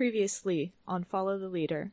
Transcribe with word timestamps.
Previously 0.00 0.72
on 0.88 1.04
Follow 1.04 1.38
the 1.38 1.50
Leader. 1.50 1.92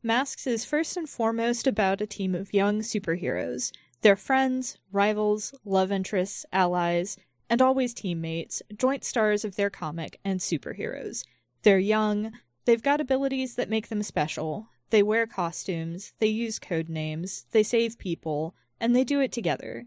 Masks 0.00 0.46
is 0.46 0.64
first 0.64 0.96
and 0.96 1.08
foremost 1.08 1.66
about 1.66 2.00
a 2.00 2.06
team 2.06 2.36
of 2.36 2.54
young 2.54 2.82
superheroes. 2.82 3.72
They're 4.00 4.14
friends, 4.14 4.78
rivals, 4.92 5.52
love 5.64 5.90
interests, 5.90 6.46
allies, 6.52 7.16
and 7.48 7.60
always 7.60 7.94
teammates, 7.94 8.62
joint 8.76 9.02
stars 9.02 9.44
of 9.44 9.56
their 9.56 9.70
comic 9.70 10.20
and 10.24 10.38
superheroes. 10.38 11.24
They're 11.64 11.80
young, 11.80 12.30
they've 12.64 12.80
got 12.80 13.00
abilities 13.00 13.56
that 13.56 13.68
make 13.68 13.88
them 13.88 14.04
special, 14.04 14.68
they 14.90 15.02
wear 15.02 15.26
costumes, 15.26 16.12
they 16.20 16.28
use 16.28 16.60
code 16.60 16.88
names, 16.88 17.44
they 17.50 17.64
save 17.64 17.98
people, 17.98 18.54
and 18.78 18.94
they 18.94 19.02
do 19.02 19.18
it 19.18 19.32
together. 19.32 19.86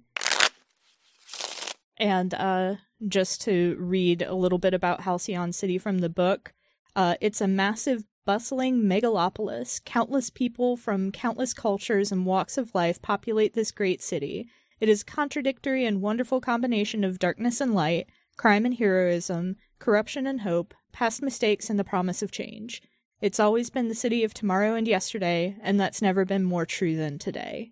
And 1.95 2.33
uh, 2.33 2.75
just 3.07 3.39
to 3.43 3.77
read 3.79 4.21
a 4.23 4.35
little 4.35 4.59
bit 4.59 4.73
about 4.73 5.03
Halcyon 5.03 5.53
City 5.53 5.77
from 5.77 5.99
the 5.99 6.09
book, 6.09 6.51
uh, 6.95 7.15
it's 7.21 7.41
a 7.41 7.47
massive, 7.47 8.03
bustling 8.25 8.83
megalopolis. 8.83 9.83
Countless 9.83 10.29
people 10.29 10.77
from 10.77 11.11
countless 11.11 11.53
cultures 11.53 12.11
and 12.11 12.25
walks 12.25 12.57
of 12.57 12.73
life 12.73 13.01
populate 13.01 13.53
this 13.53 13.71
great 13.71 14.01
city. 14.01 14.47
It 14.79 14.89
is 14.89 15.01
a 15.01 15.05
contradictory 15.05 15.85
and 15.85 16.01
wonderful 16.01 16.41
combination 16.41 17.03
of 17.03 17.19
darkness 17.19 17.61
and 17.61 17.73
light, 17.73 18.09
crime 18.37 18.65
and 18.65 18.75
heroism, 18.75 19.55
corruption 19.79 20.27
and 20.27 20.41
hope, 20.41 20.73
past 20.91 21.21
mistakes 21.21 21.69
and 21.69 21.79
the 21.79 21.83
promise 21.83 22.21
of 22.21 22.31
change. 22.31 22.81
It's 23.21 23.39
always 23.39 23.69
been 23.69 23.87
the 23.87 23.95
city 23.95 24.23
of 24.23 24.33
tomorrow 24.33 24.75
and 24.75 24.87
yesterday, 24.87 25.55
and 25.61 25.79
that's 25.79 26.01
never 26.01 26.25
been 26.25 26.43
more 26.43 26.65
true 26.65 26.95
than 26.95 27.17
today. 27.17 27.71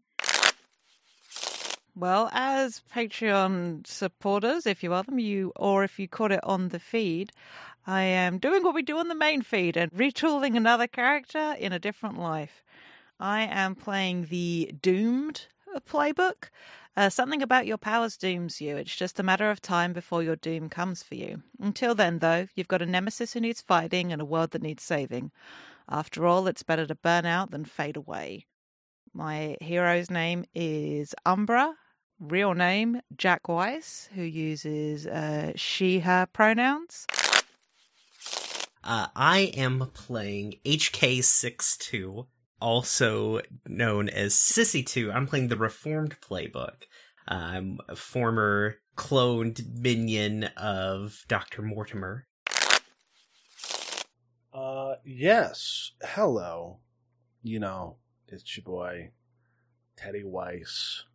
Well, 1.93 2.29
as 2.31 2.81
Patreon 2.95 3.85
supporters, 3.85 4.65
if 4.65 4.81
you 4.81 4.93
are 4.93 5.03
them, 5.03 5.19
you 5.19 5.51
or 5.57 5.83
if 5.83 5.99
you 5.99 6.07
caught 6.07 6.31
it 6.31 6.39
on 6.43 6.69
the 6.69 6.79
feed, 6.79 7.33
I 7.85 8.03
am 8.03 8.37
doing 8.37 8.63
what 8.63 8.75
we 8.75 8.83
do 8.83 8.97
on 8.97 9.07
the 9.07 9.15
main 9.15 9.41
feed 9.41 9.75
and 9.75 9.91
retooling 9.91 10.55
another 10.55 10.87
character 10.87 11.55
in 11.57 11.73
a 11.73 11.79
different 11.79 12.19
life. 12.19 12.63
I 13.19 13.41
am 13.43 13.75
playing 13.75 14.27
the 14.29 14.73
Doomed 14.81 15.47
playbook. 15.79 16.49
Uh, 16.95 17.09
something 17.09 17.41
about 17.41 17.65
your 17.65 17.77
powers 17.77 18.17
dooms 18.17 18.59
you. 18.59 18.75
It's 18.75 18.95
just 18.95 19.19
a 19.19 19.23
matter 19.23 19.49
of 19.49 19.61
time 19.61 19.93
before 19.93 20.21
your 20.21 20.35
doom 20.35 20.69
comes 20.69 21.01
for 21.01 21.15
you. 21.15 21.41
Until 21.59 21.95
then, 21.95 22.19
though, 22.19 22.47
you've 22.53 22.67
got 22.67 22.81
a 22.81 22.85
nemesis 22.85 23.33
who 23.33 23.39
needs 23.39 23.61
fighting 23.61 24.11
and 24.11 24.21
a 24.21 24.25
world 24.25 24.51
that 24.51 24.61
needs 24.61 24.83
saving. 24.83 25.31
After 25.87 26.25
all, 26.25 26.47
it's 26.47 26.63
better 26.63 26.85
to 26.85 26.95
burn 26.95 27.25
out 27.25 27.51
than 27.51 27.65
fade 27.65 27.95
away. 27.95 28.45
My 29.13 29.57
hero's 29.61 30.09
name 30.09 30.45
is 30.53 31.15
Umbra, 31.25 31.75
real 32.19 32.53
name 32.53 33.01
Jack 33.15 33.47
Weiss, 33.47 34.09
who 34.13 34.23
uses 34.23 35.07
uh, 35.07 35.53
she, 35.55 35.99
her 35.99 36.27
pronouns. 36.27 37.07
Uh, 38.83 39.07
I 39.15 39.51
am 39.55 39.91
playing 39.93 40.55
HK62, 40.65 42.25
also 42.59 43.41
known 43.67 44.09
as 44.09 44.33
Sissy2. 44.33 45.13
I'm 45.13 45.27
playing 45.27 45.49
the 45.49 45.57
Reformed 45.57 46.17
Playbook. 46.21 46.83
I'm 47.27 47.79
a 47.87 47.95
former 47.95 48.77
cloned 48.97 49.79
minion 49.79 50.45
of 50.57 51.23
Dr. 51.27 51.61
Mortimer. 51.61 52.27
Uh, 54.53 54.95
yes. 55.05 55.91
Hello. 56.03 56.79
You 57.43 57.59
know, 57.59 57.97
it's 58.27 58.57
your 58.57 58.63
boy, 58.63 59.11
Teddy 59.95 60.23
Weiss. 60.23 61.05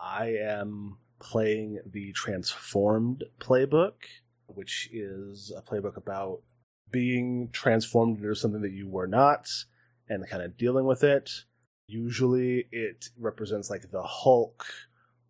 I 0.00 0.36
am 0.40 0.98
playing 1.20 1.78
the 1.86 2.12
Transformed 2.12 3.24
playbook, 3.38 3.94
which 4.54 4.88
is 4.92 5.52
a 5.56 5.62
playbook 5.62 5.96
about 5.96 6.40
being 6.90 7.48
transformed 7.52 8.18
into 8.18 8.34
something 8.34 8.62
that 8.62 8.72
you 8.72 8.88
were 8.88 9.06
not 9.06 9.48
and 10.08 10.28
kind 10.28 10.42
of 10.42 10.56
dealing 10.56 10.86
with 10.86 11.02
it. 11.02 11.30
Usually 11.86 12.66
it 12.70 13.08
represents 13.18 13.70
like 13.70 13.90
the 13.90 14.02
Hulk 14.02 14.64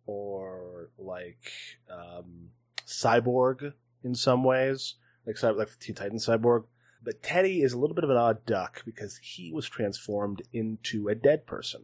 or 0.05 0.89
like 0.97 1.51
um, 1.89 2.49
Cyborg 2.85 3.73
in 4.03 4.15
some 4.15 4.43
ways, 4.43 4.95
like 5.25 5.41
like 5.41 5.79
Teen 5.79 5.95
Titan 5.95 6.17
Cyborg. 6.17 6.65
But 7.03 7.21
Teddy 7.21 7.61
is 7.61 7.73
a 7.73 7.77
little 7.77 7.95
bit 7.95 8.05
of 8.05 8.09
an 8.09 8.17
odd 8.17 8.45
duck 8.45 8.83
because 8.85 9.17
he 9.17 9.51
was 9.51 9.67
transformed 9.67 10.41
into 10.53 11.09
a 11.09 11.15
dead 11.15 11.45
person. 11.45 11.83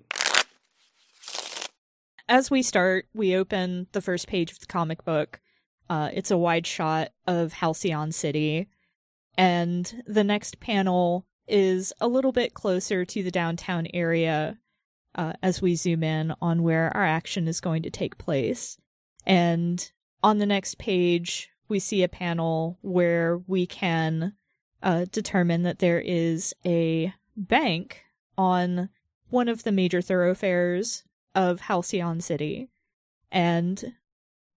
As 2.30 2.52
we 2.52 2.62
start, 2.62 3.08
we 3.14 3.36
open 3.36 3.88
the 3.92 4.02
first 4.02 4.28
page 4.28 4.52
of 4.52 4.60
the 4.60 4.68
comic 4.68 5.04
book. 5.04 5.42
Uh, 5.90 6.10
it's 6.14 6.32
a 6.32 6.38
wide 6.38 6.68
shot 6.68 7.10
of 7.26 7.54
Halcyon 7.54 8.12
City 8.12 8.68
and 9.40 10.04
the 10.06 10.26
next 10.26 10.60
panel 10.60 11.26
is 11.48 11.94
a 12.02 12.10
little 12.10 12.34
bit 12.34 12.54
closer 12.54 13.06
to 13.06 13.24
the 13.24 13.32
downtown 13.32 13.88
area 13.94 14.60
uh, 15.16 15.32
as 15.42 15.62
we 15.62 15.76
zoom 15.76 16.04
in 16.04 16.34
on 16.42 16.62
where 16.62 16.92
our 16.96 17.06
action 17.06 17.48
is 17.48 17.62
going 17.62 17.82
to 17.84 17.90
take 17.90 18.18
place. 18.18 18.78
And 19.26 19.90
on 20.22 20.40
the 20.40 20.46
next 20.46 20.78
page, 20.78 21.52
we 21.70 21.80
see 21.80 22.04
a 22.04 22.10
panel 22.10 22.80
where 22.82 23.38
we 23.48 23.66
can 23.66 24.34
uh, 24.84 25.06
determine 25.10 25.64
that 25.64 25.80
there 25.80 26.02
is 26.02 26.54
a 26.66 27.14
bank 27.38 28.02
on 28.38 28.90
one 29.30 29.48
of 29.48 29.64
the 29.64 29.72
major 29.72 30.02
thoroughfares 30.02 31.06
of 31.34 31.62
Halcyon 31.62 32.20
City. 32.20 32.70
And 33.32 33.94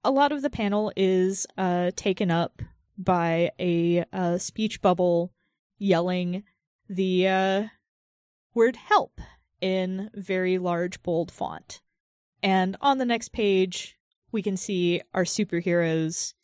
a 0.04 0.10
lot 0.10 0.32
of 0.32 0.42
the 0.42 0.50
panel 0.50 0.92
is 0.96 1.46
uh, 1.56 1.90
taken 1.96 2.30
up 2.30 2.62
by 2.98 3.50
a, 3.58 4.04
a 4.12 4.38
speech 4.38 4.80
bubble 4.80 5.32
yelling 5.78 6.44
the 6.88 7.28
uh, 7.28 7.62
word 8.54 8.76
help 8.76 9.20
in 9.60 10.10
very 10.14 10.58
large, 10.58 11.02
bold 11.02 11.30
font. 11.30 11.80
And 12.42 12.76
on 12.80 12.98
the 12.98 13.04
next 13.04 13.32
page, 13.32 13.96
we 14.32 14.42
can 14.42 14.56
see 14.56 15.00
our 15.14 15.24
superheroes 15.24 16.34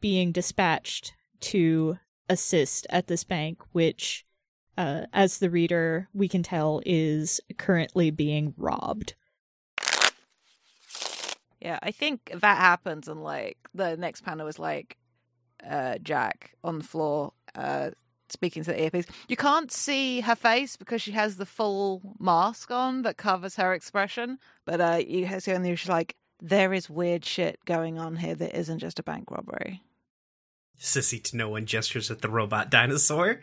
being 0.00 0.32
dispatched 0.32 1.14
to 1.40 1.98
assist 2.28 2.86
at 2.90 3.06
this 3.06 3.24
bank, 3.24 3.62
which, 3.72 4.26
uh, 4.76 5.02
as 5.12 5.38
the 5.38 5.50
reader, 5.50 6.08
we 6.12 6.28
can 6.28 6.42
tell 6.42 6.82
is 6.84 7.40
currently 7.56 8.10
being 8.10 8.52
robbed. 8.56 9.14
Yeah, 11.60 11.78
I 11.82 11.90
think 11.90 12.30
that 12.34 12.58
happens, 12.58 13.08
and 13.08 13.22
like 13.22 13.58
the 13.74 13.96
next 13.96 14.22
panel 14.22 14.46
is 14.46 14.58
like, 14.58 14.98
uh, 15.68 15.98
Jack 16.02 16.54
on 16.62 16.78
the 16.78 16.84
floor, 16.84 17.32
uh, 17.54 17.90
speaking 18.28 18.62
to 18.64 18.72
the 18.72 18.82
earpiece. 18.82 19.06
You 19.28 19.36
can't 19.36 19.72
see 19.72 20.20
her 20.20 20.34
face 20.34 20.76
because 20.76 21.02
she 21.02 21.12
has 21.12 21.36
the 21.36 21.46
full 21.46 22.02
mask 22.18 22.70
on 22.70 23.02
that 23.02 23.16
covers 23.16 23.56
her 23.56 23.72
expression, 23.72 24.38
but 24.64 24.80
uh, 24.80 25.00
you 25.06 25.26
see 25.40 25.54
on 25.54 25.62
the 25.62 25.74
she's 25.76 25.88
like, 25.88 26.16
there 26.40 26.72
is 26.72 26.90
weird 26.90 27.24
shit 27.24 27.58
going 27.64 27.98
on 27.98 28.16
here 28.16 28.34
that 28.34 28.58
isn't 28.58 28.78
just 28.78 28.98
a 28.98 29.02
bank 29.02 29.30
robbery. 29.30 29.82
Sissy 30.78 31.22
to 31.24 31.36
no 31.36 31.48
one 31.48 31.64
gestures 31.64 32.10
at 32.10 32.20
the 32.20 32.28
robot 32.28 32.70
dinosaur. 32.70 33.40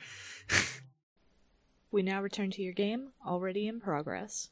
we 1.92 2.04
now 2.04 2.22
return 2.22 2.52
to 2.52 2.62
your 2.62 2.74
game, 2.74 3.10
already 3.26 3.68
in 3.68 3.80
progress. 3.80 4.50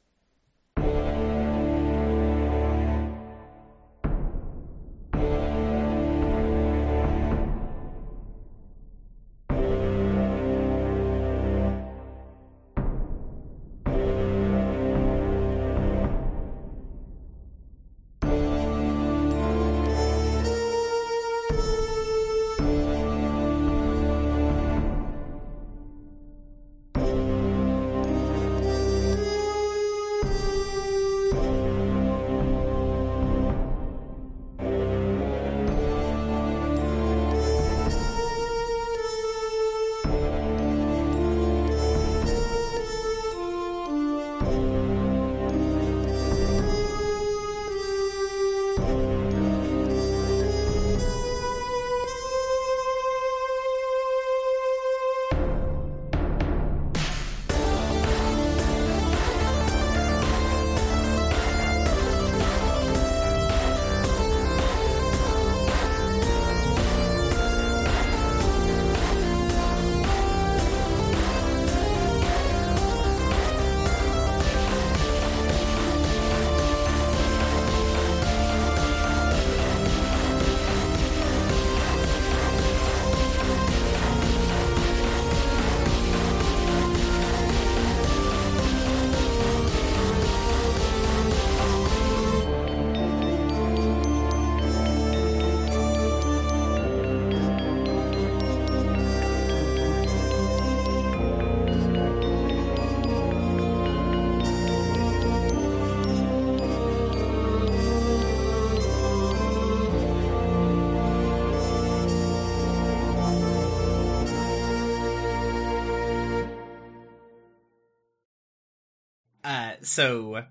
So 119.92 120.46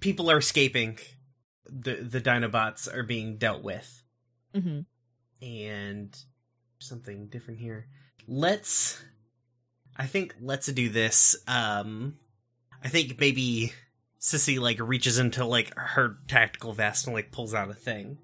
people 0.00 0.30
are 0.30 0.38
escaping. 0.38 0.98
The 1.66 1.96
the 1.96 2.20
Dinobots 2.20 2.92
are 2.92 3.02
being 3.02 3.36
dealt 3.36 3.62
with, 3.62 4.02
Mm-hmm. 4.54 4.80
and 5.46 6.18
something 6.78 7.28
different 7.28 7.60
here. 7.60 7.86
Let's. 8.26 9.02
I 9.96 10.06
think 10.06 10.34
let's 10.40 10.66
do 10.72 10.88
this. 10.88 11.36
Um, 11.46 12.16
I 12.82 12.88
think 12.88 13.18
maybe 13.20 13.72
Sissy 14.20 14.58
like 14.58 14.80
reaches 14.80 15.18
into 15.18 15.44
like 15.44 15.74
her 15.76 16.16
tactical 16.28 16.72
vest 16.72 17.06
and 17.06 17.14
like 17.14 17.32
pulls 17.32 17.52
out 17.52 17.68
a 17.70 17.74
thing, 17.74 18.18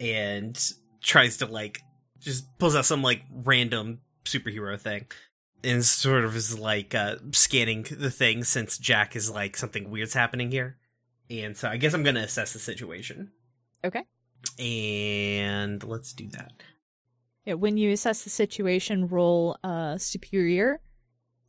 and 0.00 0.58
tries 1.02 1.36
to 1.38 1.46
like 1.46 1.82
just 2.20 2.46
pulls 2.58 2.74
out 2.74 2.86
some 2.86 3.02
like 3.02 3.22
random 3.30 4.00
superhero 4.24 4.78
thing 4.78 5.06
and 5.64 5.84
sort 5.84 6.24
of 6.24 6.36
is 6.36 6.58
like 6.58 6.94
uh 6.94 7.16
scanning 7.32 7.86
the 7.90 8.10
thing 8.10 8.44
since 8.44 8.78
Jack 8.78 9.16
is 9.16 9.30
like 9.30 9.56
something 9.56 9.90
weird's 9.90 10.14
happening 10.14 10.50
here. 10.50 10.76
And 11.30 11.56
so 11.56 11.68
I 11.68 11.76
guess 11.76 11.94
I'm 11.94 12.02
gonna 12.02 12.20
assess 12.20 12.52
the 12.52 12.58
situation. 12.58 13.30
Okay. 13.84 14.04
And 14.58 15.82
let's 15.84 16.12
do 16.12 16.28
that. 16.30 16.52
Yeah, 17.44 17.54
when 17.54 17.76
you 17.76 17.92
assess 17.92 18.24
the 18.24 18.30
situation, 18.30 19.08
roll 19.08 19.56
uh, 19.64 19.98
superior. 19.98 20.80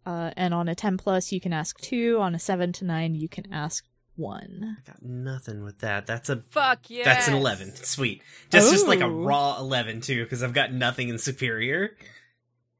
Uh, 0.06 0.32
and 0.38 0.54
on 0.54 0.68
a 0.68 0.74
10 0.74 0.98
plus, 0.98 1.32
you 1.32 1.42
can 1.42 1.54
ask 1.54 1.78
two. 1.82 2.20
On 2.20 2.34
a 2.34 2.40
7 2.40 2.72
to 2.74 2.86
9, 2.86 3.16
you 3.16 3.28
can 3.28 3.52
ask 3.54 3.86
one. 4.20 4.78
I 4.78 4.90
got 4.90 5.02
nothing 5.02 5.64
with 5.64 5.80
that. 5.80 6.06
That's 6.06 6.30
a 6.30 6.38
Fuck 6.50 6.90
yeah. 6.90 7.06
that's 7.06 7.28
an 7.28 7.34
eleven. 7.34 7.74
Sweet. 7.76 8.22
Just 8.52 8.72
just 8.72 8.88
like 8.88 9.00
a 9.00 9.10
raw 9.10 9.58
eleven 9.58 10.02
too, 10.02 10.24
because 10.24 10.44
I've 10.44 10.54
got 10.54 10.74
nothing 10.74 11.08
in 11.10 11.18
superior. 11.18 11.96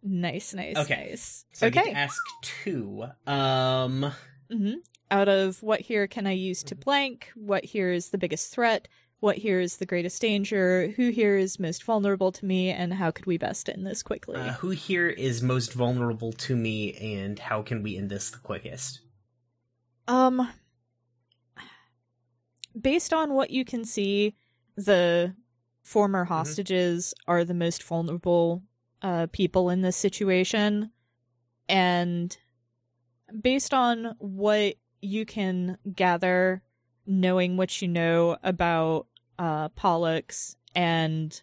Nice, 0.04 0.54
nice, 0.54 0.78
Okay. 0.78 1.08
nice. 1.10 1.46
So 1.52 1.68
I 1.68 1.70
get 1.70 1.84
okay. 1.84 1.92
to 1.94 1.98
ask 1.98 2.22
two. 2.42 3.06
Um 3.28 4.12
hmm 4.52 4.74
Out 5.12 5.28
of 5.28 5.62
what 5.62 5.82
here 5.82 6.08
can 6.08 6.26
I 6.28 6.32
use 6.32 6.64
to 6.64 6.76
blank? 6.76 7.32
What 7.36 7.66
here 7.66 7.92
is 7.92 8.10
the 8.10 8.18
biggest 8.18 8.52
threat? 8.54 8.88
What 9.20 9.36
here 9.38 9.60
is 9.60 9.78
the 9.78 9.86
greatest 9.86 10.22
danger? 10.22 10.94
Who 10.96 11.10
here 11.10 11.36
is 11.36 11.60
most 11.60 11.84
vulnerable 11.84 12.32
to 12.32 12.46
me? 12.46 12.70
And 12.70 12.94
how 12.94 13.12
could 13.12 13.26
we 13.26 13.38
best 13.38 13.68
end 13.70 13.86
this 13.86 14.02
quickly? 14.02 14.38
uh, 14.38 14.54
who 14.54 14.70
here 14.70 15.10
is 15.10 15.44
most 15.44 15.74
vulnerable 15.74 16.32
to 16.34 16.56
me 16.56 16.94
and 16.94 17.38
how 17.38 17.62
can 17.62 17.84
we 17.84 17.98
end 17.98 18.10
this 18.10 18.30
the 18.32 18.38
quickest? 18.38 19.02
Um, 20.08 20.50
based 22.80 23.12
on 23.14 23.34
what 23.34 23.50
you 23.50 23.66
can 23.66 23.84
see, 23.84 24.36
the 24.78 25.36
former 25.84 26.24
hostages 26.26 27.14
are 27.28 27.44
the 27.44 27.54
most 27.54 27.84
vulnerable 27.84 28.64
uh, 29.02 29.28
people 29.32 29.70
in 29.70 29.82
this 29.82 29.96
situation, 29.98 30.92
and 31.68 32.38
based 33.42 33.74
on 33.74 34.16
what 34.20 34.76
you 35.02 35.26
can 35.26 35.78
gather, 35.96 36.62
knowing 37.06 37.58
what 37.58 37.82
you 37.82 37.88
know 37.88 38.38
about 38.44 39.08
uh, 39.38 39.70
Pollux 39.70 40.56
and 40.76 41.42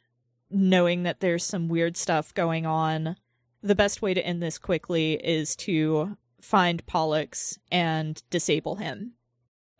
knowing 0.50 1.02
that 1.04 1.20
there's 1.20 1.44
some 1.44 1.68
weird 1.68 1.96
stuff 1.96 2.34
going 2.34 2.66
on, 2.66 3.16
the 3.62 3.74
best 3.74 4.02
way 4.02 4.14
to 4.14 4.24
end 4.24 4.42
this 4.42 4.58
quickly 4.58 5.14
is 5.14 5.56
to 5.56 6.16
find 6.40 6.86
Pollux 6.86 7.58
and 7.72 8.22
disable 8.30 8.76
him. 8.76 9.14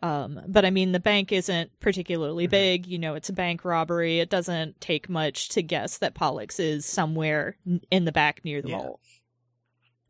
Um, 0.01 0.41
but 0.47 0.63
I 0.63 0.69
mean, 0.69 0.91
the 0.91 0.99
bank 0.99 1.31
isn't 1.31 1.71
particularly 1.79 2.47
Mhm. 2.47 2.51
big. 2.51 2.87
You 2.87 2.99
know, 2.99 3.15
it's 3.15 3.29
a 3.29 3.33
bank 3.33 3.65
robbery. 3.65 4.19
It 4.19 4.29
doesn't 4.29 4.79
take 4.79 5.09
much 5.09 5.49
to 5.49 5.63
guess 5.63 5.97
that 5.97 6.13
Pollux 6.13 6.59
is 6.59 6.85
somewhere 6.85 7.57
in 7.89 8.05
the 8.05 8.11
back 8.11 8.45
near 8.45 8.61
the 8.61 8.69
Yeah. 8.69 8.77
vault. 8.77 9.01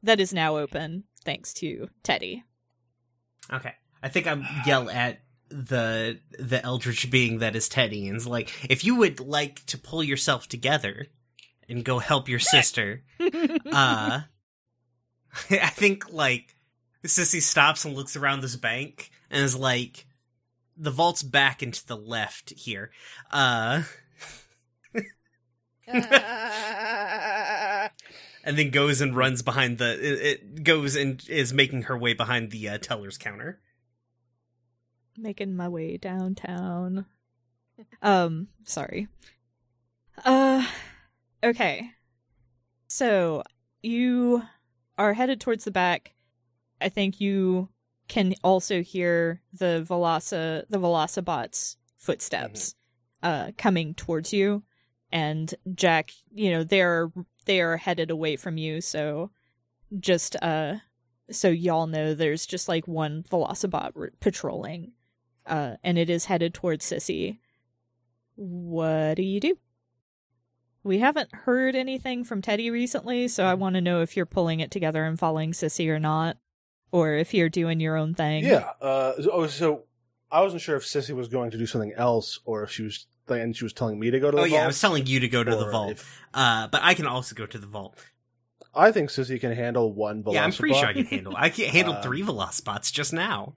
That 0.03 0.19
is 0.19 0.33
now 0.33 0.57
open, 0.57 1.05
thanks 1.23 1.53
to 1.55 1.89
Teddy. 2.03 2.43
Okay. 3.51 3.73
I 4.03 4.09
think 4.09 4.27
I'm 4.27 4.45
yell 4.65 4.89
at 4.89 5.21
the 5.49 6.19
the 6.37 6.61
eldritch 6.61 7.09
being 7.09 7.39
that 7.39 7.55
is 7.55 7.69
Teddy 7.69 8.07
and 8.09 8.17
is 8.17 8.27
like, 8.27 8.51
if 8.69 8.83
you 8.83 8.95
would 8.95 9.21
like 9.21 9.65
to 9.67 9.77
pull 9.77 10.03
yourself 10.03 10.49
together 10.49 11.07
and 11.69 11.85
go 11.85 11.99
help 11.99 12.27
your 12.27 12.39
sister, 12.39 13.05
uh 13.71 14.21
I 15.49 15.69
think 15.69 16.11
like 16.11 16.55
Sissy 17.05 17.41
stops 17.41 17.85
and 17.85 17.95
looks 17.95 18.17
around 18.17 18.41
this 18.41 18.57
bank 18.57 19.11
and 19.29 19.43
is 19.43 19.55
like 19.55 20.05
the 20.75 20.91
vault's 20.91 21.23
back 21.23 21.61
and 21.61 21.73
to 21.73 21.87
the 21.87 21.97
left 21.97 22.51
here. 22.51 22.91
Uh 23.31 23.83
and 25.87 25.93
then 28.57 28.69
goes 28.69 28.99
and 28.99 29.15
runs 29.15 29.41
behind 29.41 29.77
the 29.77 29.93
it, 29.93 30.21
it 30.21 30.63
goes 30.63 30.95
and 30.95 31.23
is 31.29 31.53
making 31.53 31.83
her 31.83 31.97
way 31.97 32.13
behind 32.13 32.51
the 32.51 32.69
uh, 32.69 32.77
teller's 32.77 33.17
counter. 33.17 33.59
Making 35.17 35.55
my 35.55 35.69
way 35.69 35.97
downtown. 35.97 37.05
Um, 38.01 38.47
sorry. 38.63 39.07
Uh, 40.23 40.65
okay. 41.43 41.91
So 42.87 43.43
you 43.81 44.43
are 44.97 45.13
headed 45.13 45.39
towards 45.39 45.63
the 45.63 45.71
back. 45.71 46.13
I 46.81 46.89
think 46.89 47.19
you 47.19 47.69
can 48.07 48.33
also 48.43 48.81
hear 48.81 49.41
the 49.53 49.85
Velasa 49.87 50.65
the 50.69 50.77
Velocibots 50.79 51.75
footsteps 51.97 52.75
uh 53.23 53.51
coming 53.57 53.93
towards 53.93 54.31
you 54.33 54.63
and 55.11 55.53
Jack, 55.73 56.11
you 56.33 56.51
know, 56.51 56.63
they're 56.63 57.11
they 57.45 57.61
are 57.61 57.77
headed 57.77 58.11
away 58.11 58.35
from 58.35 58.57
you, 58.57 58.81
so 58.81 59.31
just 59.99 60.35
uh 60.41 60.75
so 61.31 61.49
y'all 61.49 61.87
know 61.87 62.13
there's 62.13 62.45
just 62.45 62.67
like 62.67 62.87
one 62.87 63.23
Velocibot 63.23 63.91
r- 63.95 64.11
patrolling. 64.19 64.91
Uh 65.45 65.75
and 65.83 65.97
it 65.97 66.09
is 66.09 66.25
headed 66.25 66.53
towards 66.53 66.85
Sissy. 66.85 67.39
What 68.35 69.15
do 69.15 69.23
you 69.23 69.39
do? 69.39 69.57
We 70.83 70.99
haven't 70.99 71.33
heard 71.33 71.75
anything 71.75 72.23
from 72.23 72.41
Teddy 72.41 72.69
recently, 72.69 73.27
so 73.27 73.45
I 73.45 73.55
want 73.55 73.75
to 73.75 73.81
know 73.81 74.01
if 74.01 74.15
you're 74.15 74.25
pulling 74.25 74.59
it 74.61 74.71
together 74.71 75.03
and 75.03 75.19
following 75.19 75.51
Sissy 75.51 75.89
or 75.89 75.99
not, 75.99 76.37
or 76.91 77.13
if 77.15 77.33
you're 77.33 77.49
doing 77.49 77.79
your 77.79 77.95
own 77.95 78.13
thing. 78.13 78.43
Yeah. 78.45 78.69
Uh, 78.81 79.13
so, 79.21 79.29
oh, 79.31 79.47
so 79.47 79.83
I 80.31 80.41
wasn't 80.41 80.61
sure 80.61 80.75
if 80.75 80.83
Sissy 80.83 81.15
was 81.15 81.27
going 81.27 81.51
to 81.51 81.57
do 81.57 81.65
something 81.65 81.93
else 81.95 82.39
or 82.45 82.63
if 82.63 82.71
she 82.71 82.83
was, 82.83 83.07
and 83.29 83.55
she 83.55 83.63
was 83.65 83.73
telling 83.73 83.99
me 83.99 84.11
to 84.11 84.19
go 84.19 84.31
to 84.31 84.35
the 84.37 84.41
Oh 84.43 84.45
vault. 84.45 84.51
yeah, 84.51 84.63
I 84.63 84.67
was 84.67 84.79
telling 84.79 85.05
you 85.05 85.19
to 85.19 85.27
go 85.27 85.43
to 85.43 85.55
the 85.55 85.69
vault. 85.69 85.91
if- 85.91 86.21
Uh, 86.33 86.67
but 86.67 86.81
I 86.83 86.93
can 86.93 87.05
also 87.07 87.35
go 87.35 87.45
to 87.45 87.57
the 87.57 87.67
vault. 87.67 87.97
I 88.75 88.91
think 88.91 89.09
Sissy 89.09 89.39
can 89.39 89.53
handle 89.53 89.91
one 89.93 90.23
Velocibot. 90.23 90.33
Yeah, 90.33 90.43
I'm 90.43 90.51
pretty 90.51 90.75
sure 90.75 90.85
I 90.87 90.93
can 90.93 91.05
handle. 91.05 91.33
I 91.35 91.49
can 91.49 91.65
handle 91.69 91.93
Uh, 91.97 92.01
three 92.01 92.21
Velocibots 92.21 92.91
just 92.91 93.11
now. 93.11 93.55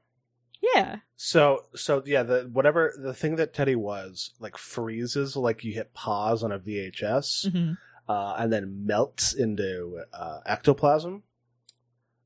Yeah. 0.74 0.96
So, 1.16 1.64
so 1.74 2.02
yeah, 2.06 2.22
the 2.22 2.48
whatever 2.52 2.94
the 2.98 3.14
thing 3.14 3.36
that 3.36 3.52
Teddy 3.54 3.74
was 3.76 4.32
like 4.40 4.56
freezes, 4.56 5.36
like 5.36 5.62
you 5.64 5.72
hit 5.72 5.92
pause 5.94 6.42
on 6.42 6.52
a 6.52 6.58
VHS, 6.58 7.50
hmm 7.52 7.72
uh, 8.08 8.34
and 8.38 8.52
then 8.52 8.84
melts 8.86 9.32
into 9.34 10.02
uh, 10.12 10.40
ectoplasm 10.44 11.22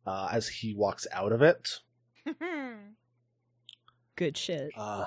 uh, 0.06 0.28
as 0.32 0.48
he 0.48 0.74
walks 0.74 1.06
out 1.12 1.32
of 1.32 1.42
it. 1.42 1.80
Good 4.16 4.36
shit. 4.36 4.70
Uh, 4.76 5.06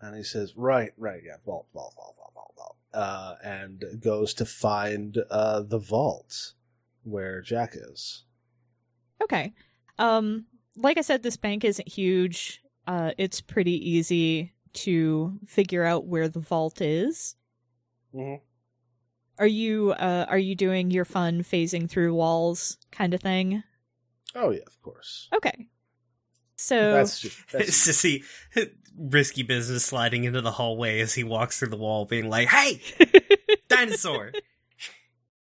and 0.00 0.16
he 0.16 0.22
says, 0.22 0.56
"Right, 0.56 0.92
right, 0.96 1.22
yeah, 1.24 1.36
vault, 1.44 1.66
vault, 1.72 1.94
vault, 1.96 2.16
vault, 2.16 2.32
vault, 2.34 2.52
vault," 2.56 2.76
uh, 2.94 3.34
and 3.44 3.84
goes 4.00 4.34
to 4.34 4.44
find 4.44 5.18
uh, 5.30 5.60
the 5.62 5.78
vault 5.78 6.52
where 7.02 7.40
Jack 7.40 7.74
is. 7.74 8.24
Okay. 9.22 9.52
Um, 9.98 10.46
like 10.76 10.98
I 10.98 11.02
said, 11.02 11.22
this 11.22 11.36
bank 11.36 11.64
isn't 11.64 11.88
huge. 11.88 12.62
Uh, 12.86 13.12
it's 13.18 13.40
pretty 13.40 13.90
easy 13.90 14.52
to 14.74 15.38
figure 15.46 15.84
out 15.84 16.06
where 16.06 16.28
the 16.28 16.40
vault 16.40 16.80
is. 16.80 17.36
Mhm. 18.14 18.40
Are 19.38 19.46
you 19.46 19.92
uh 19.92 20.26
are 20.28 20.38
you 20.38 20.54
doing 20.54 20.90
your 20.90 21.04
fun 21.04 21.42
phasing 21.42 21.88
through 21.90 22.14
walls 22.14 22.78
kind 22.90 23.12
of 23.14 23.20
thing? 23.20 23.62
Oh 24.36 24.50
yeah, 24.50 24.60
of 24.66 24.80
course. 24.82 25.28
Okay. 25.34 25.68
So 26.56 26.92
That's 26.92 27.20
just 27.20 27.38
that's 27.50 27.70
Sissy, 27.88 28.22
risky 28.96 29.42
business, 29.42 29.84
sliding 29.84 30.24
into 30.24 30.40
the 30.40 30.52
hallway 30.52 31.00
as 31.00 31.14
he 31.14 31.24
walks 31.24 31.58
through 31.58 31.68
the 31.68 31.76
wall, 31.76 32.04
being 32.04 32.28
like, 32.28 32.48
"Hey, 32.48 32.80
dinosaur, 33.68 34.32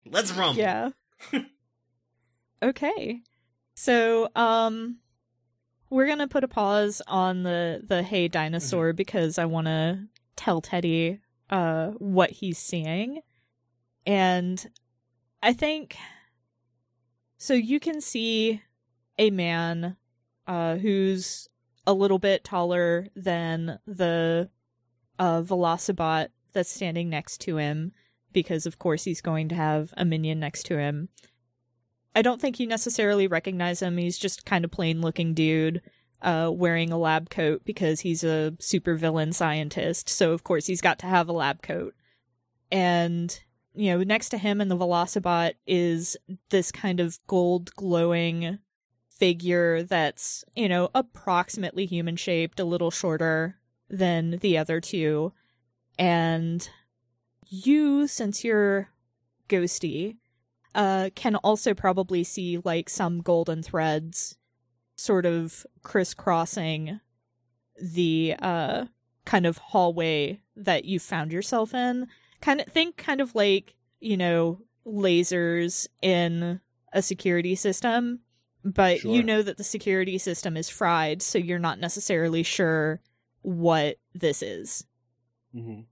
let's 0.07 0.33
rumble." 0.33 0.61
yeah. 0.61 0.91
okay. 2.63 3.23
So 3.77 4.29
um 4.37 4.99
we're 5.91 6.07
going 6.07 6.19
to 6.19 6.29
put 6.29 6.43
a 6.43 6.49
pause 6.49 7.03
on 7.07 7.43
the 7.43 7.83
the 7.87 8.03
hey 8.03 8.27
dinosaur 8.29 8.93
because 8.95 9.39
I 9.39 9.45
want 9.45 9.67
to 9.67 10.05
tell 10.37 10.61
Teddy 10.61 11.21
uh 11.51 11.89
what 11.99 12.31
he's 12.31 12.59
seeing. 12.59 13.21
And 14.07 14.65
I 15.43 15.53
think 15.53 15.97
so 17.39 17.55
you 17.55 17.81
can 17.81 18.01
see 18.01 18.63
a 19.19 19.31
man 19.31 19.97
uh 20.47 20.77
who's 20.77 21.49
a 21.87 21.93
little 21.93 22.19
bit 22.19 22.45
taller 22.45 23.09
than 23.15 23.79
the 23.87 24.49
uh 25.19 25.43
Velocibot 25.43 26.29
that's 26.53 26.71
standing 26.71 27.09
next 27.11 27.41
to 27.43 27.57
him 27.57 27.93
because 28.33 28.67
of 28.67 28.79
course 28.79 29.05
he's 29.05 29.21
going 29.21 29.49
to 29.49 29.55
have 29.55 29.93
a 29.97 30.05
minion 30.05 30.41
next 30.41 30.65
to 30.65 30.79
him. 30.79 31.09
I 32.15 32.23
don't 32.23 32.41
think 32.41 32.61
you 32.61 32.67
necessarily 32.67 33.27
recognize 33.27 33.81
him. 33.83 33.97
He's 33.97 34.19
just 34.19 34.45
kind 34.45 34.65
of 34.65 34.71
plain 34.71 35.01
looking 35.01 35.35
dude. 35.35 35.81
uh, 36.23 36.51
wearing 36.55 36.93
a 36.93 36.99
lab 36.99 37.31
coat 37.31 37.63
because 37.65 38.01
he's 38.01 38.23
a 38.23 38.53
supervillain 38.61 39.35
scientist. 39.35 40.09
So 40.09 40.33
of 40.33 40.45
course 40.45 40.67
he's 40.67 40.81
got 40.81 40.99
to 41.01 41.07
have 41.07 41.29
a 41.29 41.33
lab 41.33 41.63
coat. 41.63 41.95
And 42.71 43.39
you 43.75 43.91
know, 43.91 44.03
next 44.03 44.29
to 44.31 44.39
him 44.39 44.61
and 44.61 44.71
the 44.71 44.77
Velocibot 44.77 45.55
is 45.67 46.17
this 46.51 46.71
kind 46.71 47.01
of 47.01 47.19
gold 47.27 47.75
glowing 47.75 48.59
figure 49.19 49.83
that's, 49.83 50.45
you 50.55 50.69
know, 50.69 50.91
approximately 50.95 51.87
human 51.87 52.17
shaped, 52.17 52.59
a 52.61 52.65
little 52.65 52.91
shorter 52.91 53.57
than 53.89 54.39
the 54.39 54.59
other 54.59 54.81
two. 54.81 55.33
And 55.99 56.69
you, 57.49 58.07
since 58.07 58.45
you're 58.45 58.89
ghosty, 59.49 60.17
uh, 60.75 61.11
can 61.15 61.37
also 61.37 61.75
probably 61.75 62.25
see 62.25 62.59
like 62.65 62.89
some 62.89 63.21
golden 63.21 63.63
threads 63.63 64.37
sort 64.97 65.27
of 65.27 65.67
crisscrossing 65.83 67.01
the 67.81 68.35
uh 68.41 68.85
kind 69.25 69.47
of 69.47 69.59
hallway 69.59 70.41
that 70.57 70.85
you 70.85 70.99
found 70.99 71.33
yourself 71.33 71.75
in. 71.75 72.07
Kind 72.41 72.61
of 72.61 72.67
think 72.67 72.97
kind 72.97 73.21
of 73.21 73.35
like, 73.35 73.77
you 74.01 74.17
know, 74.17 74.61
lasers 74.87 75.87
in 76.01 76.61
a 76.93 77.03
security 77.03 77.55
system, 77.55 78.21
but 78.65 79.01
Sure. 79.01 79.15
you 79.15 79.23
know 79.23 79.43
that 79.43 79.57
the 79.57 79.65
security 79.65 80.19
system 80.19 80.57
is 80.57 80.69
fried, 80.69 81.23
so 81.23 81.39
you're 81.39 81.59
not 81.59 81.79
necessarily 81.81 82.43
sure 82.43 83.01
what 83.43 83.97
this 84.15 84.43
is. 84.43 84.85
Mm-hmm. 85.55 85.83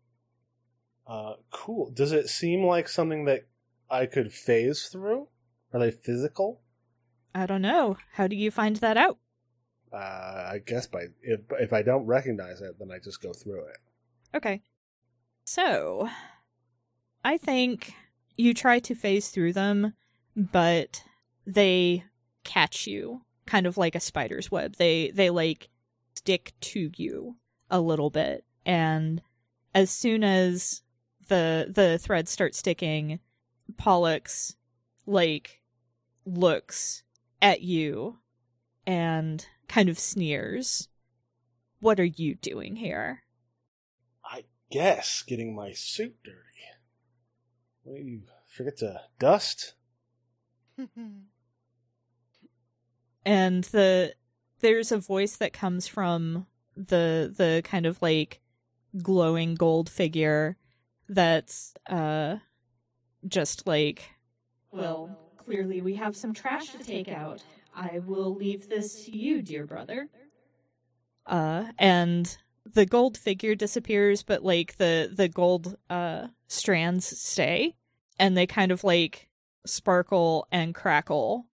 Uh, 1.06 1.34
cool. 1.50 1.90
Does 1.90 2.12
it 2.12 2.28
seem 2.28 2.64
like 2.64 2.88
something 2.88 3.24
that 3.24 3.46
I 3.90 4.06
could 4.06 4.32
phase 4.32 4.84
through? 4.84 5.28
Are 5.72 5.80
they 5.80 5.90
physical? 5.90 6.60
I 7.34 7.46
don't 7.46 7.62
know. 7.62 7.96
How 8.12 8.26
do 8.26 8.36
you 8.36 8.50
find 8.50 8.76
that 8.76 8.96
out? 8.96 9.18
Uh, 9.92 9.96
I 10.52 10.60
guess 10.64 10.86
by 10.86 11.06
if 11.22 11.40
if 11.58 11.72
I 11.72 11.82
don't 11.82 12.06
recognize 12.06 12.60
it, 12.60 12.78
then 12.78 12.90
I 12.92 12.98
just 13.02 13.20
go 13.20 13.32
through 13.32 13.66
it. 13.66 13.78
Okay. 14.36 14.62
So, 15.44 16.08
I 17.24 17.36
think 17.36 17.92
you 18.36 18.54
try 18.54 18.78
to 18.78 18.94
phase 18.94 19.30
through 19.30 19.52
them, 19.54 19.94
but 20.36 21.02
they 21.44 22.04
catch 22.44 22.86
you, 22.86 23.22
kind 23.46 23.66
of 23.66 23.76
like 23.76 23.94
a 23.94 24.00
spider's 24.00 24.50
web. 24.50 24.76
They 24.76 25.10
they 25.12 25.30
like 25.30 25.68
stick 26.14 26.52
to 26.60 26.90
you 26.96 27.36
a 27.70 27.80
little 27.80 28.10
bit, 28.10 28.44
and 28.64 29.22
as 29.74 29.90
soon 29.90 30.24
as 30.24 30.82
the 31.28 31.70
the 31.74 31.98
thread 31.98 32.28
starts 32.28 32.58
sticking, 32.58 33.20
Pollux 33.76 34.56
like 35.06 35.62
looks 36.24 37.02
at 37.40 37.62
you 37.62 38.18
and 38.86 39.46
kind 39.68 39.88
of 39.88 39.98
sneers. 39.98 40.88
What 41.80 41.98
are 41.98 42.04
you 42.04 42.34
doing 42.34 42.76
here? 42.76 43.22
I 44.24 44.44
guess 44.70 45.22
getting 45.26 45.54
my 45.54 45.72
suit 45.72 46.16
dirty. 46.22 46.36
What 47.82 47.96
do 47.96 48.02
you 48.02 48.22
forget 48.46 48.76
to 48.78 49.00
dust? 49.18 49.74
and 53.24 53.64
the 53.64 54.14
there's 54.60 54.92
a 54.92 54.98
voice 54.98 55.36
that 55.36 55.52
comes 55.52 55.86
from 55.86 56.46
the 56.76 57.32
the 57.36 57.62
kind 57.64 57.86
of 57.86 58.00
like 58.02 58.40
glowing 59.02 59.54
gold 59.54 59.88
figure 59.88 60.56
that's 61.08 61.74
uh 61.88 62.36
just 63.26 63.66
like 63.66 64.10
well 64.72 65.10
clearly 65.36 65.80
we 65.80 65.94
have 65.94 66.16
some 66.16 66.32
trash 66.32 66.70
to 66.70 66.78
take 66.78 67.10
out. 67.12 67.42
I 67.74 68.00
will 68.06 68.34
leave 68.34 68.68
this 68.68 69.04
to 69.04 69.16
you 69.16 69.42
dear 69.42 69.66
brother. 69.66 70.08
Uh 71.26 71.66
and 71.78 72.36
the 72.72 72.86
gold 72.86 73.16
figure 73.18 73.54
disappears 73.54 74.22
but 74.22 74.42
like 74.44 74.76
the 74.76 75.10
the 75.12 75.28
gold 75.28 75.76
uh 75.88 76.28
strands 76.48 77.06
stay. 77.18 77.74
And 78.18 78.36
they 78.36 78.46
kind 78.46 78.70
of 78.70 78.84
like 78.84 79.28
sparkle 79.66 80.46
and 80.52 80.74
crackle. 80.74 81.46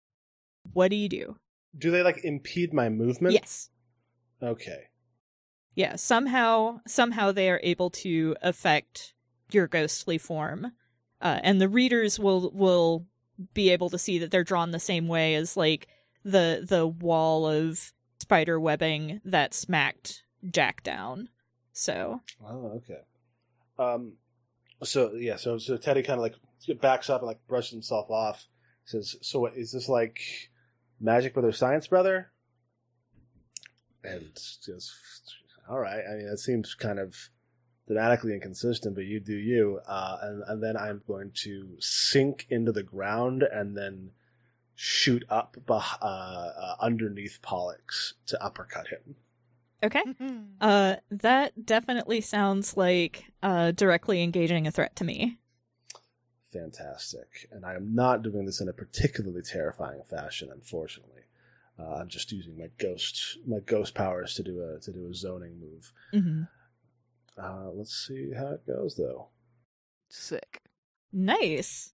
What 0.73 0.89
do 0.89 0.95
you 0.95 1.09
do 1.09 1.37
Do 1.77 1.91
they 1.91 2.03
like 2.03 2.23
impede 2.23 2.73
my 2.73 2.89
movement? 2.89 3.33
Yes. 3.33 3.69
Okay. 4.41 4.85
Yeah, 5.75 5.97
somehow 5.97 6.79
somehow 6.87 7.31
they 7.31 7.49
are 7.49 7.59
able 7.63 7.89
to 7.91 8.35
affect 8.41 9.13
your 9.51 9.67
ghostly 9.67 10.17
form. 10.17 10.71
Uh, 11.21 11.39
and 11.43 11.59
the 11.59 11.69
readers 11.69 12.19
will 12.19 12.51
will 12.51 13.05
be 13.53 13.69
able 13.69 13.89
to 13.89 13.97
see 13.97 14.19
that 14.19 14.31
they're 14.31 14.43
drawn 14.43 14.71
the 14.71 14.79
same 14.79 15.07
way 15.07 15.35
as 15.35 15.57
like 15.57 15.87
the 16.23 16.65
the 16.67 16.87
wall 16.87 17.47
of 17.47 17.93
spider 18.19 18.59
webbing 18.59 19.21
that 19.25 19.53
smacked 19.53 20.23
Jack 20.49 20.83
down. 20.83 21.29
So, 21.73 22.21
Oh, 22.43 22.71
okay. 22.77 23.01
Um, 23.77 24.13
so 24.83 25.13
yeah, 25.15 25.35
so 25.35 25.57
so 25.57 25.77
Teddy 25.77 26.03
kind 26.03 26.19
of 26.19 26.21
like 26.21 26.35
backs 26.79 27.09
up 27.09 27.21
and 27.21 27.27
like 27.27 27.45
brushes 27.47 27.71
himself 27.71 28.09
off. 28.09 28.47
Says, 28.85 29.15
"So 29.21 29.39
what 29.39 29.57
is 29.57 29.71
this 29.71 29.89
like, 29.89 30.19
Magic 30.99 31.33
Brother, 31.33 31.51
Science 31.51 31.87
Brother?" 31.87 32.31
And 34.03 34.31
just, 34.35 34.93
all 35.69 35.79
right. 35.79 36.03
I 36.07 36.15
mean, 36.15 36.27
that 36.29 36.37
seems 36.37 36.75
kind 36.75 36.99
of 36.99 37.29
thematically 37.89 38.33
inconsistent, 38.33 38.95
but 38.95 39.05
you 39.05 39.19
do 39.19 39.35
you. 39.35 39.79
Uh, 39.87 40.17
and 40.21 40.43
and 40.47 40.63
then 40.63 40.77
I'm 40.77 41.01
going 41.07 41.31
to 41.43 41.75
sink 41.79 42.45
into 42.49 42.71
the 42.71 42.83
ground 42.83 43.43
and 43.43 43.75
then 43.75 44.11
shoot 44.75 45.23
up 45.29 45.57
uh, 45.69 45.73
uh, 45.73 46.75
underneath 46.81 47.39
Pollux 47.41 48.13
to 48.27 48.43
uppercut 48.43 48.87
him. 48.87 49.15
okay. 49.83 50.03
Uh 50.61 50.95
that 51.11 51.65
definitely 51.65 52.21
sounds 52.21 52.77
like 52.77 53.25
uh 53.43 53.71
directly 53.71 54.23
engaging 54.23 54.67
a 54.67 54.71
threat 54.71 54.95
to 54.97 55.03
me. 55.03 55.37
Fantastic. 56.59 57.47
And 57.51 57.65
I 57.65 57.73
am 57.75 57.93
not 57.93 58.21
doing 58.23 58.45
this 58.45 58.61
in 58.61 58.69
a 58.69 58.73
particularly 58.73 59.41
terrifying 59.41 60.01
fashion, 60.09 60.49
unfortunately. 60.51 61.23
Uh, 61.77 61.95
I'm 61.95 62.07
just 62.07 62.31
using 62.31 62.57
my 62.57 62.69
ghost 62.77 63.37
my 63.45 63.59
ghost 63.59 63.93
powers 63.95 64.33
to 64.35 64.43
do 64.43 64.61
a 64.63 64.79
to 64.79 64.91
do 64.93 65.07
a 65.09 65.13
zoning 65.13 65.59
move. 65.59 65.91
Mhm. 66.13 66.47
Uh, 67.37 67.69
let's 67.71 67.93
see 67.93 68.31
how 68.31 68.47
it 68.53 68.65
goes 68.65 68.95
though. 68.95 69.27
Sick. 70.09 70.61
Nice. 71.11 71.93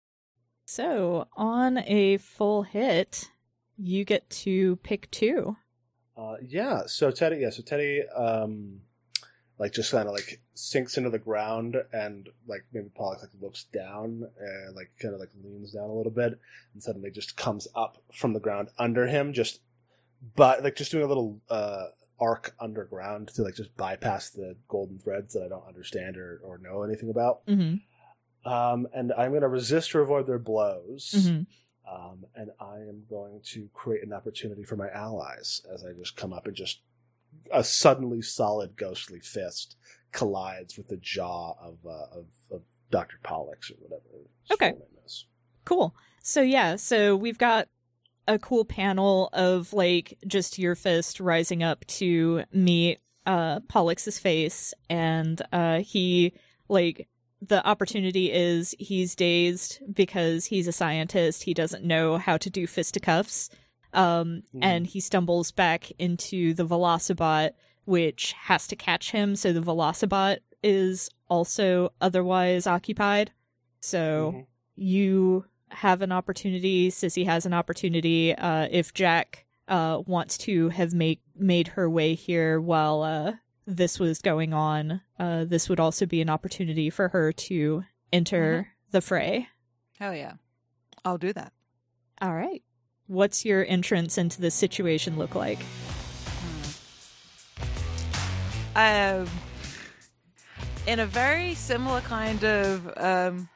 So, 0.66 1.28
on 1.34 1.78
a 1.80 2.18
full 2.18 2.64
hit, 2.64 3.32
you 3.78 4.04
get 4.06 4.30
to 4.46 4.76
pick 4.78 5.10
two. 5.12 5.58
Uh, 6.16 6.36
yeah, 6.46 6.84
so 6.86 7.10
Teddy, 7.12 7.38
yeah, 7.38 7.50
so 7.50 7.64
Teddy, 7.64 8.04
um, 8.10 8.82
like 9.60 9.74
just 9.74 9.92
kind 9.92 10.08
of 10.08 10.14
like 10.14 10.42
sinks 10.54 10.98
into 10.98 11.10
the 11.10 11.20
ground 11.20 11.76
and 11.92 12.30
like 12.48 12.64
maybe 12.74 12.90
Pollux 12.96 13.22
like 13.22 13.32
looks 13.42 13.66
down 13.66 14.24
and 14.40 14.76
like 14.76 14.90
kind 15.02 15.14
of 15.14 15.20
like 15.20 15.30
leans 15.44 15.74
down 15.74 15.90
a 15.90 15.94
little 15.94 16.12
bit 16.12 16.40
and 16.74 16.82
suddenly 16.82 17.12
just 17.12 17.36
comes 17.36 17.68
up 17.76 18.02
from 18.14 18.34
the 18.34 18.40
ground 18.40 18.70
under 18.80 19.06
him, 19.06 19.34
just 19.34 19.60
but 20.36 20.64
like 20.64 20.76
just 20.76 20.92
doing 20.92 21.04
a 21.04 21.08
little 21.08 21.40
uh 21.50 21.88
arc 22.22 22.54
underground 22.60 23.30
to 23.30 23.44
like 23.44 23.56
just 23.56 23.76
bypass 23.78 24.30
the 24.30 24.56
golden 24.68 24.98
threads 25.00 25.34
that 25.34 25.44
I 25.44 25.50
don't 25.50 25.68
understand 25.68 26.18
or 26.18 26.40
or 26.44 26.58
know 26.58 26.84
anything 26.84 27.10
about. 27.10 27.46
Mm-hmm. 27.46 28.50
Um, 28.50 28.88
and 28.94 29.12
I'm 29.18 29.32
going 29.32 29.42
to 29.42 29.50
resist 29.50 29.94
or 29.94 30.02
avoid 30.02 30.26
their 30.26 30.40
blows. 30.40 31.14
Mm-hmm. 31.16 31.42
Um, 31.94 32.26
and 32.36 32.52
I 32.60 32.76
am 32.76 33.04
going 33.10 33.42
to 33.46 33.68
create 33.74 34.06
an 34.06 34.14
opportunity 34.14 34.64
for 34.64 34.76
my 34.76 34.90
allies 34.90 35.62
as 35.74 35.84
I 35.84 35.92
just 35.92 36.16
come 36.16 36.32
up 36.34 36.46
and 36.46 36.56
just 36.56 36.80
a 37.52 37.64
suddenly 37.64 38.22
solid 38.22 38.76
ghostly 38.76 39.20
fist 39.20 39.76
collides 40.12 40.78
with 40.78 40.88
the 40.88 40.98
jaw 40.98 41.54
of 41.62 41.78
uh, 41.86 42.20
of, 42.20 42.26
of 42.52 42.64
Doctor 42.92 43.20
Pollux 43.24 43.72
or 43.72 43.76
whatever. 43.80 44.04
Okay. 44.52 44.74
is. 45.06 45.26
Cool. 45.66 45.96
So 46.24 46.42
yeah, 46.42 46.76
so 46.76 47.16
we've 47.16 47.38
got 47.38 47.68
a 48.28 48.40
cool 48.40 48.66
panel 48.66 49.30
of 49.34 49.74
like 49.74 50.18
just 50.28 50.60
your 50.60 50.76
fist 50.76 51.20
rising 51.20 51.64
up 51.64 51.86
to 51.86 52.44
meet 52.54 53.00
uh 53.26 53.60
Pollux's 53.62 54.20
face 54.20 54.74
and 54.90 55.42
uh 55.52 55.80
he 55.80 56.34
like 56.68 57.08
the 57.42 57.66
opportunity 57.66 58.32
is 58.32 58.76
he's 58.80 59.16
dazed 59.16 59.80
because 59.94 60.46
he's 60.46 60.68
a 60.68 60.72
scientist. 60.72 61.44
He 61.44 61.54
doesn't 61.54 61.84
know 61.84 62.18
how 62.18 62.38
to 62.38 62.50
do 62.50 62.68
fisticuffs. 62.68 63.50
Um 63.94 64.44
Mhm. 64.54 64.60
and 64.62 64.88
he 64.88 65.00
stumbles 65.00 65.52
back 65.52 65.92
into 66.00 66.54
the 66.54 66.66
Velocibot 66.66 67.52
which 67.86 68.34
has 68.34 68.68
to 68.68 68.76
catch 68.76 69.12
him 69.12 69.36
so 69.36 69.52
the 69.52 69.62
Velocibot 69.62 70.40
is 70.62 71.10
also 71.30 71.92
otherwise 72.02 72.68
occupied. 72.68 73.32
So 73.80 74.34
Mhm. 74.36 74.46
you 74.76 75.46
have 75.70 76.02
an 76.02 76.12
opportunity 76.12 76.90
sissy 76.90 77.26
has 77.26 77.46
an 77.46 77.54
opportunity 77.54 78.34
uh 78.36 78.68
if 78.72 78.92
jack 78.94 79.46
uh 79.68 80.02
wants 80.08 80.36
to 80.38 80.70
have 80.70 80.94
made 80.94 81.20
made 81.36 81.68
her 81.70 81.88
way 81.90 82.16
here 82.16 82.60
while 82.60 83.04
uh 83.04 83.34
this 83.68 84.00
was 84.00 84.20
going 84.20 84.52
on 84.52 85.00
uh 85.20 85.46
this 85.46 85.70
would 85.70 85.80
also 85.80 86.08
be 86.08 86.22
an 86.22 86.30
opportunity 86.30 86.90
for 86.90 87.10
her 87.10 87.32
to 87.32 87.84
enter 88.12 88.70
the 88.92 89.00
fray 89.02 89.48
Hell 90.00 90.16
yeah. 90.16 90.34
I'll 91.06 91.18
do 91.20 91.34
that. 91.34 91.54
all 92.22 92.34
right 92.34 92.64
what's 93.10 93.44
your 93.44 93.66
entrance 93.68 94.18
into 94.18 94.40
this 94.40 94.56
situation 94.56 95.18
look 95.18 95.36
like 95.36 95.60
um, 98.76 99.28
in 100.88 101.00
a 101.00 101.06
very 101.06 101.54
similar 101.56 102.02
kind 102.02 102.44
of. 102.44 102.88
Um, 102.98 103.50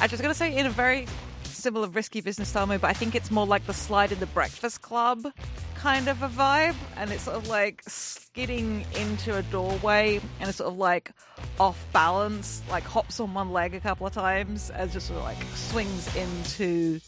I 0.00 0.06
was 0.06 0.20
going 0.20 0.32
to 0.32 0.38
say 0.38 0.54
in 0.54 0.66
a 0.66 0.70
very 0.70 1.06
similar 1.44 1.88
risky 1.88 2.20
business 2.20 2.48
style 2.48 2.66
mode, 2.66 2.80
but 2.80 2.88
I 2.88 2.92
think 2.92 3.14
it's 3.14 3.30
more 3.30 3.46
like 3.46 3.66
the 3.66 3.74
slide 3.74 4.12
in 4.12 4.20
the 4.20 4.26
Breakfast 4.26 4.82
Club 4.82 5.26
kind 5.74 6.08
of 6.08 6.22
a 6.22 6.28
vibe, 6.28 6.74
and 6.96 7.10
it's 7.10 7.22
sort 7.22 7.36
of 7.36 7.48
like 7.48 7.82
skidding 7.86 8.84
into 8.96 9.36
a 9.36 9.42
doorway, 9.44 10.20
and 10.38 10.48
it's 10.48 10.58
sort 10.58 10.70
of 10.70 10.76
like 10.76 11.10
off 11.58 11.82
balance, 11.92 12.60
like 12.68 12.84
hops 12.84 13.18
on 13.18 13.32
one 13.32 13.50
leg 13.50 13.74
a 13.74 13.80
couple 13.80 14.06
of 14.06 14.12
times, 14.12 14.70
and 14.70 14.92
just 14.92 15.06
sort 15.06 15.20
of 15.20 15.24
like 15.24 15.42
swings 15.54 16.14
into 16.16 17.00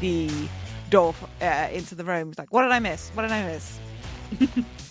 the 0.00 0.30
door 0.90 1.14
uh, 1.40 1.68
into 1.72 1.94
the 1.94 2.04
room. 2.04 2.30
It's 2.30 2.38
like, 2.38 2.52
what 2.52 2.62
did 2.62 2.72
I 2.72 2.78
miss? 2.78 3.10
What 3.10 3.22
did 3.22 3.32
I 3.32 3.46
miss? 3.46 3.78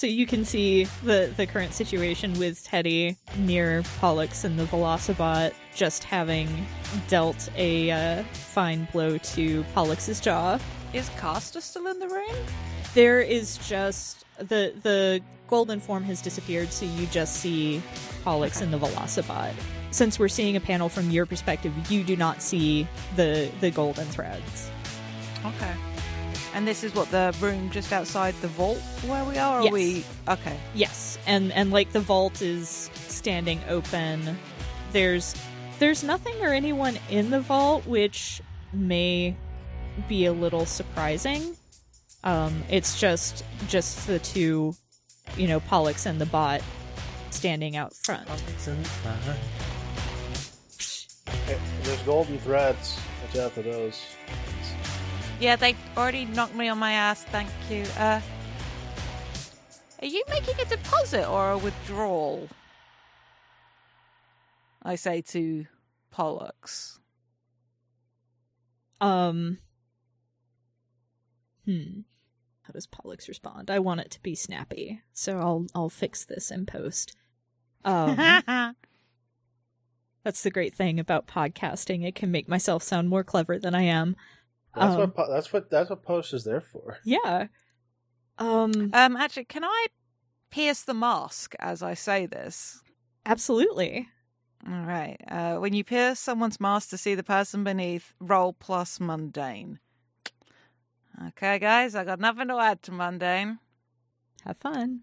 So 0.00 0.06
you 0.06 0.24
can 0.24 0.46
see 0.46 0.84
the 1.02 1.30
the 1.36 1.46
current 1.46 1.74
situation 1.74 2.32
with 2.38 2.64
Teddy 2.64 3.18
near 3.36 3.82
Pollux 3.98 4.44
and 4.44 4.58
the 4.58 4.64
Velocibot 4.64 5.52
just 5.74 6.04
having 6.04 6.48
dealt 7.08 7.50
a 7.54 7.90
uh, 7.90 8.22
fine 8.32 8.88
blow 8.92 9.18
to 9.18 9.62
Pollux's 9.74 10.18
jaw. 10.18 10.58
Is 10.94 11.10
Caster 11.18 11.60
still 11.60 11.86
in 11.88 11.98
the 11.98 12.08
room? 12.08 12.34
There 12.94 13.20
is 13.20 13.58
just 13.68 14.24
the 14.38 14.72
the 14.82 15.20
golden 15.48 15.80
form 15.80 16.04
has 16.04 16.22
disappeared, 16.22 16.72
so 16.72 16.86
you 16.86 17.06
just 17.08 17.34
see 17.34 17.82
Pollux 18.24 18.62
and 18.62 18.72
the 18.72 18.78
Velocibot. 18.78 19.52
Since 19.90 20.18
we're 20.18 20.28
seeing 20.28 20.56
a 20.56 20.60
panel 20.60 20.88
from 20.88 21.10
your 21.10 21.26
perspective, 21.26 21.74
you 21.90 22.04
do 22.04 22.16
not 22.16 22.40
see 22.40 22.88
the 23.16 23.50
the 23.60 23.70
golden 23.70 24.06
threads. 24.06 24.70
Okay. 25.44 25.74
And 26.52 26.66
this 26.66 26.82
is 26.82 26.94
what 26.94 27.10
the 27.10 27.34
room 27.40 27.70
just 27.70 27.92
outside 27.92 28.34
the 28.40 28.48
vault 28.48 28.78
where 29.06 29.24
we 29.24 29.38
are. 29.38 29.60
Or 29.60 29.62
Yes. 29.62 29.70
Are 29.70 29.74
we 29.74 30.04
okay? 30.28 30.56
Yes, 30.74 31.18
and 31.26 31.52
and 31.52 31.70
like 31.70 31.92
the 31.92 32.00
vault 32.00 32.42
is 32.42 32.90
standing 33.08 33.60
open. 33.68 34.36
There's 34.92 35.34
there's 35.78 36.02
nothing 36.02 36.34
or 36.42 36.48
anyone 36.52 36.98
in 37.08 37.30
the 37.30 37.40
vault, 37.40 37.86
which 37.86 38.42
may 38.72 39.36
be 40.08 40.26
a 40.26 40.32
little 40.32 40.66
surprising. 40.66 41.56
Um, 42.24 42.64
it's 42.68 42.98
just 43.00 43.44
just 43.68 44.06
the 44.06 44.18
two, 44.18 44.74
you 45.36 45.46
know, 45.46 45.60
Pollux 45.60 46.04
and 46.04 46.20
the 46.20 46.26
bot 46.26 46.62
standing 47.30 47.76
out 47.76 47.94
front. 47.94 48.28
Hey, 51.46 51.58
there's 51.84 52.02
golden 52.02 52.38
threads. 52.40 52.98
Watch 53.22 53.36
out 53.38 53.52
for 53.52 53.62
those. 53.62 54.00
Yeah, 55.40 55.56
they 55.56 55.74
already 55.96 56.26
knocked 56.26 56.54
me 56.54 56.68
on 56.68 56.78
my 56.78 56.92
ass. 56.92 57.24
Thank 57.24 57.48
you. 57.70 57.84
Uh, 57.96 58.20
are 60.00 60.06
you 60.06 60.22
making 60.28 60.60
a 60.60 60.66
deposit 60.66 61.26
or 61.26 61.52
a 61.52 61.58
withdrawal? 61.58 62.46
I 64.82 64.96
say 64.96 65.22
to 65.22 65.66
Pollux. 66.10 66.98
Um. 69.00 69.58
Hmm. 71.64 72.00
How 72.62 72.72
does 72.72 72.86
Pollux 72.86 73.26
respond? 73.26 73.70
I 73.70 73.78
want 73.78 74.00
it 74.00 74.10
to 74.10 74.20
be 74.20 74.34
snappy, 74.34 75.00
so 75.14 75.38
I'll 75.38 75.66
I'll 75.74 75.88
fix 75.88 76.24
this 76.24 76.50
in 76.50 76.66
post. 76.66 77.16
Um, 77.82 78.16
that's 80.24 80.42
the 80.42 80.50
great 80.50 80.74
thing 80.74 81.00
about 81.00 81.26
podcasting; 81.26 82.06
it 82.06 82.14
can 82.14 82.30
make 82.30 82.48
myself 82.48 82.82
sound 82.82 83.08
more 83.08 83.24
clever 83.24 83.58
than 83.58 83.74
I 83.74 83.82
am. 83.82 84.16
That's 84.74 84.94
Um, 84.94 85.00
what 85.00 85.14
po- 85.16 85.30
that's 85.30 85.52
what 85.52 85.70
that's 85.70 85.90
what 85.90 86.02
post 86.02 86.32
is 86.34 86.44
there 86.44 86.60
for. 86.60 86.98
Yeah. 87.04 87.46
Um. 88.38 88.90
um, 88.94 89.16
actually, 89.16 89.44
can 89.44 89.64
I 89.64 89.86
pierce 90.50 90.82
the 90.82 90.94
mask 90.94 91.54
as 91.58 91.82
I 91.82 91.94
say 91.94 92.26
this? 92.26 92.82
Absolutely. 93.26 94.08
All 94.66 94.82
right. 94.84 95.16
Uh, 95.28 95.56
when 95.56 95.72
you 95.74 95.84
pierce 95.84 96.18
someone's 96.20 96.60
mask 96.60 96.90
to 96.90 96.98
see 96.98 97.14
the 97.14 97.22
person 97.22 97.64
beneath, 97.64 98.14
roll 98.20 98.52
plus 98.52 98.98
mundane. 99.00 99.78
Okay, 101.28 101.58
guys, 101.58 101.94
I 101.94 102.04
got 102.04 102.18
nothing 102.20 102.48
to 102.48 102.58
add 102.58 102.82
to 102.84 102.92
mundane. 102.92 103.58
Have 104.44 104.56
fun. 104.56 105.00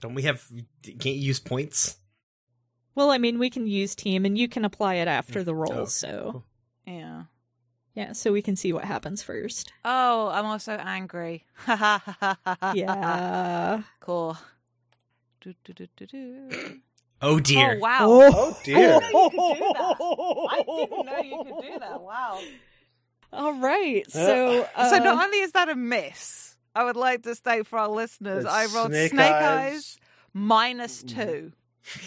Don't 0.00 0.14
we 0.14 0.22
have? 0.22 0.44
Can't 0.82 1.04
you 1.04 1.12
use 1.28 1.38
points? 1.38 1.98
Well, 2.96 3.10
I 3.10 3.18
mean, 3.18 3.38
we 3.38 3.50
can 3.50 3.66
use 3.66 3.94
team, 3.94 4.24
and 4.24 4.36
you 4.36 4.48
can 4.48 4.64
apply 4.64 4.94
it 4.94 5.08
after 5.08 5.42
the 5.44 5.54
roll. 5.54 5.72
Oh, 5.72 5.84
so 5.84 6.44
Yeah. 6.86 7.24
Yeah, 7.94 8.12
so 8.12 8.32
we 8.32 8.42
can 8.42 8.56
see 8.56 8.72
what 8.72 8.84
happens 8.84 9.22
first. 9.22 9.72
Oh, 9.84 10.28
I'm 10.28 10.46
also 10.46 10.72
angry. 10.72 11.44
Yeah. 12.74 13.82
Cool. 14.00 14.36
Do, 15.40 15.54
do, 15.64 15.72
do, 15.72 15.86
do, 15.96 16.06
do. 16.06 16.80
Oh 17.22 17.38
dear. 17.38 17.74
Oh 17.76 17.78
wow. 17.78 17.98
Oh 18.02 18.56
dear. 18.64 18.94
I 18.96 20.62
didn't 20.66 21.06
know 21.06 21.18
you 21.22 21.44
could 21.44 21.72
do 21.72 21.78
that. 21.78 22.00
Wow. 22.00 22.40
All 23.32 23.54
right. 23.54 24.10
So, 24.10 24.66
uh, 24.74 24.90
so 24.90 24.98
not 24.98 25.24
only 25.24 25.38
is 25.38 25.52
that 25.52 25.68
a 25.68 25.74
miss, 25.74 26.56
I 26.74 26.84
would 26.84 26.96
like 26.96 27.22
to 27.22 27.34
state 27.34 27.66
for 27.66 27.78
our 27.78 27.88
listeners, 27.88 28.44
I 28.46 28.66
rolled 28.66 28.90
snake 28.90 29.10
snake, 29.12 29.32
eyes. 29.32 29.72
eyes. 29.72 29.98
minus 30.32 31.02
two. 31.02 31.52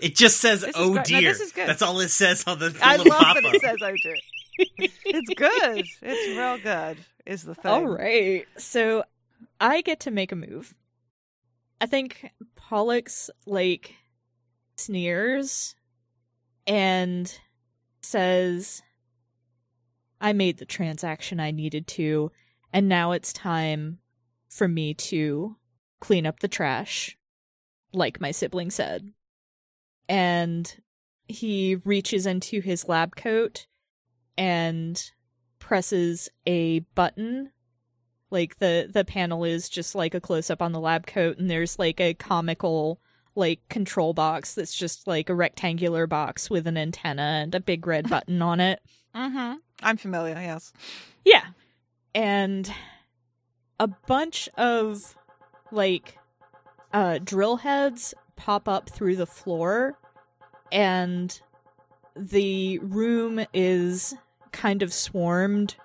It 0.00 0.14
just 0.16 0.38
says 0.40 0.60
This 0.62 0.72
"Oh 0.76 0.92
great. 0.92 1.10
No, 1.10 1.20
dear." 1.20 1.32
this 1.32 1.40
is 1.40 1.52
good. 1.52 1.68
That's 1.68 1.82
all 1.82 1.98
it 2.00 2.08
says 2.10 2.44
on 2.46 2.58
the, 2.58 2.70
the 2.70 2.84
I 2.86 2.96
little 2.96 3.12
love 3.12 3.22
pop 3.22 3.36
that 3.36 3.44
up. 3.44 3.54
it 3.54 3.60
says 3.60 3.76
oh 3.82 3.94
dear. 4.02 4.16
it's 4.58 5.34
good. 5.34 5.84
It's 6.02 6.36
real 6.38 6.58
good. 6.58 6.98
Is 7.26 7.42
the 7.44 7.54
thing. 7.54 7.70
All 7.70 7.86
right. 7.86 8.46
So 8.56 9.04
I 9.60 9.80
get 9.82 10.00
to 10.00 10.10
make 10.10 10.32
a 10.32 10.36
move. 10.36 10.74
I 11.80 11.86
think 11.86 12.30
Pollux 12.56 13.30
like 13.46 13.94
sneers 14.76 15.74
and 16.66 17.38
says 18.02 18.82
I 20.20 20.32
made 20.32 20.58
the 20.58 20.64
transaction 20.66 21.40
I 21.40 21.50
needed 21.50 21.86
to 21.88 22.30
and 22.72 22.88
now 22.88 23.12
it's 23.12 23.32
time 23.32 23.98
for 24.48 24.68
me 24.68 24.94
to 24.94 25.56
clean 26.00 26.26
up 26.26 26.40
the 26.40 26.48
trash 26.48 27.16
like 27.92 28.20
my 28.20 28.30
sibling 28.30 28.70
said. 28.70 29.12
And 30.10 30.74
he 31.28 31.76
reaches 31.84 32.26
into 32.26 32.60
his 32.60 32.88
lab 32.88 33.14
coat 33.16 33.66
and 34.36 35.02
presses 35.60 36.28
a 36.46 36.80
button 36.96 37.50
like 38.30 38.58
the 38.58 38.88
the 38.92 39.04
panel 39.04 39.44
is 39.44 39.68
just 39.68 39.94
like 39.94 40.14
a 40.14 40.20
close 40.20 40.50
up 40.50 40.62
on 40.62 40.72
the 40.72 40.80
lab 40.80 41.06
coat 41.06 41.38
and 41.38 41.50
there's 41.50 41.78
like 41.78 42.00
a 42.00 42.14
comical 42.14 43.00
like 43.36 43.60
control 43.68 44.12
box 44.14 44.54
that's 44.54 44.74
just 44.74 45.06
like 45.06 45.28
a 45.28 45.34
rectangular 45.34 46.06
box 46.06 46.48
with 46.50 46.66
an 46.66 46.76
antenna 46.76 47.40
and 47.42 47.54
a 47.54 47.60
big 47.60 47.86
red 47.86 48.08
button 48.10 48.40
on 48.42 48.58
it 48.60 48.80
Mm-hmm. 49.14 49.54
I'm 49.82 49.96
familiar. 49.96 50.34
Yes. 50.34 50.72
yeah 51.24 51.44
and 52.14 52.72
a 53.78 53.86
bunch 53.86 54.48
of 54.56 55.16
like 55.70 56.18
uh 56.92 57.18
drill 57.22 57.58
heads 57.58 58.14
pop 58.36 58.68
up 58.68 58.88
through 58.88 59.16
the 59.16 59.26
floor 59.26 59.98
and 60.72 61.40
the 62.16 62.78
room 62.80 63.44
is 63.54 64.14
kind 64.52 64.82
of 64.82 64.92
swarmed 64.92 65.76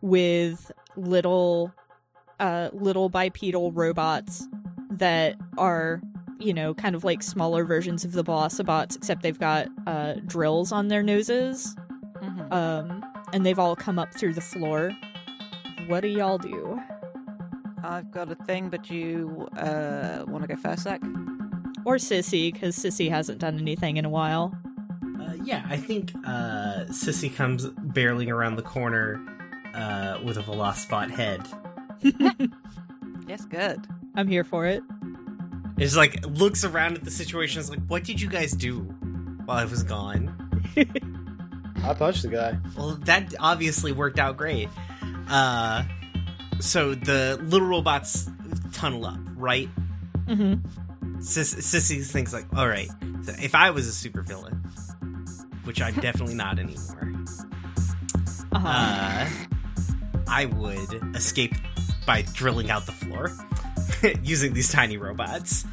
with 0.00 0.72
little 0.96 1.72
uh 2.40 2.70
little 2.72 3.08
bipedal 3.08 3.72
robots 3.72 4.46
that 4.90 5.36
are 5.58 6.00
you 6.38 6.52
know 6.54 6.74
kind 6.74 6.94
of 6.94 7.04
like 7.04 7.22
smaller 7.22 7.64
versions 7.64 8.04
of 8.04 8.12
the 8.12 8.24
Velocibots 8.24 8.96
except 8.96 9.22
they've 9.22 9.38
got 9.38 9.68
uh 9.86 10.14
drills 10.26 10.72
on 10.72 10.88
their 10.88 11.02
noses 11.02 11.74
Mm-hmm. 12.22 12.52
um 12.54 13.04
and 13.34 13.44
they've 13.44 13.58
all 13.58 13.76
come 13.76 13.98
up 13.98 14.14
through 14.14 14.32
the 14.32 14.40
floor 14.40 14.90
what 15.88 16.00
do 16.00 16.08
y'all 16.08 16.38
do 16.38 16.80
I've 17.86 18.10
got 18.10 18.32
a 18.32 18.34
thing, 18.34 18.70
but 18.70 18.90
you 18.90 19.46
uh, 19.58 20.24
want 20.26 20.42
to 20.42 20.48
go 20.48 20.56
first, 20.56 20.84
Zach? 20.84 21.02
Or 21.84 21.96
sissy 21.96 22.52
because 22.52 22.76
sissy 22.76 23.10
hasn't 23.10 23.38
done 23.38 23.58
anything 23.58 23.96
in 23.98 24.04
a 24.04 24.10
while 24.10 24.52
Uh, 25.20 25.34
yeah, 25.44 25.64
I 25.68 25.76
think 25.76 26.12
uh, 26.26 26.84
Sissy 26.90 27.34
comes 27.34 27.66
barreling 27.66 28.30
around 28.30 28.56
the 28.56 28.62
corner 28.62 29.20
uh, 29.74 30.18
with 30.24 30.36
a 30.38 30.42
Velocibot 30.42 31.10
head. 31.10 31.40
Yes, 33.26 33.44
good. 33.46 33.86
i'm 34.16 34.28
here 34.28 34.44
for 34.44 34.66
it 34.66 34.82
It's 35.78 35.96
like 35.96 36.24
looks 36.26 36.62
around 36.64 36.96
at 36.98 37.04
the 37.04 37.10
situation. 37.10 37.60
Is 37.60 37.70
like, 37.70 37.84
what 37.88 38.04
did 38.04 38.20
you 38.20 38.28
guys 38.28 38.52
do 38.52 38.80
while 39.46 39.58
I 39.58 39.64
was 39.64 39.82
gone? 39.82 40.30
I 41.84 41.94
punched 41.94 42.22
the 42.22 42.28
guy. 42.28 42.58
Well, 42.76 42.96
that 43.04 43.34
obviously 43.40 43.92
worked 43.92 44.18
out 44.18 44.36
great. 44.36 44.68
Uh, 45.28 45.82
so 46.60 46.94
the 46.94 47.38
little 47.42 47.66
robots 47.66 48.30
tunnel 48.72 49.04
up, 49.06 49.18
right? 49.36 49.68
hmm 50.28 50.54
Sis- 51.24 51.54
Sissy 51.54 52.04
thinks 52.04 52.32
like, 52.32 52.46
all 52.54 52.68
right, 52.68 52.88
so 53.22 53.32
if 53.40 53.54
I 53.54 53.70
was 53.70 53.88
a 53.88 54.08
supervillain, 54.08 54.60
which 55.64 55.80
I'm 55.80 55.94
definitely 55.94 56.34
not 56.34 56.58
anymore, 56.58 57.12
uh-huh. 58.52 58.68
uh, 58.68 59.28
I 60.28 60.46
would 60.46 61.16
escape 61.16 61.54
by 62.06 62.22
drilling 62.34 62.70
out 62.70 62.86
the 62.86 62.92
floor. 62.92 63.30
using 64.22 64.52
these 64.52 64.70
tiny 64.70 64.96
robots. 64.96 65.64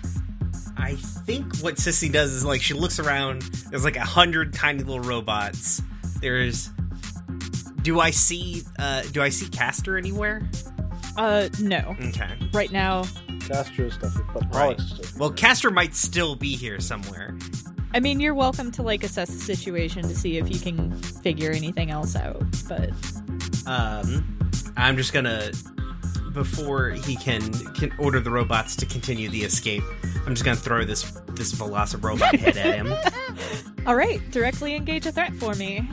I 0.78 0.96
think 0.96 1.60
what 1.60 1.76
Sissy 1.76 2.12
does 2.12 2.32
is 2.32 2.46
like 2.46 2.62
she 2.62 2.74
looks 2.74 3.00
around. 3.00 3.42
There's 3.42 3.84
like 3.84 3.98
a 3.98 4.06
hundred 4.06 4.54
tiny 4.54 4.80
little 4.80 5.00
robots. 5.00 5.82
There's. 6.22 6.70
Do 7.82 8.00
I 8.00 8.12
see? 8.12 8.64
uh 8.80 9.04
Do 9.12 9.22
I 9.22 9.30
see 9.30 9.48
Castor 9.50 9.98
anywhere? 9.98 10.50
Uh, 11.18 11.50
no. 11.60 11.96
Okay. 12.00 12.30
Right 12.54 12.72
now, 12.72 13.04
Castro 13.48 13.90
stuff, 13.90 14.14
but 14.34 14.44
Right. 14.54 14.78
Pollux 14.78 14.84
is 14.84 15.08
still 15.10 15.20
Well, 15.20 15.30
here. 15.30 15.36
Castor 15.38 15.72
might 15.72 15.96
still 15.96 16.36
be 16.36 16.56
here 16.56 16.80
somewhere. 16.80 17.38
I 17.94 18.00
mean, 18.00 18.20
you're 18.20 18.34
welcome 18.34 18.72
to 18.72 18.84
like 18.84 19.04
assess 19.04 19.30
the 19.30 19.40
situation 19.40 20.04
to 20.04 20.16
see 20.16 20.38
if 20.38 20.50
you 20.50 20.60
can 20.60 20.92
figure 21.02 21.52
anything 21.52 21.92
else 21.92 22.16
out. 22.16 22.42
But 22.68 22.92
Um, 23.66 24.38
I'm 24.78 24.96
just 24.98 25.14
gonna 25.14 25.52
before 26.34 26.92
he 26.92 27.18
can 27.18 27.52
can 27.74 27.92
order 28.00 28.20
the 28.22 28.32
robots 28.32 28.76
to 28.78 28.86
continue 28.86 29.30
the 29.30 29.42
escape. 29.44 29.84
I'm 30.26 30.34
just 30.34 30.46
gonna 30.46 30.56
throw 30.56 30.86
this 30.86 31.04
this 31.36 31.54
Velocirobot 31.54 32.40
head 32.40 32.56
at 32.58 32.76
him. 32.76 32.94
all 33.88 33.96
right, 33.96 34.22
directly 34.32 34.76
engage 34.76 35.06
a 35.06 35.12
threat 35.12 35.36
for 35.36 35.54
me. 35.56 35.90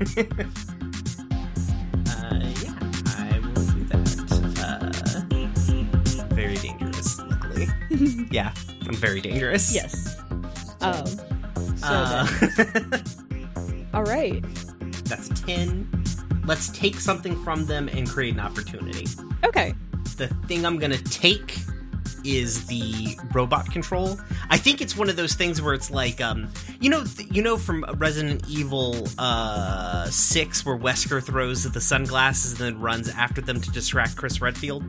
Uh, 2.08 2.40
yeah, 2.62 2.73
luckily. 7.66 8.26
yeah, 8.30 8.52
I'm 8.86 8.94
very 8.94 9.20
dangerous. 9.20 9.74
Yes. 9.74 10.16
Um. 10.80 11.06
So 11.76 11.86
Uh, 11.86 12.26
all 13.94 14.04
right. 14.04 14.42
that's 15.04 15.28
ten. 15.42 15.88
Let's 16.46 16.68
take 16.70 16.96
something 16.96 17.42
from 17.42 17.64
them 17.66 17.88
and 17.88 18.08
create 18.08 18.34
an 18.34 18.40
opportunity. 18.40 19.06
Okay. 19.44 19.74
the 20.16 20.28
thing 20.46 20.64
I'm 20.66 20.78
gonna 20.78 20.98
take 20.98 21.56
is 22.24 22.66
the 22.66 23.18
robot 23.34 23.70
control. 23.70 24.18
I 24.48 24.56
think 24.56 24.80
it's 24.80 24.96
one 24.96 25.10
of 25.10 25.16
those 25.16 25.34
things 25.34 25.60
where 25.60 25.74
it's 25.74 25.90
like, 25.90 26.22
um, 26.22 26.48
you 26.80 26.88
know, 26.88 27.04
th- 27.04 27.30
you 27.30 27.42
know 27.42 27.58
from 27.58 27.84
Resident 27.96 28.44
Evil 28.48 29.06
uh, 29.18 30.06
Six, 30.06 30.64
where 30.64 30.76
Wesker 30.78 31.22
throws 31.22 31.64
the 31.70 31.80
sunglasses 31.82 32.52
and 32.52 32.60
then 32.60 32.80
runs 32.80 33.08
after 33.10 33.40
them 33.42 33.60
to 33.60 33.70
distract 33.70 34.16
Chris 34.16 34.40
Redfield. 34.40 34.84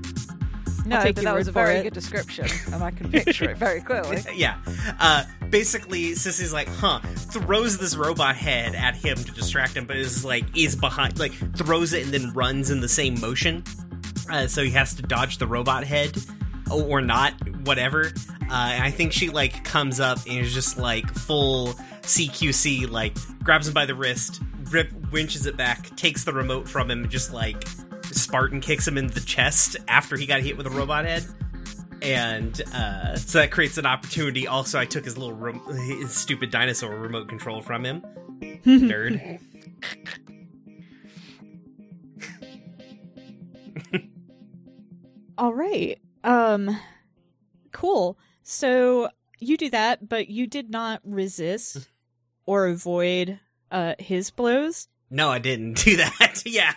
No, 0.86 1.02
but 1.02 1.16
that 1.16 1.36
was 1.36 1.48
a 1.48 1.52
very 1.52 1.78
it. 1.78 1.84
good 1.84 1.94
description, 1.94 2.48
and 2.74 2.84
I 2.84 2.92
can 2.92 3.12
picture 3.12 3.50
it 3.50 3.58
very 3.58 3.82
clearly. 3.82 4.22
yeah. 4.36 4.58
Uh, 5.00 5.24
basically, 5.50 6.12
Sissy's 6.12 6.54
like, 6.54 6.68
huh, 6.68 7.00
throws 7.00 7.78
this 7.78 7.96
robot 7.96 8.36
head 8.36 8.76
at 8.76 8.96
him 8.96 9.18
to 9.18 9.32
distract 9.32 9.76
him, 9.76 9.86
but 9.86 9.96
is 9.98 10.24
like, 10.24 10.46
is 10.56 10.76
behind, 10.76 11.20
like, 11.20 11.34
throws 11.56 11.94
it 11.94 12.04
and 12.04 12.14
then 12.14 12.34
runs 12.34 12.70
in 12.70 12.82
the 12.82 12.90
same 12.90 13.20
motion. 13.20 13.64
Uh, 14.30 14.48
so 14.48 14.64
he 14.64 14.72
has 14.72 14.94
to 14.96 15.02
dodge 15.02 15.38
the 15.38 15.48
robot 15.48 15.84
head, 15.84 16.18
or, 16.72 16.84
or 16.84 17.02
not, 17.02 17.34
whatever. 17.66 18.12
Uh, 18.44 18.48
I 18.52 18.92
think 18.92 19.12
she, 19.12 19.30
like, 19.30 19.64
comes 19.64 20.00
up 20.00 20.20
and 20.28 20.40
is 20.40 20.54
just 20.54 20.78
like 20.78 21.12
full 21.14 21.74
CQC, 22.04 22.90
like, 22.90 23.18
grabs 23.44 23.68
him 23.68 23.74
by 23.74 23.86
the 23.86 23.96
wrist, 23.96 24.42
rip, 24.70 24.92
winches 25.12 25.46
it 25.46 25.58
back, 25.58 25.96
takes 25.96 26.24
the 26.24 26.34
remote 26.34 26.68
from 26.68 26.92
him, 26.92 27.04
and 27.04 27.12
just 27.12 27.34
like, 27.34 27.64
Spartan 28.16 28.62
kicks 28.62 28.88
him 28.88 28.98
in 28.98 29.08
the 29.08 29.20
chest 29.20 29.78
after 29.88 30.16
he 30.18 30.26
got 30.26 30.42
hit 30.42 30.58
with 30.58 30.66
a 30.68 30.70
robot 30.72 31.06
head 31.06 31.24
and 32.02 32.62
uh, 32.74 33.16
so 33.16 33.40
that 33.40 33.52
creates 33.52 33.78
an 33.78 33.86
opportunity. 33.86 34.48
Also, 34.48 34.78
I 34.80 34.86
took 34.86 35.06
his 35.06 35.18
little 35.18 35.34
rem- 35.36 35.62
his 36.00 36.12
stupid 36.14 36.52
dinosaur 36.52 36.96
remote 36.96 37.28
control 37.30 37.62
from 37.62 37.84
him. 37.84 38.02
Nerd. 38.66 39.40
All 45.38 45.54
right. 45.54 46.00
Um 46.24 46.80
cool. 47.72 48.18
So 48.44 49.10
you 49.40 49.58
do 49.58 49.70
that, 49.72 50.08
but 50.08 50.30
you 50.30 50.48
did 50.48 50.70
not 50.70 51.02
resist 51.04 51.90
or 52.46 52.68
avoid 52.68 53.40
uh 53.72 53.96
his 54.00 54.32
blows. 54.32 54.88
No, 55.10 55.30
I 55.30 55.40
didn't 55.40 55.74
do 55.84 55.98
that. 55.98 56.44
yeah. 56.46 56.74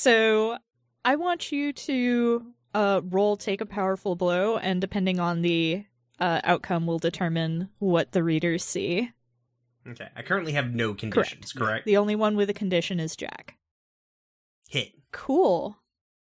So 0.00 0.56
I 1.04 1.16
want 1.16 1.50
you 1.50 1.72
to 1.72 2.46
uh 2.72 3.00
roll 3.04 3.36
take 3.36 3.60
a 3.60 3.66
powerful 3.66 4.14
blow 4.14 4.56
and 4.56 4.80
depending 4.80 5.18
on 5.18 5.42
the 5.42 5.84
uh 6.20 6.40
outcome 6.44 6.86
will 6.86 7.00
determine 7.00 7.70
what 7.80 8.12
the 8.12 8.22
readers 8.22 8.62
see. 8.64 9.10
Okay. 9.88 10.06
I 10.14 10.22
currently 10.22 10.52
have 10.52 10.72
no 10.72 10.94
conditions. 10.94 11.52
Correct. 11.52 11.84
The 11.84 11.96
only 11.96 12.14
one 12.14 12.36
with 12.36 12.48
a 12.48 12.54
condition 12.54 13.00
is 13.00 13.16
Jack. 13.16 13.56
Hit. 14.68 14.92
Cool. 15.10 15.76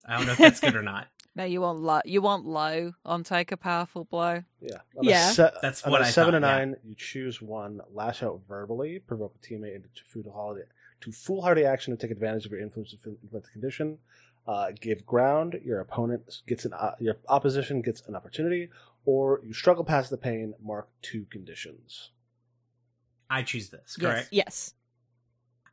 I 0.06 0.18
don't 0.18 0.28
know 0.28 0.34
if 0.34 0.38
that's 0.38 0.60
good 0.60 0.76
or 0.76 0.84
not. 0.84 1.08
No, 1.36 1.44
you 1.46 1.62
want 1.62 1.80
low. 1.80 2.00
You 2.06 2.22
want 2.22 2.46
low 2.46 2.94
on 3.04 3.24
take 3.24 3.52
a 3.52 3.58
powerful 3.58 4.04
blow. 4.06 4.44
Yeah. 4.62 4.78
On 4.96 5.04
Yeah. 5.04 5.32
A 5.32 5.34
se- 5.34 5.52
That's 5.64 5.84
on 5.84 5.92
what 5.92 6.02
a 6.02 6.06
I 6.06 6.10
seven 6.12 6.34
thought, 6.34 6.42
to 6.42 6.46
yeah. 6.46 6.58
nine, 6.60 6.76
you 6.84 6.94
choose 6.94 7.42
one, 7.42 7.82
lash 7.92 8.22
out 8.22 8.42
verbally, 8.48 9.00
provoke 9.00 9.34
a 9.34 9.40
teammate 9.44 9.76
into 9.78 9.90
foolhardy, 10.06 10.62
to 11.04 11.12
foolhardy 11.12 11.66
action 11.66 11.96
to 11.96 12.02
take 12.02 12.12
advantage 12.12 12.46
of 12.46 12.52
your 12.52 12.62
influence 12.62 12.92
to 12.92 12.98
influence 13.24 13.46
the 13.48 13.52
condition. 13.52 13.98
Uh, 14.46 14.72
give 14.80 15.06
ground, 15.06 15.60
your 15.64 15.80
opponent 15.80 16.42
gets 16.48 16.66
an 16.66 16.74
uh, 16.74 16.92
your 17.00 17.16
opposition 17.30 17.82
gets 17.82 18.02
an 18.08 18.16
opportunity, 18.16 18.70
or 19.06 19.40
you 19.46 19.54
struggle 19.54 19.86
past 19.86 20.10
the 20.10 20.18
pain. 20.18 20.54
Mark 20.62 20.90
two 21.02 21.26
conditions. 21.30 22.10
I 23.30 23.42
choose 23.44 23.70
this. 23.70 23.96
Correct. 23.96 24.28
Yes. 24.32 24.74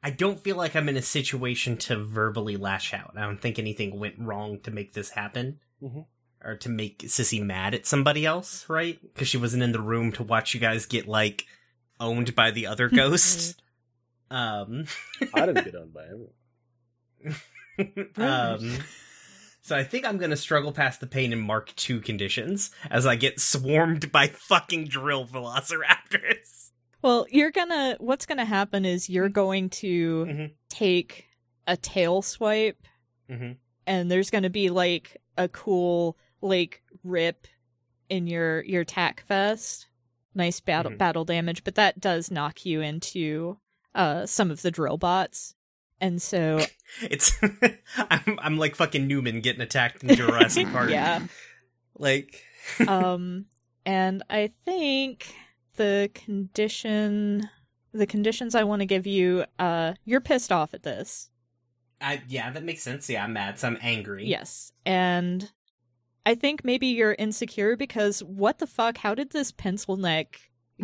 I 0.02 0.10
don't 0.10 0.40
feel 0.40 0.56
like 0.56 0.74
I'm 0.76 0.88
in 0.88 0.96
a 0.96 1.02
situation 1.02 1.76
to 1.78 2.02
verbally 2.02 2.56
lash 2.56 2.94
out. 2.94 3.12
I 3.16 3.22
don't 3.22 3.40
think 3.40 3.58
anything 3.58 3.98
went 3.98 4.18
wrong 4.18 4.60
to 4.60 4.70
make 4.70 4.94
this 4.94 5.10
happen. 5.10 5.58
Mhm. 5.82 6.06
Or 6.42 6.56
to 6.56 6.68
make 6.70 7.00
Sissy 7.00 7.42
mad 7.42 7.74
at 7.74 7.84
somebody 7.86 8.24
else, 8.24 8.66
right? 8.68 8.98
Because 9.02 9.28
she 9.28 9.36
wasn't 9.36 9.62
in 9.62 9.72
the 9.72 9.82
room 9.82 10.10
to 10.12 10.22
watch 10.22 10.54
you 10.54 10.60
guys 10.60 10.86
get, 10.86 11.06
like, 11.06 11.44
owned 11.98 12.34
by 12.34 12.50
the 12.50 12.66
other 12.66 12.88
ghost. 13.00 13.60
Um, 14.30 14.84
I 15.34 15.46
didn't 15.46 15.64
get 15.64 15.74
owned 15.74 15.92
by 15.94 16.04
him. 16.06 16.28
um, 18.16 18.78
so 19.62 19.76
I 19.76 19.84
think 19.84 20.04
I'm 20.06 20.18
gonna 20.18 20.36
struggle 20.36 20.72
past 20.72 21.00
the 21.00 21.06
pain 21.06 21.32
in 21.32 21.38
mark 21.40 21.74
two 21.76 22.00
conditions 22.00 22.70
as 22.90 23.06
I 23.06 23.16
get 23.16 23.40
swarmed 23.40 24.10
by 24.12 24.28
fucking 24.28 24.86
drill 24.86 25.26
velociraptors. 25.26 26.70
Well, 27.02 27.26
you're 27.30 27.50
gonna. 27.50 27.96
What's 27.98 28.26
gonna 28.26 28.44
happen 28.44 28.84
is 28.84 29.08
you're 29.08 29.28
going 29.28 29.70
to 29.70 30.24
Mhm. 30.26 30.50
take 30.68 31.26
a 31.66 31.76
tail 31.76 32.20
swipe, 32.22 32.86
Mhm. 33.30 33.56
and 33.86 34.10
there's 34.10 34.30
gonna 34.30 34.50
be 34.50 34.68
like 34.70 35.16
a 35.36 35.48
cool 35.48 36.18
like 36.42 36.82
rip 37.02 37.46
in 38.08 38.26
your 38.26 38.62
your 38.64 38.84
tack 38.84 39.24
vest. 39.28 39.86
Nice 40.34 40.60
battle 40.60 40.92
Mhm. 40.92 40.98
battle 40.98 41.24
damage, 41.24 41.64
but 41.64 41.74
that 41.76 42.00
does 42.00 42.30
knock 42.30 42.64
you 42.66 42.80
into 42.82 43.58
uh 43.94 44.26
some 44.26 44.50
of 44.50 44.62
the 44.62 44.70
drill 44.70 44.96
bots, 44.98 45.54
and 46.00 46.20
so 46.20 46.60
It's 47.02 47.32
I'm 47.96 48.38
I'm 48.42 48.58
like 48.58 48.74
fucking 48.76 49.06
Newman 49.06 49.40
getting 49.40 49.60
attacked 49.62 50.02
in 50.04 50.14
Jurassic 50.16 50.66
Park. 50.72 50.90
yeah. 50.90 51.20
Like 51.98 52.42
um 52.86 53.46
and 53.86 54.22
i 54.30 54.50
think 54.64 55.34
the 55.76 56.10
condition 56.14 57.48
the 57.92 58.06
conditions 58.06 58.54
i 58.54 58.62
want 58.62 58.80
to 58.80 58.86
give 58.86 59.06
you 59.06 59.44
uh 59.58 59.94
you're 60.04 60.20
pissed 60.20 60.52
off 60.52 60.74
at 60.74 60.82
this 60.82 61.28
I 62.02 62.22
yeah, 62.28 62.50
that 62.50 62.62
makes 62.64 62.82
sense. 62.82 63.10
Yeah, 63.10 63.24
I'm 63.24 63.34
mad, 63.34 63.58
so 63.58 63.68
I'm 63.68 63.78
angry. 63.82 64.26
yes 64.26 64.72
and 64.86 65.50
i 66.26 66.34
think 66.34 66.64
maybe 66.64 66.88
you're 66.88 67.14
insecure 67.18 67.76
because 67.76 68.20
what 68.22 68.58
the 68.58 68.66
fuck 68.66 68.98
how 68.98 69.14
did 69.14 69.30
this 69.30 69.50
pencil 69.52 69.96
neck 69.96 70.38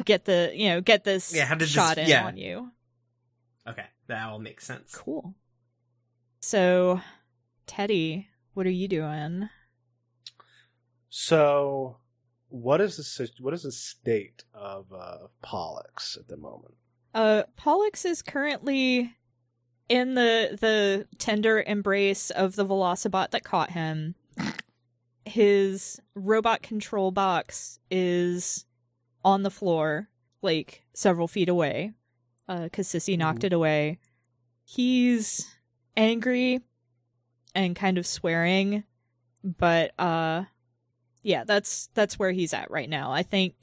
get 0.04 0.24
the 0.24 0.50
you 0.54 0.68
know 0.70 0.80
get 0.80 1.04
this 1.04 1.34
Yeah, 1.34 1.44
how 1.44 1.54
did 1.54 1.60
this- 1.68 1.70
shot 1.70 1.98
in 1.98 2.08
yeah. 2.08 2.26
on 2.26 2.36
you 2.36 2.70
Okay, 3.68 3.86
that 4.06 4.28
all 4.28 4.38
makes 4.38 4.64
sense. 4.66 4.94
cool 4.94 5.34
so 6.40 7.00
teddy 7.66 8.28
what 8.54 8.66
are 8.66 8.70
you 8.70 8.88
doing 8.88 9.48
So, 11.08 11.96
what 12.48 12.80
is 12.80 12.96
the 12.96 13.28
what 13.40 13.54
is 13.54 13.62
the 13.62 13.72
state 13.72 14.44
of 14.52 14.92
uh, 14.92 15.24
of 15.24 15.40
Pollux 15.40 16.16
at 16.18 16.28
the 16.28 16.36
moment? 16.36 16.74
Uh, 17.14 17.44
Pollux 17.56 18.04
is 18.04 18.20
currently 18.22 19.16
in 19.88 20.14
the 20.14 20.58
the 20.60 21.06
tender 21.18 21.62
embrace 21.66 22.30
of 22.30 22.54
the 22.56 22.66
Velocibot 22.66 23.30
that 23.30 23.44
caught 23.44 23.70
him. 23.70 24.14
His 25.24 26.00
robot 26.14 26.62
control 26.62 27.10
box 27.10 27.78
is 27.90 28.66
on 29.24 29.42
the 29.42 29.50
floor, 29.50 30.08
like 30.42 30.84
several 30.92 31.28
feet 31.28 31.48
away, 31.48 31.92
because 32.48 32.88
Sissy 32.88 33.18
knocked 33.18 33.44
it 33.44 33.52
away. 33.52 33.98
He's 34.64 35.46
angry 35.96 36.60
and 37.54 37.74
kind 37.74 37.98
of 37.98 38.06
swearing, 38.06 38.84
but 39.42 39.98
uh, 39.98 40.44
yeah, 41.22 41.44
that's 41.44 41.88
that's 41.94 42.18
where 42.18 42.32
he's 42.32 42.52
at 42.52 42.70
right 42.70 42.88
now. 42.88 43.12
I 43.12 43.22
think 43.22 43.54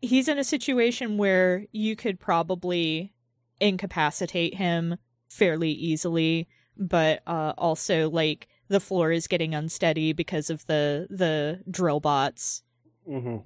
he's 0.00 0.28
in 0.28 0.38
a 0.38 0.44
situation 0.44 1.18
where 1.18 1.66
you 1.72 1.96
could 1.96 2.18
probably 2.18 3.12
incapacitate 3.60 4.54
him 4.54 4.96
fairly 5.28 5.70
easily, 5.70 6.48
but 6.76 7.22
uh, 7.26 7.52
also 7.56 8.10
like 8.10 8.48
the 8.68 8.80
floor 8.80 9.12
is 9.12 9.26
getting 9.26 9.54
unsteady 9.54 10.12
because 10.12 10.50
of 10.50 10.66
the 10.66 11.06
the 11.10 11.60
drill 11.70 12.00
bots. 12.00 12.62
Mm-hmm. 13.08 13.38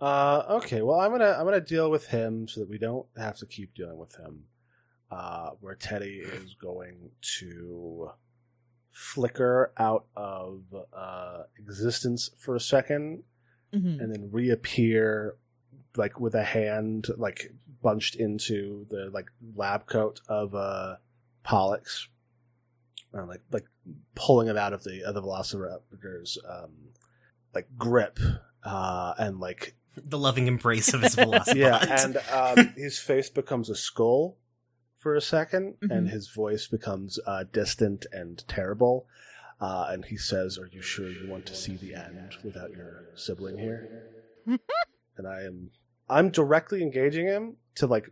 Uh, 0.00 0.44
okay. 0.48 0.82
Well, 0.82 0.98
I'm 1.00 1.10
gonna 1.10 1.36
I'm 1.38 1.44
gonna 1.44 1.60
deal 1.60 1.90
with 1.90 2.06
him 2.06 2.48
so 2.48 2.60
that 2.60 2.68
we 2.70 2.78
don't 2.78 3.06
have 3.18 3.36
to 3.38 3.46
keep 3.46 3.74
dealing 3.74 3.98
with 3.98 4.14
him. 4.16 4.44
Uh, 5.10 5.50
where 5.60 5.74
Teddy 5.74 6.20
is 6.20 6.54
going 6.54 7.10
to 7.38 8.10
flicker 8.92 9.72
out 9.76 10.06
of 10.16 10.62
uh, 10.92 11.42
existence 11.58 12.30
for 12.36 12.54
a 12.56 12.60
second 12.60 13.22
Mhm. 13.72 14.00
and 14.00 14.12
then 14.12 14.30
reappear 14.32 15.36
like 15.96 16.18
with 16.18 16.34
a 16.34 16.42
hand 16.42 17.06
like 17.16 17.52
bunched 17.82 18.16
into 18.16 18.84
the 18.90 19.10
like 19.12 19.30
lab 19.54 19.86
coat 19.86 20.20
of 20.28 20.54
uh 20.56 20.96
Pollux. 21.44 22.08
Uh, 23.14 23.26
like 23.26 23.42
like 23.52 23.66
pulling 24.14 24.48
it 24.48 24.56
out 24.56 24.72
of 24.72 24.82
the 24.84 25.02
of 25.04 25.14
the 25.14 25.22
Velociraptor's 25.22 26.38
um 26.48 26.70
like 27.54 27.68
grip 27.78 28.18
uh 28.64 29.14
and 29.18 29.38
like 29.40 29.74
The 29.96 30.18
loving 30.18 30.46
embrace 30.46 30.94
of 30.94 31.02
his 31.02 31.14
velocipede. 31.16 31.56
yeah 31.56 31.78
and 32.04 32.16
um 32.30 32.72
his 32.76 32.98
face 32.98 33.28
becomes 33.30 33.68
a 33.70 33.74
skull 33.74 34.36
for 34.98 35.14
a 35.16 35.20
2nd 35.20 35.74
and 35.90 36.06
Mhm. 36.08 36.10
his 36.10 36.28
voice 36.28 36.66
becomes 36.68 37.18
uh 37.26 37.44
distant 37.52 38.06
and 38.12 38.46
terrible 38.48 39.06
uh 39.60 39.86
and 39.90 40.04
he 40.06 40.16
says 40.16 40.58
are 40.58 40.66
you 40.68 40.80
sure 40.82 41.10
you 41.10 41.26
want 41.26 41.46
to 41.46 41.54
see 41.54 41.76
the 41.76 41.94
end 41.94 42.34
without 42.42 42.72
your 42.72 43.06
sibling 43.14 43.58
here 43.58 43.88
and 44.46 45.26
I 45.26 45.42
am 45.42 45.70
I'm 46.08 46.30
directly 46.30 46.82
engaging 46.82 47.26
him 47.26 47.56
to 47.76 47.86
like 47.86 48.10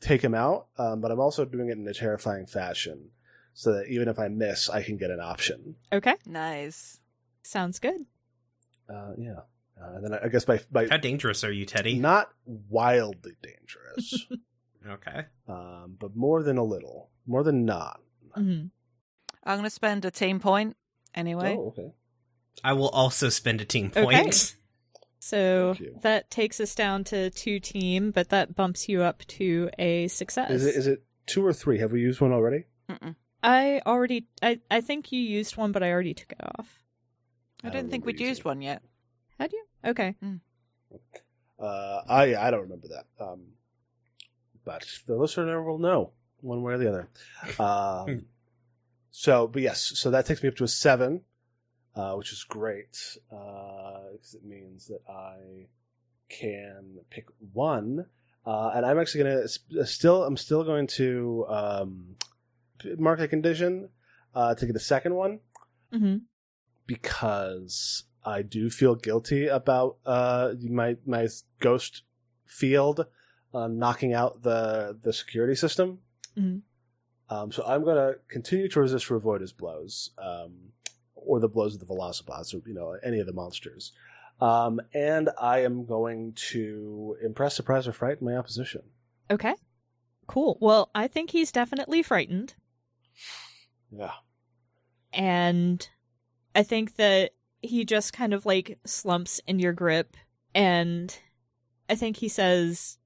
take 0.00 0.22
him 0.22 0.34
out, 0.34 0.66
um, 0.78 1.00
but 1.00 1.10
I'm 1.10 1.20
also 1.20 1.44
doing 1.44 1.68
it 1.68 1.78
in 1.78 1.86
a 1.88 1.94
terrifying 1.94 2.44
fashion, 2.46 3.10
so 3.54 3.72
that 3.72 3.86
even 3.88 4.08
if 4.08 4.18
I 4.18 4.28
miss, 4.28 4.68
I 4.68 4.82
can 4.82 4.96
get 4.96 5.10
an 5.10 5.20
option. 5.20 5.76
Okay, 5.92 6.14
Nice. 6.26 6.98
sounds 7.44 7.78
good. 7.78 8.04
Uh, 8.92 9.12
yeah, 9.16 9.40
uh, 9.80 9.94
and 9.96 10.04
then 10.04 10.14
I, 10.14 10.24
I 10.24 10.28
guess 10.28 10.44
by 10.44 10.60
by 10.70 10.86
How 10.88 10.96
dangerous 10.96 11.44
are 11.44 11.52
you, 11.52 11.66
Teddy? 11.66 11.98
not 11.98 12.30
wildly 12.46 13.32
dangerous, 13.42 14.26
Okay. 14.88 15.24
um, 15.48 15.96
but 15.98 16.14
more 16.16 16.42
than 16.42 16.58
a 16.58 16.64
little, 16.64 17.10
more 17.26 17.42
than 17.42 17.64
not. 17.64 18.00
Mhm. 18.36 18.70
I'm 19.44 19.58
going 19.58 19.64
to 19.64 19.70
spend 19.70 20.04
a 20.04 20.10
team 20.10 20.40
point 20.40 20.76
anyway. 21.14 21.54
Oh, 21.56 21.68
okay. 21.68 21.92
I 22.64 22.72
will 22.72 22.88
also 22.88 23.28
spend 23.28 23.60
a 23.60 23.64
team 23.64 23.92
Okay. 23.94 24.02
point. 24.22 24.56
So 25.18 25.74
that 26.02 26.30
takes 26.30 26.60
us 26.60 26.74
down 26.74 27.02
to 27.04 27.30
two 27.30 27.58
team, 27.60 28.10
but 28.12 28.28
that 28.28 28.54
bumps 28.54 28.88
you 28.88 29.02
up 29.02 29.24
to 29.26 29.70
a 29.78 30.06
success. 30.08 30.50
Is 30.50 30.66
it 30.66 30.76
is 30.76 30.86
it 30.86 31.04
two 31.26 31.44
or 31.44 31.52
three? 31.52 31.78
Have 31.80 31.90
we 31.92 32.00
used 32.00 32.20
one 32.20 32.32
already? 32.32 32.64
Mm-mm. 32.88 33.16
I 33.42 33.80
already, 33.86 34.26
I, 34.42 34.60
I 34.70 34.80
think 34.80 35.12
you 35.12 35.20
used 35.20 35.56
one, 35.56 35.70
but 35.72 35.82
I 35.82 35.90
already 35.92 36.14
took 36.14 36.32
it 36.32 36.40
off. 36.58 36.82
I 37.62 37.68
I 37.68 37.70
don't 37.70 37.82
don't 37.82 37.90
think 37.90 38.06
we'd 38.06 38.14
using 38.20 38.28
used 38.28 38.40
it. 38.40 38.44
one 38.44 38.62
yet. 38.62 38.82
Had 39.38 39.52
you? 39.52 39.64
Okay. 39.84 40.14
Uh, 41.58 42.00
I 42.08 42.34
I 42.36 42.50
don't 42.50 42.62
remember 42.62 42.88
that. 42.88 43.06
Um, 43.24 43.42
but 44.64 44.86
the 45.06 45.16
listener 45.16 45.62
will 45.62 45.78
know 45.78 46.10
one 46.40 46.62
way 46.62 46.74
or 46.74 46.78
the 46.78 46.88
other. 46.88 47.08
Um, 47.60 48.26
so, 49.10 49.46
but 49.46 49.62
yes, 49.62 49.80
so 49.94 50.10
that 50.10 50.26
takes 50.26 50.42
me 50.42 50.48
up 50.48 50.56
to 50.56 50.64
a 50.64 50.68
seven, 50.68 51.22
uh, 51.94 52.12
which 52.14 52.32
is 52.32 52.44
great 52.44 52.98
because 53.30 54.34
it 54.34 54.44
means 54.44 54.88
that 54.88 55.00
I 55.08 55.68
can 56.28 56.98
pick 57.10 57.26
one, 57.52 58.06
uh, 58.44 58.72
and 58.74 58.84
I'm 58.84 58.98
actually 58.98 59.24
gonna 59.24 59.42
s- 59.44 59.60
still 59.84 60.24
I'm 60.24 60.36
still 60.36 60.64
going 60.64 60.86
to 60.88 61.46
um, 61.48 62.16
mark 62.98 63.20
a 63.20 63.28
condition 63.28 63.88
uh, 64.34 64.54
to 64.56 64.66
get 64.66 64.76
a 64.76 64.80
second 64.80 65.14
one 65.14 65.40
hmm 65.92 66.16
because 66.86 68.04
I 68.26 68.42
do 68.42 68.68
feel 68.68 68.94
guilty 68.96 69.46
about 69.46 69.96
uh, 70.04 70.52
my 70.68 70.96
my 71.06 71.28
ghost 71.60 72.02
field 72.44 73.06
uh, 73.54 73.68
knocking 73.68 74.12
out 74.12 74.42
the 74.42 74.98
the 75.00 75.12
security 75.12 75.54
system. 75.54 76.00
Mhm. 76.36 76.62
Um, 77.30 77.50
so 77.52 77.64
I'm 77.66 77.82
going 77.82 77.96
to 77.96 78.18
continue 78.28 78.68
to 78.68 78.80
resist 78.80 79.08
Revoida's 79.08 79.52
blows, 79.52 80.10
um, 80.18 80.72
or 81.14 81.40
the 81.40 81.48
blows 81.48 81.74
of 81.74 81.80
the 81.80 81.86
Velocibots, 81.86 82.54
or 82.54 82.60
you 82.68 82.74
know 82.74 82.96
any 83.02 83.18
of 83.20 83.26
the 83.26 83.32
monsters. 83.32 83.92
Um, 84.40 84.80
and 84.92 85.30
I 85.40 85.60
am 85.64 85.86
going 85.86 86.34
to 86.50 87.16
impress, 87.24 87.54
surprise, 87.56 87.88
or 87.88 87.92
frighten 87.92 88.26
my 88.26 88.36
opposition. 88.36 88.82
Okay. 89.30 89.54
Cool. 90.26 90.58
Well, 90.60 90.90
I 90.94 91.06
think 91.08 91.30
he's 91.30 91.50
definitely 91.52 92.02
frightened. 92.02 92.54
Yeah. 93.90 94.12
and 95.12 95.88
I 96.54 96.62
think 96.64 96.96
that 96.96 97.30
he 97.66 97.84
just 97.84 98.12
kind 98.12 98.32
of 98.32 98.46
like 98.46 98.78
slumps 98.84 99.40
in 99.46 99.58
your 99.58 99.72
grip 99.72 100.16
and 100.54 101.18
I 101.88 101.94
think 101.94 102.16
he 102.16 102.28
says 102.28 102.98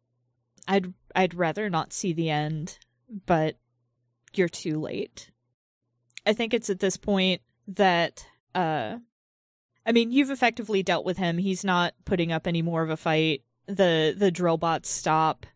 I'd 0.68 0.92
I'd 1.14 1.35
rather 1.35 1.68
not 1.68 1.92
see 1.92 2.12
the 2.12 2.31
end, 2.31 2.79
but 3.27 3.57
you're 4.33 4.49
too 4.49 4.79
late. 4.79 5.31
I 6.25 6.33
think 6.33 6.55
it's 6.55 6.70
at 6.70 6.81
this 6.81 6.96
point 6.96 7.42
that 7.66 8.27
uh 8.55 8.99
I 9.87 9.92
mean, 9.92 10.12
you've 10.12 10.31
effectively 10.31 10.83
dealt 10.83 11.05
with 11.07 11.16
him. 11.16 11.38
He's 11.38 11.64
not 11.64 11.94
putting 12.05 12.31
up 12.31 12.46
any 12.46 12.62
more 12.62 12.83
of 12.83 12.90
a 12.90 12.96
fight. 12.96 13.42
The 13.66 14.14
the 14.16 14.31
drill 14.31 14.59
bots 14.59 14.90
stop. 14.90 15.46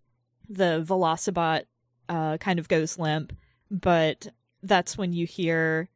The 0.48 0.84
Velocibot 0.86 1.64
uh 2.08 2.38
kind 2.38 2.58
of 2.58 2.68
goes 2.68 2.98
limp, 2.98 3.32
but 3.70 4.28
that's 4.62 4.98
when 4.98 5.12
you 5.12 5.26
hear 5.26 5.88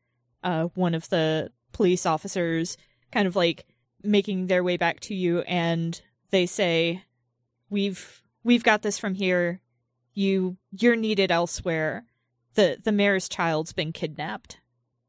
uh, 0.44 0.64
one 0.74 0.94
of 0.94 1.08
the 1.08 1.50
police 1.72 2.06
officers 2.06 2.76
kind 3.12 3.26
of 3.26 3.36
like 3.36 3.66
making 4.02 4.46
their 4.46 4.62
way 4.62 4.76
back 4.76 5.00
to 5.00 5.14
you 5.14 5.40
and 5.40 6.00
they 6.30 6.46
say 6.46 7.02
we've 7.68 8.22
we've 8.44 8.62
got 8.62 8.82
this 8.82 8.98
from 8.98 9.14
here 9.14 9.60
you 10.14 10.56
you're 10.70 10.96
needed 10.96 11.30
elsewhere 11.30 12.04
the 12.54 12.78
the 12.84 12.92
mayor's 12.92 13.28
child's 13.28 13.72
been 13.72 13.92
kidnapped 13.92 14.60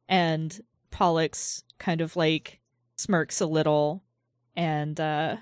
and 0.08 0.62
pollux 0.92 1.64
kind 1.78 2.02
of 2.02 2.16
like 2.16 2.60
smirks 2.96 3.40
a 3.40 3.46
little 3.46 4.04
and 4.56 5.00
uh 5.00 5.38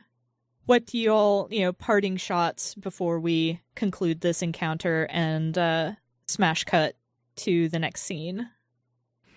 what 0.66 0.86
do 0.86 0.98
you 0.98 1.12
all 1.12 1.48
you 1.50 1.62
know 1.62 1.72
parting 1.72 2.18
shots 2.18 2.76
before 2.76 3.20
we 3.20 3.62
conclude 3.76 4.20
this 4.22 4.42
encounter 4.42 5.08
and 5.10 5.58
uh 5.58 5.92
smash 6.28 6.66
cut 6.66 6.96
to 7.36 7.70
the 7.70 7.80
next 7.80 8.04
scene 8.04 8.50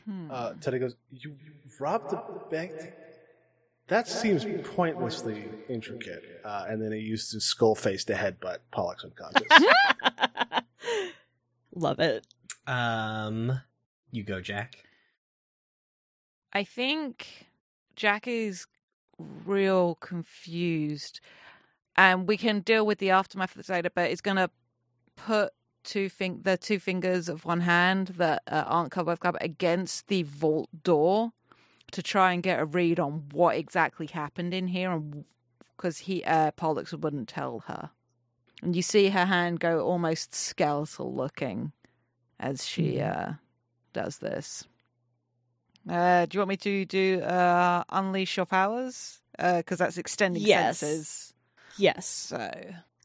Hmm. 0.06 0.28
Uh, 0.30 0.54
Teddy 0.54 0.78
goes, 0.78 0.96
"You 1.10 1.36
robbed 1.78 2.10
the 2.10 2.22
bank." 2.50 2.72
That 3.90 4.06
seems 4.06 4.46
pointlessly 4.68 5.48
intricate. 5.68 6.40
Uh, 6.44 6.66
and 6.68 6.80
then 6.80 6.92
he 6.92 7.00
used 7.00 7.32
his 7.32 7.42
skull 7.42 7.74
face 7.74 8.04
to 8.04 8.14
headbutt 8.14 8.58
Pollux 8.70 9.02
unconscious. 9.02 9.48
Love 11.74 11.98
it. 11.98 12.24
Um, 12.68 13.60
you 14.12 14.22
go, 14.22 14.40
Jack. 14.40 14.84
I 16.52 16.62
think 16.62 17.48
Jack 17.96 18.28
is 18.28 18.66
real 19.18 19.96
confused, 19.96 21.20
and 21.96 22.28
we 22.28 22.36
can 22.36 22.60
deal 22.60 22.86
with 22.86 22.98
the 22.98 23.10
aftermath 23.10 23.50
of 23.50 23.56
this 23.56 23.68
later. 23.68 23.90
But 23.92 24.12
it's 24.12 24.20
going 24.20 24.36
to 24.36 24.50
put 25.16 25.52
two 25.82 26.08
fing- 26.08 26.42
the 26.42 26.56
two 26.56 26.78
fingers 26.78 27.28
of 27.28 27.44
one 27.44 27.62
hand 27.62 28.08
that 28.18 28.42
uh, 28.46 28.62
aren't 28.68 28.92
covered 28.92 29.10
with 29.10 29.20
cover 29.20 29.38
against 29.40 30.06
the 30.06 30.22
vault 30.22 30.68
door 30.84 31.32
to 31.90 32.02
try 32.02 32.32
and 32.32 32.42
get 32.42 32.60
a 32.60 32.64
read 32.64 32.98
on 33.00 33.24
what 33.32 33.56
exactly 33.56 34.06
happened 34.06 34.54
in 34.54 34.68
here, 34.68 34.90
and 34.92 35.24
because 35.76 35.98
he 35.98 36.22
uh, 36.24 36.50
Pollux 36.52 36.92
wouldn't 36.92 37.28
tell 37.28 37.60
her, 37.66 37.90
and 38.62 38.74
you 38.76 38.82
see 38.82 39.08
her 39.08 39.26
hand 39.26 39.60
go 39.60 39.84
almost 39.86 40.34
skeletal 40.34 41.14
looking 41.14 41.72
as 42.38 42.66
she 42.66 43.00
uh, 43.00 43.32
does 43.92 44.18
this. 44.18 44.64
Uh, 45.88 46.26
do 46.26 46.36
you 46.36 46.40
want 46.40 46.50
me 46.50 46.56
to 46.58 46.84
do 46.84 47.20
uh, 47.22 47.84
unleash 47.90 48.36
your 48.36 48.46
powers? 48.46 49.20
Because 49.38 49.78
that's 49.78 49.96
extending 49.96 50.42
Yes. 50.42 50.78
senses. 50.78 51.34
Yes. 51.78 52.06
So 52.06 52.50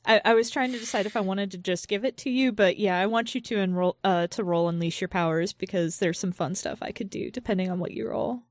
I, 0.06 0.22
I 0.26 0.34
was 0.34 0.50
trying 0.50 0.74
to 0.74 0.80
decide 0.80 1.06
if 1.06 1.16
I 1.16 1.22
wanted 1.22 1.52
to 1.52 1.58
just 1.58 1.88
give 1.88 2.04
it 2.04 2.18
to 2.18 2.30
you, 2.30 2.52
but 2.52 2.78
yeah, 2.78 3.00
I 3.00 3.06
want 3.06 3.34
you 3.34 3.40
to 3.42 3.58
enroll 3.58 3.98
uh 4.04 4.28
to 4.28 4.44
roll 4.44 4.68
unleash 4.68 5.00
your 5.00 5.08
powers 5.08 5.54
because 5.54 6.00
there's 6.00 6.20
some 6.20 6.34
fun 6.34 6.54
stuff 6.56 6.80
I 6.82 6.92
could 6.92 7.10
do 7.10 7.32
depending 7.32 7.72
on 7.72 7.80
what 7.80 7.92
you 7.92 8.10
roll. 8.10 8.42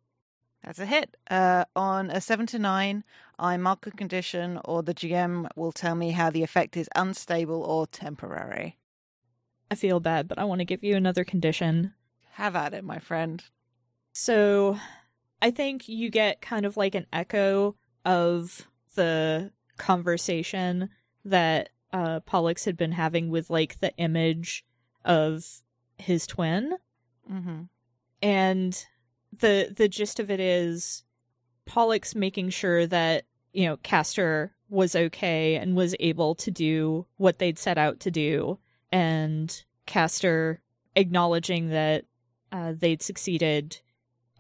That's 0.65 0.79
a 0.79 0.87
hit. 0.87 1.17
Uh, 1.31 1.65
on 1.77 2.11
a 2.11 2.21
seven 2.21 2.47
to 2.47 2.59
nine, 2.59 3.05
I 3.39 3.57
mark 3.57 3.87
a 3.87 3.91
condition, 3.91 4.61
or 4.65 4.83
the 4.83 4.95
GM 4.95 5.49
will 5.57 5.73
tell 5.73 5.95
me 5.95 6.13
how 6.13 6.31
the 6.31 6.43
effect 6.43 6.77
is 6.77 6.89
unstable 6.95 7.63
or 7.63 7.87
temporary. 7.87 8.79
I 9.71 9.75
feel 9.75 10.01
bad, 10.01 10.29
but 10.29 10.39
I 10.39 10.45
want 10.45 10.61
to 10.61 10.65
give 10.65 10.85
you 10.85 10.97
another 10.97 11.25
condition. 11.25 11.95
Have 12.33 12.57
at 12.57 12.75
it, 12.75 12.85
my 12.85 12.99
friend. 12.99 13.43
So 14.13 14.79
I 15.43 15.51
think 15.51 15.89
you 15.89 16.11
get 16.11 16.41
kind 16.41 16.65
of 16.65 16.77
like 16.77 16.95
an 16.95 17.07
echo 17.13 17.77
of 18.05 18.67
the 18.95 19.51
conversation 19.77 20.91
that 21.25 21.71
uh 21.93 22.21
Pollux 22.21 22.65
had 22.65 22.77
been 22.77 22.93
having 22.93 23.29
with 23.29 23.51
like 23.51 23.81
the 23.81 23.95
image 23.97 24.65
of 25.05 25.45
his 25.99 26.27
twin. 26.27 26.75
Mm-hmm. 27.31 27.63
And 28.23 28.87
the 29.41 29.73
the 29.75 29.89
gist 29.89 30.21
of 30.21 30.31
it 30.31 30.41
is 30.41 31.03
Pollux 31.67 32.15
making 32.15 32.51
sure 32.51 32.87
that 32.87 33.25
you 33.53 33.67
know 33.67 33.77
Castor 33.79 34.55
was 34.69 34.97
okay 34.97 35.57
and 35.57 35.77
was 35.77 35.95
able 36.01 36.35
to 36.35 36.51
do 36.51 37.07
what 37.17 37.39
they'd 37.39 37.59
set 37.59 37.79
out 37.79 38.01
to 38.01 38.11
do, 38.11 38.59
and 38.91 39.65
Castor 39.87 40.61
acknowledging 40.97 41.71
that 41.71 42.05
uh, 42.53 42.73
they'd 42.77 43.03
succeeded 43.03 43.81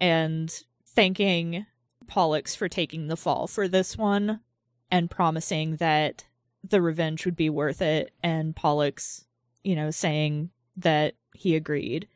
and 0.01 0.63
thanking 0.87 1.67
Pollux 2.07 2.55
for 2.55 2.69
taking 2.69 3.09
the 3.09 3.17
fall 3.17 3.47
for 3.47 3.69
this 3.69 3.97
one 3.97 4.41
and 4.91 5.11
promising 5.11 5.77
that 5.77 6.25
the 6.63 6.81
revenge 6.81 7.25
would 7.25 7.37
be 7.37 7.51
worth 7.51 7.83
it 7.83 8.13
and 8.23 8.55
Pollux, 8.55 9.25
you 9.63 9.75
know, 9.75 9.91
saying 9.91 10.51
that 10.77 11.15
he 11.35 11.57
agreed. 11.57 12.09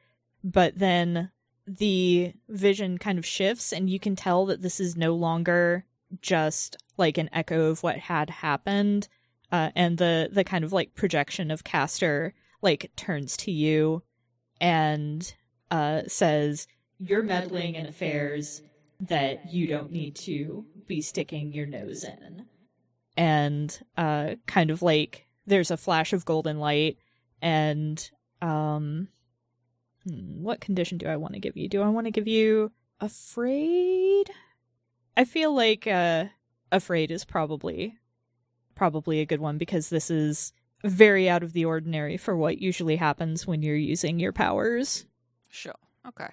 But 0.44 0.78
then 0.78 1.30
the 1.68 2.32
vision 2.48 2.98
kind 2.98 3.18
of 3.18 3.26
shifts 3.26 3.72
and 3.72 3.90
you 3.90 4.00
can 4.00 4.16
tell 4.16 4.46
that 4.46 4.62
this 4.62 4.80
is 4.80 4.96
no 4.96 5.14
longer 5.14 5.84
just 6.22 6.76
like 6.96 7.18
an 7.18 7.28
echo 7.32 7.66
of 7.66 7.82
what 7.82 7.98
had 7.98 8.30
happened 8.30 9.08
uh, 9.52 9.70
and 9.74 9.98
the 9.98 10.28
the 10.32 10.44
kind 10.44 10.64
of 10.64 10.72
like 10.72 10.94
projection 10.94 11.50
of 11.50 11.64
Castor 11.64 12.34
like 12.62 12.90
turns 12.96 13.36
to 13.38 13.50
you 13.50 14.02
and 14.60 15.34
uh, 15.70 16.02
says 16.06 16.66
you're 16.98 17.22
meddling 17.22 17.74
in 17.74 17.86
affairs 17.86 18.62
that 19.00 19.52
you 19.52 19.66
don't 19.66 19.92
need 19.92 20.16
to 20.16 20.64
be 20.86 21.00
sticking 21.00 21.52
your 21.52 21.66
nose 21.66 22.04
in. 22.04 22.46
And 23.16 23.78
uh, 23.96 24.34
kind 24.46 24.70
of 24.70 24.82
like 24.82 25.26
there's 25.46 25.70
a 25.70 25.76
flash 25.76 26.12
of 26.12 26.24
golden 26.24 26.58
light 26.58 26.98
and 27.40 28.10
um 28.42 29.08
hmm, 30.04 30.42
what 30.42 30.60
condition 30.60 30.98
do 30.98 31.06
I 31.06 31.16
want 31.16 31.34
to 31.34 31.40
give 31.40 31.56
you? 31.56 31.68
Do 31.68 31.82
I 31.82 31.88
want 31.88 32.06
to 32.06 32.10
give 32.10 32.28
you 32.28 32.72
afraid? 33.00 34.30
I 35.16 35.24
feel 35.24 35.54
like 35.54 35.86
uh 35.86 36.26
afraid 36.70 37.10
is 37.10 37.24
probably 37.24 37.96
probably 38.74 39.20
a 39.20 39.26
good 39.26 39.40
one 39.40 39.58
because 39.58 39.88
this 39.88 40.10
is 40.10 40.52
very 40.84 41.28
out 41.28 41.42
of 41.42 41.52
the 41.52 41.64
ordinary 41.64 42.16
for 42.16 42.36
what 42.36 42.58
usually 42.58 42.96
happens 42.96 43.46
when 43.46 43.62
you're 43.62 43.74
using 43.74 44.20
your 44.20 44.32
powers. 44.32 45.06
Sure. 45.50 45.74
Okay. 46.06 46.28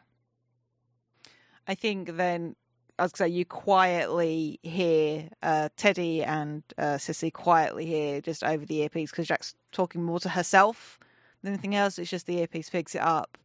I 1.68 1.74
think 1.74 2.16
then 2.16 2.56
as 2.98 3.12
I 3.16 3.18
say 3.18 3.28
you 3.30 3.46
quietly 3.46 4.60
hear 4.64 5.30
uh, 5.44 5.70
Teddy 5.76 6.24
and 6.24 6.64
uh, 6.78 6.96
Sissy 6.96 7.32
quietly 7.34 7.86
hear 7.86 8.22
just 8.22 8.44
over 8.44 8.66
the 8.66 8.82
earpiece 8.82 9.12
because 9.12 9.28
Jack's 9.28 9.56
talking 9.72 10.04
more 10.04 10.20
to 10.22 10.30
herself 10.30 11.00
than 11.42 11.54
anything 11.54 11.76
else. 11.76 12.00
It's 12.00 12.10
just 12.10 12.26
the 12.28 12.40
earpiece 12.40 12.70
picks 12.70 12.96
it 12.96 13.02
up. 13.02 13.38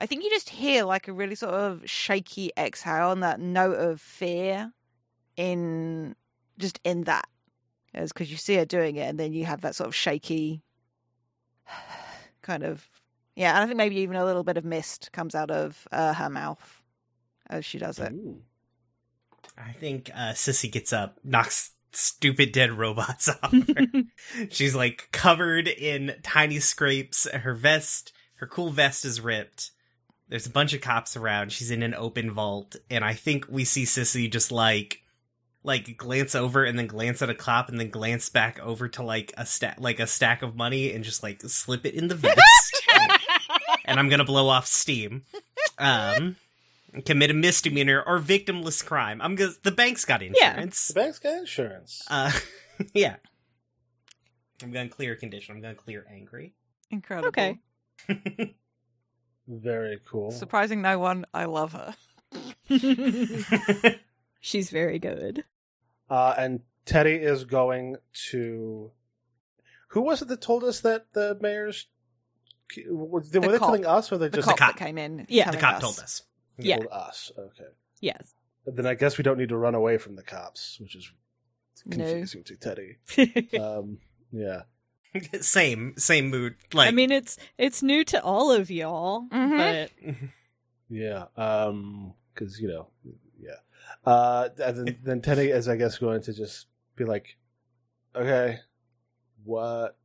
I 0.00 0.06
think 0.06 0.24
you 0.24 0.30
just 0.30 0.48
hear 0.48 0.84
like 0.84 1.08
a 1.08 1.12
really 1.12 1.34
sort 1.34 1.54
of 1.54 1.82
shaky 1.88 2.50
exhale 2.56 3.12
and 3.12 3.22
that 3.22 3.38
note 3.38 3.78
of 3.78 4.00
fear 4.00 4.72
in 5.36 6.16
just 6.58 6.80
in 6.84 7.04
that, 7.04 7.28
because 7.92 8.30
you 8.30 8.36
see 8.36 8.54
her 8.56 8.64
doing 8.64 8.96
it, 8.96 9.08
and 9.08 9.18
then 9.18 9.32
you 9.32 9.44
have 9.44 9.60
that 9.60 9.74
sort 9.74 9.88
of 9.88 9.94
shaky 9.94 10.62
kind 12.42 12.62
of 12.62 12.88
yeah. 13.36 13.54
And 13.54 13.64
I 13.64 13.66
think 13.66 13.76
maybe 13.76 13.96
even 13.96 14.16
a 14.16 14.24
little 14.24 14.44
bit 14.44 14.56
of 14.56 14.64
mist 14.64 15.12
comes 15.12 15.34
out 15.34 15.50
of 15.50 15.86
uh, 15.92 16.14
her 16.14 16.30
mouth 16.30 16.82
as 17.48 17.64
she 17.64 17.78
does 17.78 17.98
it. 17.98 18.12
Ooh. 18.12 18.42
I 19.56 19.72
think 19.72 20.10
uh, 20.14 20.32
Sissy 20.32 20.70
gets 20.70 20.92
up, 20.92 21.18
knocks 21.24 21.72
stupid 21.92 22.52
dead 22.52 22.72
robots 22.72 23.28
off 23.42 23.52
her. 23.52 24.04
She's 24.48 24.74
like 24.74 25.08
covered 25.12 25.68
in 25.68 26.16
tiny 26.22 26.60
scrapes. 26.60 27.28
Her 27.30 27.54
vest, 27.54 28.12
her 28.36 28.46
cool 28.46 28.70
vest 28.70 29.04
is 29.04 29.20
ripped. 29.20 29.72
There's 30.30 30.46
a 30.46 30.50
bunch 30.50 30.72
of 30.72 30.80
cops 30.80 31.16
around. 31.16 31.50
She's 31.50 31.72
in 31.72 31.82
an 31.82 31.92
open 31.92 32.30
vault, 32.30 32.76
and 32.88 33.04
I 33.04 33.14
think 33.14 33.46
we 33.48 33.64
see 33.64 33.82
Sissy 33.82 34.30
just 34.30 34.52
like, 34.52 35.02
like 35.64 35.96
glance 35.96 36.36
over 36.36 36.64
and 36.64 36.78
then 36.78 36.86
glance 36.86 37.20
at 37.20 37.28
a 37.28 37.34
cop 37.34 37.68
and 37.68 37.80
then 37.80 37.90
glance 37.90 38.28
back 38.28 38.60
over 38.60 38.88
to 38.88 39.02
like 39.02 39.32
a 39.36 39.44
stack, 39.44 39.78
like 39.80 39.98
a 39.98 40.06
stack 40.06 40.42
of 40.42 40.54
money, 40.54 40.92
and 40.92 41.02
just 41.02 41.24
like 41.24 41.42
slip 41.42 41.84
it 41.84 41.94
in 41.94 42.06
the 42.06 42.14
vest. 42.14 42.40
and 43.84 43.98
I'm 43.98 44.08
gonna 44.08 44.24
blow 44.24 44.48
off 44.48 44.68
steam. 44.68 45.24
Um, 45.78 46.36
commit 47.04 47.32
a 47.32 47.34
misdemeanor 47.34 48.00
or 48.00 48.20
victimless 48.20 48.86
crime. 48.86 49.20
I'm 49.20 49.34
gonna. 49.34 49.50
The 49.64 49.72
bank's 49.72 50.04
got 50.04 50.22
insurance. 50.22 50.88
The 50.88 50.94
bank's 50.94 51.18
got 51.18 51.38
insurance. 51.38 52.04
Uh, 52.08 52.30
yeah. 52.94 53.16
I'm 54.62 54.70
gonna 54.70 54.88
clear 54.88 55.16
condition. 55.16 55.56
I'm 55.56 55.60
gonna 55.60 55.74
clear 55.74 56.06
angry. 56.08 56.54
Incredible. 56.88 57.28
Okay. 57.30 57.58
Very 59.52 59.98
cool. 60.08 60.30
Surprising 60.30 60.80
no 60.80 60.98
one. 61.00 61.24
I 61.34 61.46
love 61.46 61.72
her. 61.72 61.94
She's 64.40 64.70
very 64.70 64.98
good. 65.00 65.44
Uh, 66.08 66.34
and 66.38 66.60
Teddy 66.86 67.14
is 67.16 67.44
going 67.44 67.96
to. 68.30 68.92
Who 69.88 70.02
was 70.02 70.22
it 70.22 70.28
that 70.28 70.40
told 70.40 70.62
us 70.64 70.80
that 70.80 71.06
the 71.14 71.36
mayor's? 71.40 71.88
Were 72.88 73.20
they, 73.22 73.40
were 73.40 73.48
they 73.52 73.58
cop. 73.58 73.66
telling 73.68 73.86
us, 73.86 74.12
or 74.12 74.18
they 74.18 74.28
The 74.28 74.36
just 74.36 74.48
cop, 74.48 74.56
cop. 74.58 74.76
that 74.78 74.84
came 74.84 74.96
in. 74.98 75.26
Yeah. 75.28 75.50
the 75.50 75.56
telling 75.56 75.60
cop 75.60 75.74
us. 75.74 75.80
told 75.82 75.98
us. 75.98 76.22
Yeah. 76.58 76.76
told 76.76 76.88
us? 76.92 77.32
Okay. 77.36 77.70
Yes. 78.00 78.34
Then 78.66 78.86
I 78.86 78.94
guess 78.94 79.18
we 79.18 79.24
don't 79.24 79.38
need 79.38 79.48
to 79.48 79.56
run 79.56 79.74
away 79.74 79.98
from 79.98 80.14
the 80.14 80.22
cops, 80.22 80.78
which 80.80 80.94
is 80.94 81.10
No. 81.84 81.96
confusing 81.96 82.44
to 82.44 82.56
Teddy. 82.56 82.98
Um, 83.58 83.98
yeah. 84.30 84.62
same, 85.40 85.94
same 85.96 86.30
mood. 86.30 86.56
Like, 86.72 86.88
I 86.88 86.90
mean 86.92 87.10
it's 87.10 87.36
it's 87.58 87.82
new 87.82 88.04
to 88.04 88.22
all 88.22 88.50
of 88.52 88.70
y'all, 88.70 89.28
Mhm. 89.32 89.56
but 90.06 90.14
Yeah, 90.88 91.26
um, 91.36 92.14
because 92.34 92.60
you 92.60 92.68
know, 92.68 92.88
yeah. 93.38 93.56
Uh, 94.04 94.48
then, 94.56 94.98
then 95.02 95.20
Teddy 95.20 95.50
is, 95.50 95.68
I 95.68 95.76
guess, 95.76 95.98
going 95.98 96.22
to 96.22 96.32
just 96.32 96.66
be 96.96 97.04
like, 97.04 97.36
"Okay, 98.14 98.60
what 99.44 99.96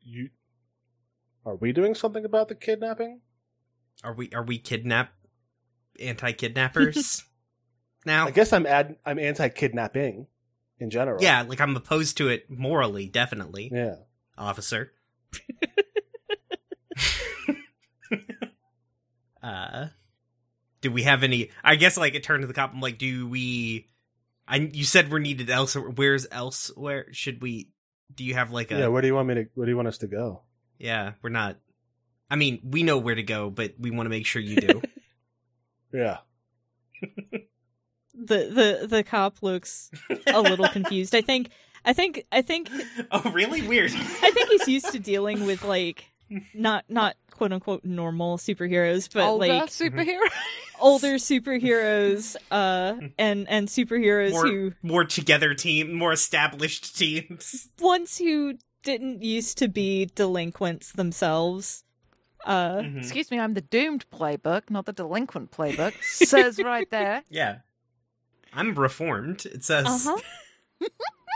you 0.00 0.30
are 1.44 1.56
we 1.56 1.72
doing 1.72 1.94
something 1.94 2.24
about 2.24 2.48
the 2.48 2.54
kidnapping?" 2.54 3.20
are 4.04 4.14
we 4.14 4.30
are 4.32 4.42
we 4.42 4.58
kidnap 4.58 5.12
anti-kidnappers 6.00 7.24
now? 8.06 8.26
I 8.26 8.30
guess 8.30 8.52
I'm 8.52 8.66
ad- 8.66 8.96
I'm 9.06 9.18
anti-kidnapping 9.18 10.26
in 10.82 10.90
general. 10.90 11.22
Yeah, 11.22 11.42
like 11.42 11.60
I'm 11.60 11.76
opposed 11.76 12.16
to 12.18 12.28
it 12.28 12.50
morally, 12.50 13.08
definitely, 13.08 13.70
yeah. 13.72 13.96
officer. 14.36 14.92
uh, 19.42 19.86
do 20.80 20.90
we 20.90 21.02
have 21.04 21.22
any? 21.22 21.50
I 21.64 21.76
guess 21.76 21.96
like 21.96 22.14
it 22.14 22.22
turned 22.22 22.42
to 22.42 22.46
the 22.46 22.54
cop. 22.54 22.72
I'm 22.74 22.80
like, 22.80 22.98
do 22.98 23.26
we? 23.26 23.88
I 24.46 24.56
you 24.56 24.84
said 24.84 25.10
we're 25.10 25.20
needed 25.20 25.48
elsewhere. 25.48 25.90
Where's 25.90 26.26
elsewhere? 26.30 27.06
Should 27.12 27.40
we? 27.40 27.70
Do 28.14 28.24
you 28.24 28.34
have 28.34 28.50
like 28.50 28.70
a? 28.70 28.78
yeah. 28.78 28.88
Where 28.88 29.00
do 29.00 29.08
you 29.08 29.14
want 29.14 29.28
me 29.28 29.34
to? 29.34 29.46
Where 29.54 29.66
do 29.66 29.70
you 29.70 29.76
want 29.76 29.88
us 29.88 29.98
to 29.98 30.06
go? 30.06 30.42
Yeah, 30.78 31.12
we're 31.22 31.30
not. 31.30 31.56
I 32.28 32.36
mean, 32.36 32.60
we 32.64 32.82
know 32.82 32.98
where 32.98 33.14
to 33.14 33.22
go, 33.22 33.50
but 33.50 33.74
we 33.78 33.90
want 33.90 34.06
to 34.06 34.10
make 34.10 34.26
sure 34.26 34.42
you 34.42 34.56
do. 34.56 34.82
Yeah. 35.92 36.18
the 38.14 38.78
the 38.80 38.86
the 38.86 39.02
cop 39.04 39.42
looks 39.42 39.90
a 40.26 40.40
little 40.40 40.68
confused. 40.78 41.14
I 41.14 41.20
think 41.22 41.50
I 41.84 41.92
think 41.92 42.24
I 42.30 42.42
think 42.42 42.70
oh, 43.10 43.30
really 43.32 43.62
weird. 43.66 43.90
I 43.92 44.30
think 44.30 44.48
he's 44.50 44.68
used 44.68 44.92
to 44.92 44.98
dealing 44.98 45.46
with 45.46 45.64
like 45.64 46.04
not 46.54 46.84
not 46.88 47.16
quote 47.30 47.52
unquote 47.52 47.84
normal 47.84 48.38
superheroes, 48.38 49.08
but 49.12 49.24
Older 49.24 49.46
like 49.48 49.70
superhero. 49.70 50.20
older 50.80 51.14
superheroes 51.14 52.34
uh 52.50 52.94
and 53.18 53.48
and 53.48 53.68
superheroes 53.68 54.32
more, 54.32 54.46
who 54.46 54.72
more 54.82 55.04
together 55.04 55.54
team, 55.54 55.92
more 55.94 56.12
established 56.12 56.96
teams. 56.96 57.68
ones 57.80 58.18
who 58.18 58.54
didn't 58.82 59.22
used 59.22 59.58
to 59.58 59.68
be 59.68 60.06
delinquents 60.14 60.92
themselves. 60.92 61.84
Uh 62.44 62.76
Mhm. 62.78 62.98
Excuse 62.98 63.30
me, 63.30 63.38
I'm 63.38 63.54
the 63.54 63.60
doomed 63.60 64.06
playbook, 64.10 64.70
not 64.70 64.86
the 64.86 64.92
delinquent 64.92 65.50
playbook. 65.52 65.94
Says 66.02 66.58
right 66.58 66.90
there. 66.90 67.22
Yeah, 67.28 67.58
I'm 68.52 68.74
reformed. 68.74 69.46
It 69.46 69.64
says. 69.64 69.86
Uh-huh. 69.86 70.18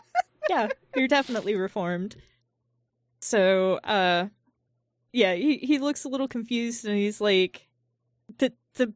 yeah, 0.51 0.69
you're 0.95 1.09
definitely 1.09 1.55
reformed. 1.55 2.17
So, 3.21 3.75
uh 3.77 4.29
yeah, 5.13 5.35
he 5.35 5.57
he 5.59 5.79
looks 5.79 6.05
a 6.05 6.09
little 6.09 6.29
confused 6.29 6.85
and 6.85 6.97
he's 6.97 7.21
like 7.21 7.69
the 8.39 8.53
the 8.75 8.93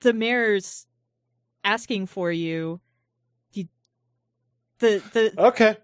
the 0.00 0.12
mayor's 0.12 0.86
asking 1.64 2.06
for 2.06 2.30
you. 2.30 2.80
You 3.52 3.68
the 4.78 5.02
the 5.12 5.32
Okay. 5.38 5.76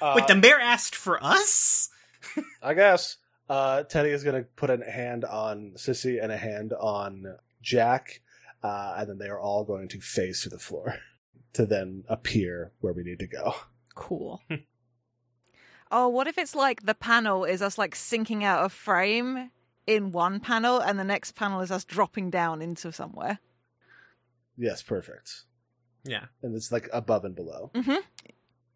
Uh, 0.00 0.14
Wait, 0.16 0.28
the 0.28 0.34
mayor 0.34 0.58
asked 0.60 0.94
for 0.94 1.22
us. 1.22 1.88
I 2.62 2.74
guess 2.74 3.16
uh, 3.48 3.82
Teddy 3.82 4.10
is 4.10 4.22
going 4.22 4.42
to 4.42 4.48
put 4.56 4.70
a 4.70 4.78
hand 4.88 5.24
on 5.24 5.72
Sissy 5.76 6.22
and 6.22 6.30
a 6.30 6.36
hand 6.36 6.72
on 6.72 7.36
Jack, 7.60 8.22
uh, 8.62 8.94
and 8.98 9.08
then 9.08 9.18
they 9.18 9.28
are 9.28 9.40
all 9.40 9.64
going 9.64 9.88
to 9.88 10.00
phase 10.00 10.42
to 10.42 10.48
the 10.48 10.58
floor 10.58 10.96
to 11.54 11.66
then 11.66 12.04
appear 12.08 12.72
where 12.80 12.92
we 12.92 13.02
need 13.02 13.18
to 13.20 13.26
go. 13.26 13.54
cool. 13.94 14.42
Oh, 15.92 16.06
what 16.08 16.28
if 16.28 16.38
it's 16.38 16.54
like 16.54 16.82
the 16.82 16.94
panel 16.94 17.44
is 17.44 17.60
us 17.60 17.76
like 17.76 17.96
sinking 17.96 18.44
out 18.44 18.64
of 18.64 18.72
frame 18.72 19.50
in 19.88 20.12
one 20.12 20.38
panel, 20.38 20.78
and 20.78 20.96
the 21.00 21.02
next 21.04 21.32
panel 21.34 21.60
is 21.62 21.72
us 21.72 21.84
dropping 21.84 22.30
down 22.30 22.62
into 22.62 22.92
somewhere. 22.92 23.40
Yes, 24.56 24.82
perfect. 24.82 25.46
Yeah. 26.04 26.26
And 26.44 26.54
it's 26.54 26.70
like 26.70 26.88
above 26.92 27.24
and 27.24 27.34
below. 27.34 27.72
Mm-hmm. 27.74 27.96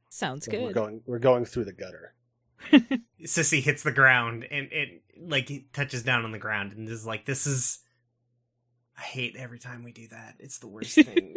Sounds 0.09 0.45
So 0.47 0.51
We're 0.53 0.67
good. 0.69 0.75
going 0.75 1.03
we're 1.07 1.19
going 1.21 1.45
through 1.45 1.67
the 1.67 1.73
gutter. 1.73 2.15
Sissy 3.25 3.63
hits 3.63 3.85
the 3.85 3.93
ground 3.93 4.45
and 4.51 4.67
it 4.73 5.03
like 5.17 5.67
touches 5.73 6.03
down 6.03 6.25
on 6.25 6.33
the 6.33 6.39
ground 6.41 6.73
and 6.73 6.89
is 6.89 7.07
like, 7.07 7.27
"This 7.27 7.47
is." 7.47 7.79
I 8.97 9.03
hate 9.03 9.37
every 9.37 9.59
time 9.59 9.83
we 9.85 9.93
do 9.93 10.09
that. 10.09 10.37
It's 10.39 10.59
the 10.59 10.67
worst 10.69 10.95
thing. 10.95 11.37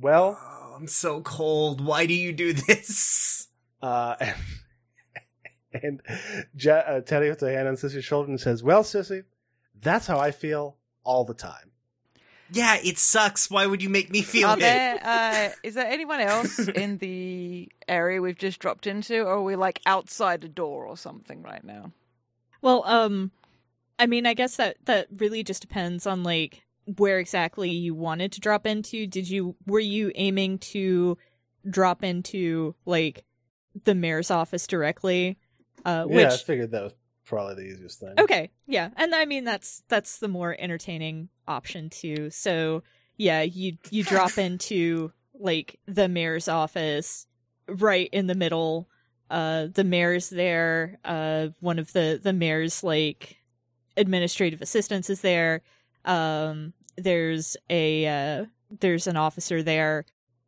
Well, 0.00 0.38
oh, 0.40 0.74
I'm 0.76 0.88
so 0.88 1.20
cold. 1.20 1.84
Why 1.84 2.06
do 2.06 2.14
you 2.14 2.32
do 2.32 2.52
this? 2.52 3.48
uh 3.82 4.16
and, 5.72 5.82
and 5.82 6.02
Je- 6.56 6.70
uh, 6.70 7.00
Teddy 7.02 7.28
puts 7.30 7.42
a 7.42 7.52
hand 7.52 7.68
on 7.68 7.74
Sissy's 7.74 8.04
shoulder 8.04 8.30
and 8.30 8.40
says, 8.40 8.62
Well, 8.62 8.82
Sissy, 8.82 9.24
that's 9.80 10.06
how 10.06 10.18
I 10.18 10.30
feel 10.30 10.76
all 11.04 11.24
the 11.24 11.34
time. 11.34 11.72
Yeah, 12.50 12.76
it 12.82 12.98
sucks. 12.98 13.50
Why 13.50 13.66
would 13.66 13.82
you 13.82 13.88
make 13.88 14.10
me 14.10 14.22
feel 14.22 14.50
Are 14.50 14.56
it? 14.56 14.60
there? 14.60 15.00
Uh, 15.02 15.50
is 15.62 15.74
there 15.74 15.86
anyone 15.86 16.20
else 16.20 16.58
in 16.68 16.98
the 16.98 17.68
area 17.88 18.22
we've 18.22 18.38
just 18.38 18.60
dropped 18.60 18.86
into, 18.86 19.22
or 19.22 19.34
are 19.34 19.42
we 19.42 19.56
like 19.56 19.80
outside 19.84 20.44
a 20.44 20.48
door 20.48 20.86
or 20.86 20.96
something 20.96 21.42
right 21.42 21.64
now? 21.64 21.92
Well, 22.62 22.84
um, 22.86 23.32
I 23.98 24.06
mean, 24.06 24.26
I 24.26 24.34
guess 24.34 24.56
that 24.56 24.76
that 24.84 25.08
really 25.16 25.42
just 25.42 25.62
depends 25.62 26.06
on 26.06 26.22
like 26.22 26.64
where 26.96 27.18
exactly 27.18 27.70
you 27.70 27.94
wanted 27.94 28.32
to 28.32 28.40
drop 28.40 28.66
into. 28.66 29.06
Did 29.06 29.28
you 29.28 29.56
were 29.66 29.80
you 29.80 30.12
aiming 30.14 30.58
to 30.58 31.18
drop 31.68 32.04
into 32.04 32.74
like 32.84 33.24
the 33.84 33.94
mayor's 33.94 34.30
office 34.30 34.66
directly? 34.66 35.38
Uh, 35.84 36.06
yeah, 36.08 36.28
I 36.32 36.36
figured 36.36 36.72
that 36.72 36.82
was 36.82 36.94
probably 37.24 37.54
the 37.54 37.70
easiest 37.72 38.00
thing. 38.00 38.14
okay, 38.18 38.50
yeah, 38.66 38.90
and 38.96 39.14
I 39.14 39.24
mean 39.24 39.44
that's 39.44 39.82
that's 39.88 40.18
the 40.18 40.28
more 40.28 40.56
entertaining 40.58 41.28
option 41.48 41.90
too. 41.90 42.30
So 42.30 42.82
yeah, 43.16 43.42
you 43.42 43.78
you 43.90 44.04
drop 44.04 44.38
into 44.38 45.12
like 45.34 45.78
the 45.86 46.08
mayor's 46.08 46.48
office 46.48 47.26
right 47.68 48.08
in 48.12 48.26
the 48.26 48.34
middle. 48.34 48.88
Uh, 49.28 49.66
the 49.72 49.84
mayor's 49.84 50.30
there. 50.30 50.98
Uh, 51.04 51.48
one 51.60 51.78
of 51.78 51.92
the 51.92 52.20
the 52.22 52.32
mayor's 52.32 52.84
like 52.84 53.38
administrative 53.96 54.62
assistants 54.62 55.10
is 55.10 55.20
there. 55.20 55.62
Um, 56.04 56.72
there's 56.96 57.56
a 57.68 58.06
uh, 58.06 58.44
there's 58.80 59.06
an 59.06 59.16
officer 59.16 59.62
there. 59.62 60.04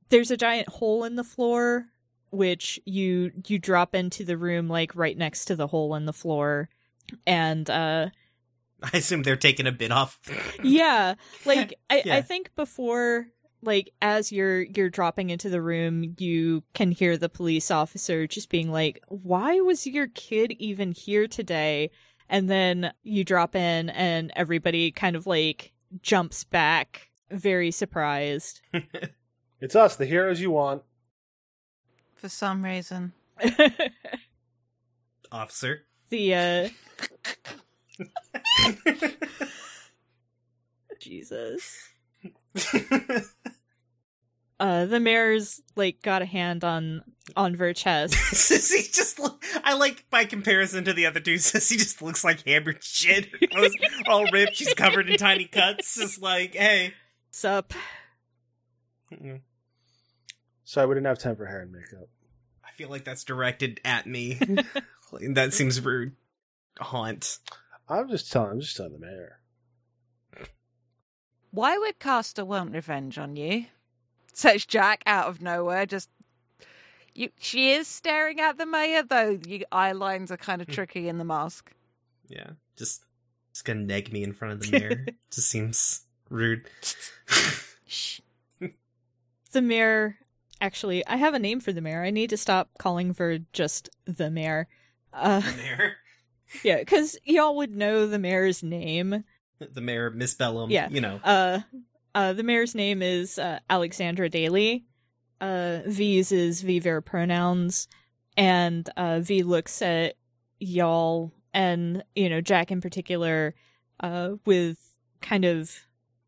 There's 0.09 0.31
a 0.31 0.37
giant 0.37 0.69
hole 0.69 1.05
in 1.05 1.17
the 1.17 1.25
floor, 1.25 1.87
which 2.31 2.81
you 2.85 3.33
you 3.47 3.59
drop 3.59 3.95
into 3.95 4.25
the 4.25 4.37
room 4.37 4.69
like 4.69 4.95
right 4.95 5.17
next 5.17 5.47
to 5.47 5.57
the 5.57 5.67
hole 5.67 5.95
in 5.95 6.07
the 6.07 6.13
floor, 6.13 6.69
and 7.27 7.69
uh, 7.69 8.09
I 8.83 8.99
assume 8.99 9.23
they're 9.23 9.37
taking 9.37 9.67
a 9.67 9.73
bit 9.73 9.91
off. 9.91 10.19
yeah 10.63 11.15
like 11.45 11.75
I, 11.91 12.03
Yeah. 12.05 12.17
I 12.17 12.23
think 12.23 12.55
before 12.57 13.29
like 13.63 13.93
as 14.01 14.31
you're 14.31 14.63
you're 14.63 14.91
dropping 14.91 15.31
into 15.31 15.49
the 15.49 15.61
room 15.61 16.15
you 16.19 16.63
can 16.75 16.93
hear 16.93 17.17
the 17.17 17.29
police 17.29 17.71
officer 17.71 18.27
just 18.27 18.51
being 18.51 18.71
like 18.71 19.03
why 19.09 19.61
was 19.61 19.87
your 19.87 20.07
kid 20.09 20.53
even 20.59 20.93
here 20.93 21.27
today 21.27 21.91
and 22.29 22.49
then 22.51 22.93
you 23.03 23.24
drop 23.24 23.55
in 23.57 23.91
and 23.91 24.33
everybody 24.37 24.91
kind 24.91 25.16
of 25.16 25.26
like 25.26 25.72
jumps 26.03 26.45
back 26.45 27.09
very 27.31 27.70
surprised 27.70 28.61
It's 29.61 29.74
us, 29.74 29.97
the 29.97 30.07
heroes 30.07 30.41
you 30.41 30.53
want. 30.53 30.83
For 32.14 32.29
some 32.29 32.64
reason, 32.64 33.12
Officer. 35.33 35.83
the 36.11 36.35
uh 36.35 36.68
jesus 41.01 41.76
uh 44.61 44.87
the 44.87 45.01
mayor's 45.01 45.61
like 45.77 46.03
got 46.03 46.23
a 46.23 46.27
hand 46.27 46.65
on 46.65 47.03
on 47.37 47.57
Verchess 47.57 48.11
Sissy 48.33 48.93
just 48.93 49.19
look, 49.19 49.45
I 49.63 49.75
like 49.75 50.09
by 50.11 50.25
comparison 50.25 50.85
to 50.85 50.93
the 50.93 51.07
other 51.07 51.21
two, 51.21 51.35
Sissy 51.37 51.77
just 51.77 52.03
looks 52.03 52.25
like 52.25 52.47
hammered 52.47 52.83
shit. 52.83 53.29
Her 53.31 53.47
clothes 53.47 53.75
all 54.09 54.25
ripped, 54.31 54.57
she's 54.57 54.75
covered 54.75 55.09
in 55.09 55.17
tiny 55.17 55.45
cuts. 55.47 55.97
Just 55.97 56.23
like, 56.23 56.55
hey. 56.55 56.95
sup. 57.31 57.73
So 60.65 60.83
I 60.83 60.85
wouldn't 60.85 61.07
have 61.07 61.19
time 61.19 61.37
for 61.37 61.47
hair 61.47 61.63
and 61.63 61.73
makeup. 61.73 62.09
I 62.65 62.71
feel 62.73 62.89
like 62.89 63.05
that's 63.05 63.25
directed 63.25 63.81
at 63.85 64.07
me. 64.07 64.39
that 65.21 65.55
seems 65.55 65.81
rude. 65.81 66.13
Haunt. 66.79 67.39
I'm 67.89 68.09
just 68.09 68.31
telling 68.31 68.53
I'm 68.53 68.61
just 68.61 68.77
telling 68.77 68.93
the 68.93 68.99
mayor. 68.99 69.41
why 71.51 71.79
would 71.79 71.99
Castor 71.99 72.45
want 72.45 72.73
revenge 72.73 73.19
on 73.19 73.37
you? 73.37 73.67
Says 74.39 74.64
Jack 74.64 75.03
out 75.05 75.26
of 75.26 75.43
nowhere. 75.43 75.84
Just 75.84 76.09
you. 77.12 77.30
She 77.41 77.72
is 77.72 77.89
staring 77.89 78.39
at 78.39 78.57
the 78.57 78.66
mayor, 78.66 79.03
though. 79.03 79.36
The 79.36 79.66
eye 79.72 79.91
lines 79.91 80.30
are 80.30 80.36
kind 80.36 80.62
of 80.62 80.68
tricky 80.68 81.09
in 81.09 81.18
the 81.18 81.24
mask. 81.24 81.72
Yeah. 82.28 82.51
Just 82.76 83.03
just 83.53 83.64
gonna 83.64 83.80
neg 83.80 84.12
me 84.12 84.22
in 84.22 84.32
front 84.32 84.53
of 84.55 84.61
the 84.61 84.70
mirror. 84.78 85.07
just 85.32 85.49
seems 85.49 86.03
rude. 86.30 86.68
Shh. 87.86 88.20
the 89.53 89.62
mayor 89.62 90.18
actually 90.61 91.07
i 91.07 91.16
have 91.16 91.32
a 91.34 91.39
name 91.39 91.59
for 91.61 91.72
the 91.72 91.80
mayor 91.80 92.03
i 92.05 92.11
need 92.11 92.28
to 92.28 92.36
stop 92.36 92.68
calling 92.78 93.14
for 93.14 93.39
just 93.55 93.89
the 94.05 94.28
mayor 94.30 94.68
uh 95.14 95.41
the 95.41 95.57
mayor. 95.57 95.93
yeah 96.64 96.78
because 96.80 97.16
y'all 97.24 97.57
would 97.57 97.74
know 97.74 98.07
the 98.07 98.18
mayor's 98.18 98.62
name 98.62 99.24
The 99.59 99.80
mayor, 99.80 100.11
Miss 100.11 100.34
Bellum. 100.34 100.70
Yeah. 100.70 100.89
You 100.91 101.01
know. 101.01 101.18
uh 101.24 101.61
uh 102.19 102.33
the 102.33 102.43
mayor's 102.43 102.75
name 102.75 103.01
is 103.01 103.39
uh, 103.39 103.61
alexandra 103.71 104.29
daly. 104.29 104.85
Uh 105.41 105.83
v 105.87 106.16
uses 106.16 106.62
v 106.62 106.81
ver 106.81 107.01
pronouns. 107.01 107.87
And 108.37 108.91
uh 108.97 109.21
v 109.21 109.45
looks 109.45 109.81
at 109.83 110.16
y'all 110.59 111.33
and 111.55 112.03
you 112.16 112.29
know 112.29 112.41
jack 112.41 112.73
in 112.73 112.81
particular 112.81 113.55
uh 114.01 114.31
with 114.45 114.97
kind 115.21 115.45
of 115.45 115.71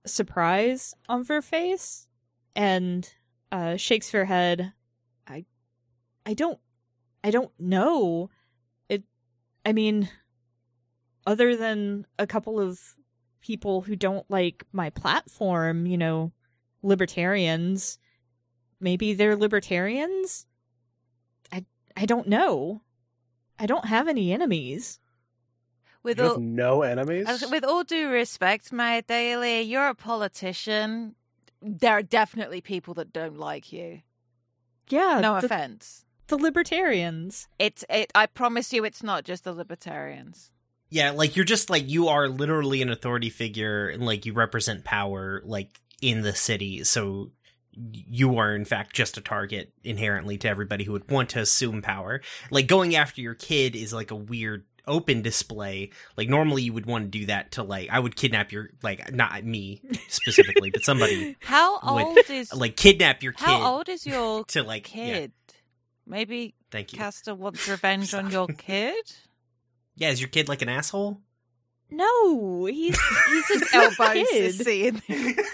surprise 0.06 0.94
on 1.08 1.24
her 1.24 1.42
face. 1.42 2.06
And 2.54 3.12
uh 3.50 3.76
shakes 3.76 4.10
her 4.10 4.26
head. 4.26 4.72
I 5.26 5.44
i 6.24 6.34
don't 6.34 6.60
i 7.24 7.32
don't 7.32 7.50
know. 7.58 8.30
It 8.88 9.02
i 9.66 9.72
mean 9.72 10.08
other 11.26 11.56
than 11.56 12.06
a 12.16 12.28
couple 12.28 12.60
of 12.60 12.78
people 13.40 13.82
who 13.82 13.96
don't 13.96 14.28
like 14.30 14.64
my 14.72 14.90
platform 14.90 15.86
you 15.86 15.96
know 15.98 16.32
libertarians 16.82 17.98
maybe 18.80 19.12
they're 19.14 19.36
libertarians 19.36 20.46
i 21.52 21.64
i 21.96 22.06
don't 22.06 22.26
know 22.28 22.82
i 23.58 23.66
don't 23.66 23.86
have 23.86 24.08
any 24.08 24.32
enemies 24.32 24.98
With 26.02 26.18
you 26.18 26.24
have 26.24 26.32
all, 26.34 26.40
no 26.40 26.82
enemies? 26.82 27.26
With 27.50 27.64
all 27.64 27.84
due 27.84 28.08
respect, 28.08 28.72
Mayor 28.72 29.02
Daly, 29.02 29.60
you're 29.60 29.88
a 29.88 29.94
politician. 29.94 31.14
There 31.60 31.92
are 31.92 32.02
definitely 32.02 32.62
people 32.62 32.94
that 32.94 33.12
don't 33.12 33.36
like 33.38 33.70
you. 33.72 34.00
yeah 34.88 35.20
No 35.20 35.38
the, 35.38 35.46
offense. 35.46 36.06
the 36.28 36.38
libertarians 36.38 37.48
It's 37.58 37.84
it. 37.90 38.10
I 38.14 38.24
promise 38.26 38.72
you, 38.72 38.84
it's 38.86 39.02
not 39.02 39.24
just 39.24 39.44
the 39.44 39.52
libertarians. 39.52 40.50
Yeah, 40.90 41.12
like 41.12 41.36
you're 41.36 41.44
just 41.44 41.70
like 41.70 41.88
you 41.88 42.08
are 42.08 42.28
literally 42.28 42.82
an 42.82 42.90
authority 42.90 43.30
figure 43.30 43.88
and 43.88 44.04
like 44.04 44.26
you 44.26 44.32
represent 44.32 44.84
power 44.84 45.40
like 45.44 45.80
in 46.02 46.22
the 46.22 46.34
city. 46.34 46.84
So 46.84 47.30
you 47.72 48.36
are 48.38 48.54
in 48.54 48.64
fact 48.64 48.94
just 48.94 49.16
a 49.16 49.20
target 49.20 49.72
inherently 49.84 50.36
to 50.38 50.48
everybody 50.48 50.84
who 50.84 50.92
would 50.92 51.08
want 51.08 51.30
to 51.30 51.40
assume 51.40 51.82
power. 51.82 52.20
Like 52.50 52.66
going 52.66 52.96
after 52.96 53.20
your 53.20 53.34
kid 53.34 53.76
is 53.76 53.92
like 53.92 54.10
a 54.10 54.16
weird 54.16 54.64
open 54.86 55.22
display. 55.22 55.90
Like 56.16 56.28
normally 56.28 56.62
you 56.62 56.72
would 56.72 56.86
want 56.86 57.04
to 57.04 57.18
do 57.18 57.26
that 57.26 57.52
to 57.52 57.62
like 57.62 57.88
I 57.90 58.00
would 58.00 58.16
kidnap 58.16 58.50
your 58.50 58.70
like 58.82 59.12
not 59.14 59.44
me 59.44 59.82
specifically, 60.08 60.70
but 60.70 60.82
somebody 60.82 61.36
How 61.40 61.78
Would- 61.94 62.04
old 62.04 62.18
is 62.30 62.52
like 62.52 62.76
kidnap 62.76 63.22
your 63.22 63.32
kid 63.32 63.44
how 63.44 63.76
old 63.76 63.88
is 63.88 64.04
your 64.04 64.44
to 64.48 64.62
like 64.64 64.92
yeah, 64.94 65.04
kid? 65.04 65.32
Maybe 66.06 66.54
thank 66.72 66.92
you. 66.92 66.98
Castor 66.98 67.36
wants 67.36 67.68
revenge 67.68 68.12
on 68.14 68.30
your 68.30 68.48
kid. 68.58 68.96
Yeah, 70.00 70.10
is 70.10 70.20
your 70.20 70.28
kid 70.28 70.48
like 70.48 70.62
an 70.62 70.68
asshole? 70.68 71.20
no 71.92 72.66
he's 72.66 72.96
he's 73.48 73.50
a 73.72 73.76
Elbow 73.76 74.12
kid. 74.12 74.54
sissy 74.54 74.84
in 74.86 75.02
there. 75.08 75.44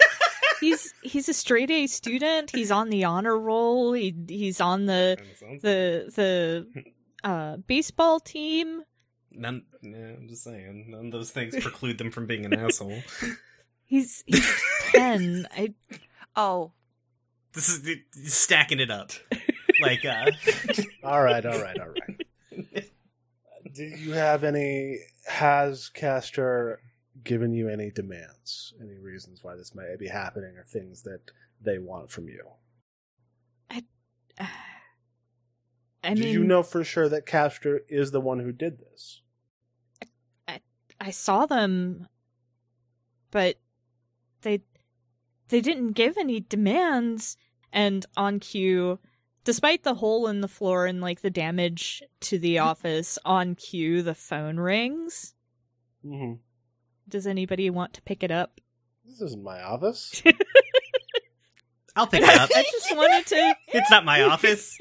he's 0.59 0.93
he's 1.01 1.27
a 1.27 1.33
straight 1.33 1.71
a 1.71 1.87
student 1.87 2.51
he's 2.51 2.69
on 2.69 2.91
the 2.91 3.03
honor 3.03 3.39
roll 3.39 3.93
he 3.93 4.15
he's 4.27 4.61
on 4.61 4.85
the 4.85 5.17
the 5.63 6.11
the 6.15 6.83
uh 7.23 7.57
baseball 7.57 8.19
team 8.19 8.83
None. 9.31 9.63
Yeah, 9.83 9.97
I'm 10.17 10.27
just 10.27 10.43
saying. 10.43 10.85
None 10.89 11.07
of 11.07 11.11
those 11.11 11.29
things 11.29 11.55
preclude 11.59 11.99
them 11.99 12.09
from 12.09 12.25
being 12.25 12.45
an 12.45 12.53
asshole. 12.55 13.03
he's 13.85 14.23
he's 14.25 14.51
10 14.93 15.47
i 15.55 15.73
Oh, 16.35 16.71
This 17.53 17.69
is 17.69 18.33
stacking 18.33 18.79
it 18.79 18.89
up. 18.91 19.11
Like, 19.81 20.03
uh, 20.05 20.31
all 21.03 21.21
right, 21.21 21.45
all 21.45 21.61
right, 21.61 21.79
all 21.79 21.89
right. 21.89 22.26
Do 23.77 23.83
you 23.83 24.13
have 24.13 24.43
any? 24.43 24.97
Has 25.27 25.89
Castor 25.89 26.81
given 27.23 27.53
you 27.53 27.69
any 27.69 27.91
demands? 27.91 28.73
Any 28.81 28.97
reasons 28.97 29.43
why 29.43 29.55
this 29.55 29.75
may 29.75 29.95
be 29.99 30.07
happening, 30.07 30.57
or 30.57 30.63
things 30.63 31.03
that 31.03 31.21
they 31.61 31.77
want 31.77 32.09
from 32.09 32.27
you? 32.27 32.43
I 33.69 33.83
uh, 34.39 34.45
Do 36.15 36.21
mean, 36.21 36.33
you 36.33 36.43
know 36.43 36.63
for 36.63 36.83
sure 36.83 37.07
that 37.07 37.27
Castor 37.27 37.81
is 37.87 38.09
the 38.09 38.21
one 38.21 38.39
who 38.39 38.51
did 38.51 38.79
this? 38.79 39.21
I, 40.47 40.61
I 40.99 41.11
saw 41.11 41.45
them, 41.45 42.07
but 43.29 43.57
they 44.41 44.61
they 45.49 45.61
didn't 45.61 45.91
give 45.91 46.17
any 46.17 46.39
demands. 46.39 47.37
And 47.71 48.05
on 48.15 48.39
cue, 48.39 48.97
despite 49.47 49.83
the 49.83 49.93
hole 49.93 50.27
in 50.27 50.41
the 50.41 50.47
floor 50.49 50.85
and 50.85 50.99
like 50.99 51.21
the 51.21 51.29
damage 51.29 52.03
to 52.19 52.37
the 52.37 52.59
office, 52.59 53.17
on 53.23 53.55
cue 53.55 54.01
the 54.01 54.13
phone 54.13 54.57
rings. 54.57 55.35
Mm-hmm. 56.05 56.33
Does 57.07 57.25
anybody 57.25 57.69
want 57.69 57.93
to 57.93 58.01
pick 58.01 58.23
it 58.23 58.31
up? 58.31 58.59
This 59.05 59.21
isn't 59.21 59.41
my 59.41 59.61
office. 59.63 60.21
I'll 61.95 62.07
pick 62.07 62.23
it 62.23 62.37
up. 62.37 62.49
I 62.53 62.63
just 62.63 62.93
wanted 62.93 63.25
to. 63.27 63.55
it's 63.69 63.89
not 63.89 64.03
my 64.03 64.21
office. 64.23 64.77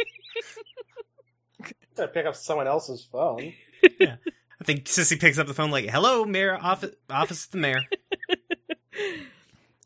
i 1.62 1.70
to 1.94 2.08
pick 2.08 2.26
up 2.26 2.34
someone 2.34 2.66
else's 2.66 3.04
phone. 3.04 3.54
Yeah. 4.00 4.16
I 4.60 4.64
think 4.64 4.86
Sissy 4.86 5.20
picks 5.20 5.38
up 5.38 5.46
the 5.46 5.54
phone 5.54 5.70
like, 5.70 5.88
"Hello, 5.88 6.24
mayor, 6.24 6.58
office, 6.60 6.96
office 7.08 7.44
of 7.44 7.50
the 7.52 7.58
mayor." 7.58 7.82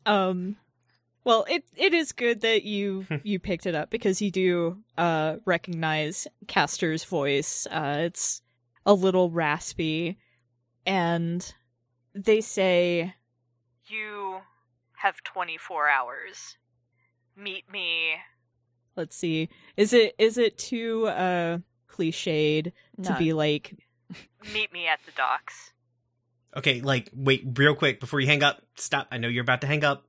um 0.07 0.55
well 1.23 1.45
it 1.49 1.63
it 1.75 1.93
is 1.93 2.11
good 2.11 2.41
that 2.41 2.63
you 2.63 3.05
you 3.23 3.39
picked 3.39 3.65
it 3.65 3.75
up 3.75 3.89
because 3.89 4.21
you 4.21 4.31
do 4.31 4.77
uh 4.97 5.37
recognize 5.45 6.27
Castor's 6.47 7.03
voice. 7.03 7.67
Uh 7.69 7.95
it's 7.99 8.41
a 8.85 8.93
little 8.93 9.29
raspy 9.29 10.17
and 10.85 11.53
they 12.13 12.41
say 12.41 13.13
you 13.87 14.39
have 14.97 15.23
24 15.23 15.89
hours. 15.89 16.57
Meet 17.35 17.71
me. 17.71 18.13
Let's 18.95 19.15
see. 19.15 19.49
Is 19.77 19.93
it 19.93 20.15
is 20.17 20.37
it 20.37 20.57
too 20.57 21.07
uh 21.07 21.59
cliched 21.87 22.71
to 23.03 23.15
be 23.17 23.33
like 23.33 23.75
meet 24.53 24.71
me 24.73 24.87
at 24.87 24.99
the 25.05 25.11
docks? 25.11 25.71
Okay, 26.55 26.81
like, 26.81 27.09
wait, 27.13 27.43
real 27.55 27.75
quick 27.75 27.99
before 27.99 28.19
you 28.19 28.27
hang 28.27 28.43
up. 28.43 28.61
Stop. 28.75 29.07
I 29.11 29.17
know 29.17 29.29
you're 29.29 29.43
about 29.43 29.61
to 29.61 29.67
hang 29.67 29.83
up, 29.85 30.05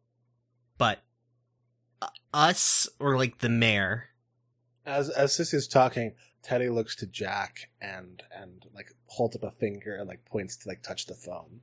but 0.82 0.98
uh, 2.00 2.08
us 2.34 2.88
or 2.98 3.16
like 3.16 3.38
the 3.38 3.48
mayor. 3.48 4.08
As 4.84 5.10
as 5.10 5.30
Sissy's 5.30 5.68
talking, 5.68 6.14
Teddy 6.42 6.68
looks 6.68 6.96
to 6.96 7.06
Jack 7.06 7.70
and 7.80 8.20
and 8.36 8.66
like 8.74 8.88
holds 9.06 9.36
up 9.36 9.44
a 9.44 9.52
finger 9.52 9.94
and 9.94 10.08
like 10.08 10.24
points 10.24 10.56
to 10.56 10.68
like 10.68 10.82
touch 10.82 11.06
the 11.06 11.14
phone. 11.14 11.60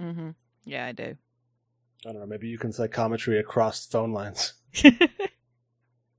Mm-hmm. 0.00 0.30
Yeah, 0.66 0.86
I 0.86 0.92
do. 0.92 1.16
I 2.06 2.12
don't 2.12 2.20
know. 2.20 2.26
Maybe 2.26 2.46
you 2.46 2.56
can 2.58 2.72
psychometry 2.72 3.40
across 3.40 3.86
phone 3.86 4.12
lines. 4.12 4.52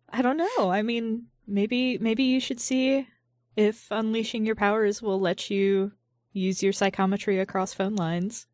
I 0.10 0.22
don't 0.22 0.36
know. 0.36 0.70
I 0.70 0.82
mean, 0.82 1.28
maybe 1.48 1.98
maybe 2.00 2.24
you 2.24 2.42
should 2.42 2.60
see 2.60 3.08
if 3.56 3.88
unleashing 3.92 4.46
your 4.46 4.56
powers 4.56 5.02
will 5.02 5.22
let 5.22 5.50
you 5.50 5.94
use 6.34 6.62
your 6.62 6.74
psychometry 6.74 7.40
across 7.40 7.74
phone 7.74 7.96
lines. 7.96 8.48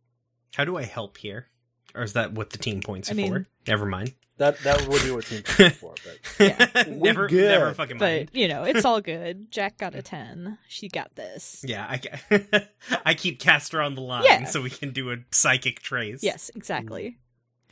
How 0.53 0.65
do 0.65 0.77
I 0.77 0.83
help 0.83 1.17
here? 1.17 1.47
Or 1.95 2.03
is 2.03 2.13
that 2.13 2.33
what 2.33 2.51
the 2.51 2.59
team 2.59 2.81
points 2.81 3.09
I 3.09 3.15
mean- 3.15 3.31
for? 3.31 3.47
Never 3.67 3.85
mind. 3.85 4.13
That 4.37 4.57
that 4.63 4.87
would 4.87 5.03
be 5.03 5.11
what 5.11 5.25
team 5.25 5.43
points 5.43 5.77
for. 5.77 5.93
But 6.03 6.17
yeah. 6.39 6.83
never, 6.87 7.27
good. 7.27 7.47
never 7.49 7.73
fucking 7.75 7.97
mind. 7.99 8.29
But, 8.31 8.35
you 8.35 8.47
know, 8.47 8.63
it's 8.63 8.85
all 8.85 8.99
good. 9.13 9.51
Jack 9.51 9.77
got 9.77 9.93
a 9.93 10.01
10. 10.01 10.57
She 10.67 10.87
got 10.87 11.13
this. 11.15 11.63
Yeah, 11.67 11.85
I, 11.87 12.67
I 13.05 13.13
keep 13.13 13.39
Castor 13.39 13.81
on 13.81 13.93
the 13.93 14.01
line 14.01 14.23
Yeah. 14.25 14.45
so 14.45 14.61
we 14.61 14.71
can 14.71 14.91
do 14.91 15.11
a 15.11 15.17
psychic 15.31 15.81
trace. 15.81 16.23
Yes, 16.23 16.49
exactly. 16.55 17.17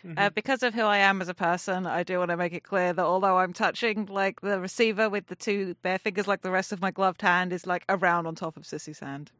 Mhm. 0.06 0.14
Uh, 0.18 0.30
because 0.30 0.62
of 0.64 0.74
who 0.76 0.84
I 0.84 1.00
am 1.00 1.22
as 1.22 1.28
a 1.28 1.34
person, 1.34 1.86
I 1.88 2.04
do 2.04 2.20
want 2.20 2.30
to 2.30 2.38
make 2.38 2.54
it 2.54 2.64
clear 2.64 2.94
that 2.94 3.04
although 3.04 3.40
I'm 3.40 3.52
touching 3.52 4.06
like 4.06 4.40
the 4.42 4.60
receiver 4.60 5.10
with 5.10 5.26
the 5.28 5.36
two 5.36 5.74
bare 5.82 5.98
fingers, 5.98 6.28
like 6.28 6.42
the 6.42 6.52
rest 6.52 6.72
of 6.72 6.80
my 6.82 6.92
gloved 6.92 7.22
hand 7.22 7.52
is 7.52 7.66
like 7.66 7.84
around 7.90 8.28
on 8.28 8.36
top 8.36 8.56
of 8.58 8.64
Sissy's 8.64 9.00
hand, 9.00 9.32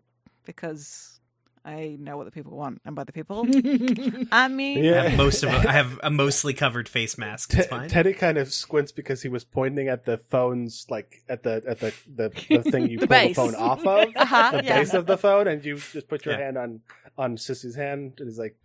because 0.46 1.19
I 1.66 1.98
know 2.00 2.18
what 2.18 2.24
the 2.26 2.32
people 2.32 2.56
want, 2.58 2.82
and 2.86 2.96
by 2.96 3.04
the 3.04 3.12
people, 3.12 3.42
I 4.32 4.48
mean, 4.48 4.78
I 4.80 4.82
Yeah. 4.82 5.04
have 5.04 5.18
most 5.18 5.44
of. 5.44 5.50
A, 5.50 5.70
I 5.70 5.72
have 5.74 6.00
a 6.04 6.10
mostly 6.10 6.54
covered 6.54 6.88
face 6.90 7.18
mask. 7.18 7.54
It's 7.54 7.64
Te- 7.66 7.70
fine. 7.70 7.90
Teddy 7.90 8.14
kind 8.14 8.38
of 8.38 8.52
squints 8.54 8.92
because 8.92 9.22
he 9.22 9.30
was 9.30 9.44
pointing 9.44 9.88
at 9.88 10.06
the 10.06 10.18
phones, 10.18 10.86
like 10.90 11.24
at 11.30 11.44
the 11.44 11.62
at 11.68 11.80
the 11.80 11.94
the, 12.16 12.32
the 12.50 12.64
thing 12.64 12.90
you 12.90 12.98
The 13.00 13.08
pull 13.08 13.28
the 13.28 13.34
phone 13.34 13.56
off 13.56 13.86
of, 13.86 14.10
Uh-huh, 14.16 14.52
the 14.58 14.64
yeah. 14.64 14.80
base 14.80 14.94
of 14.94 15.06
the 15.06 15.18
phone, 15.18 15.48
and 15.48 15.64
you 15.66 15.78
just 15.78 16.08
put 16.08 16.26
your 16.26 16.36
Yeah. 16.36 16.46
hand 16.46 16.58
on 16.58 16.82
on 17.18 17.36
Sissy's 17.38 17.76
hand, 17.76 18.14
and 18.20 18.30
he's 18.30 18.40
like, 18.40 18.56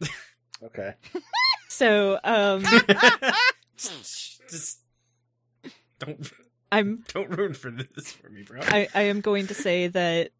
"Okay." 0.62 0.94
So, 1.68 2.20
um, 2.22 2.62
Just 3.76 4.80
don't 5.98 6.30
I'm 6.70 7.04
don't 7.12 7.30
ruin 7.30 7.54
for 7.54 7.70
this 7.70 8.12
for 8.12 8.28
me, 8.30 8.42
bro. 8.42 8.60
I, 8.62 8.88
I 8.94 9.02
am 9.02 9.20
going 9.20 9.46
to 9.48 9.54
say 9.54 9.88
that 9.88 10.30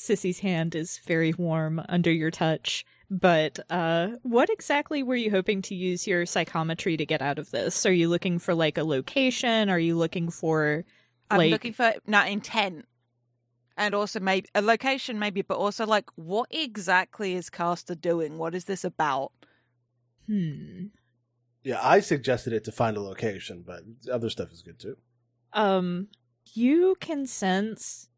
Sissy's 0.00 0.38
hand 0.38 0.74
is 0.74 0.98
very 1.06 1.32
warm 1.34 1.82
under 1.88 2.10
your 2.10 2.30
touch. 2.30 2.86
But 3.10 3.58
uh, 3.68 4.10
what 4.22 4.48
exactly 4.48 5.02
were 5.02 5.16
you 5.16 5.30
hoping 5.30 5.60
to 5.62 5.74
use 5.74 6.06
your 6.06 6.24
psychometry 6.24 6.96
to 6.96 7.04
get 7.04 7.20
out 7.20 7.38
of 7.38 7.50
this? 7.50 7.84
Are 7.84 7.92
you 7.92 8.08
looking 8.08 8.38
for 8.38 8.54
like 8.54 8.78
a 8.78 8.84
location? 8.84 9.68
Are 9.68 9.78
you 9.78 9.96
looking 9.96 10.30
for 10.30 10.84
I'm 11.30 11.38
looking 11.50 11.72
for 11.72 11.92
not 12.06 12.28
intent, 12.28 12.86
and 13.76 13.94
also 13.94 14.20
maybe 14.20 14.48
a 14.54 14.62
location, 14.62 15.18
maybe, 15.18 15.42
but 15.42 15.58
also 15.58 15.84
like 15.86 16.08
what 16.16 16.48
exactly 16.50 17.34
is 17.34 17.50
Castor 17.50 17.94
doing? 17.94 18.38
What 18.38 18.54
is 18.54 18.64
this 18.64 18.84
about? 18.84 19.32
hmm 20.26 20.86
Yeah, 21.62 21.80
I 21.82 22.00
suggested 22.00 22.52
it 22.52 22.64
to 22.64 22.72
find 22.72 22.96
a 22.96 23.00
location, 23.02 23.64
but 23.66 23.82
other 24.10 24.30
stuff 24.30 24.52
is 24.52 24.62
good 24.62 24.78
too. 24.78 24.96
um 25.52 26.08
you 26.54 26.96
can 27.00 27.26
sense 27.26 28.08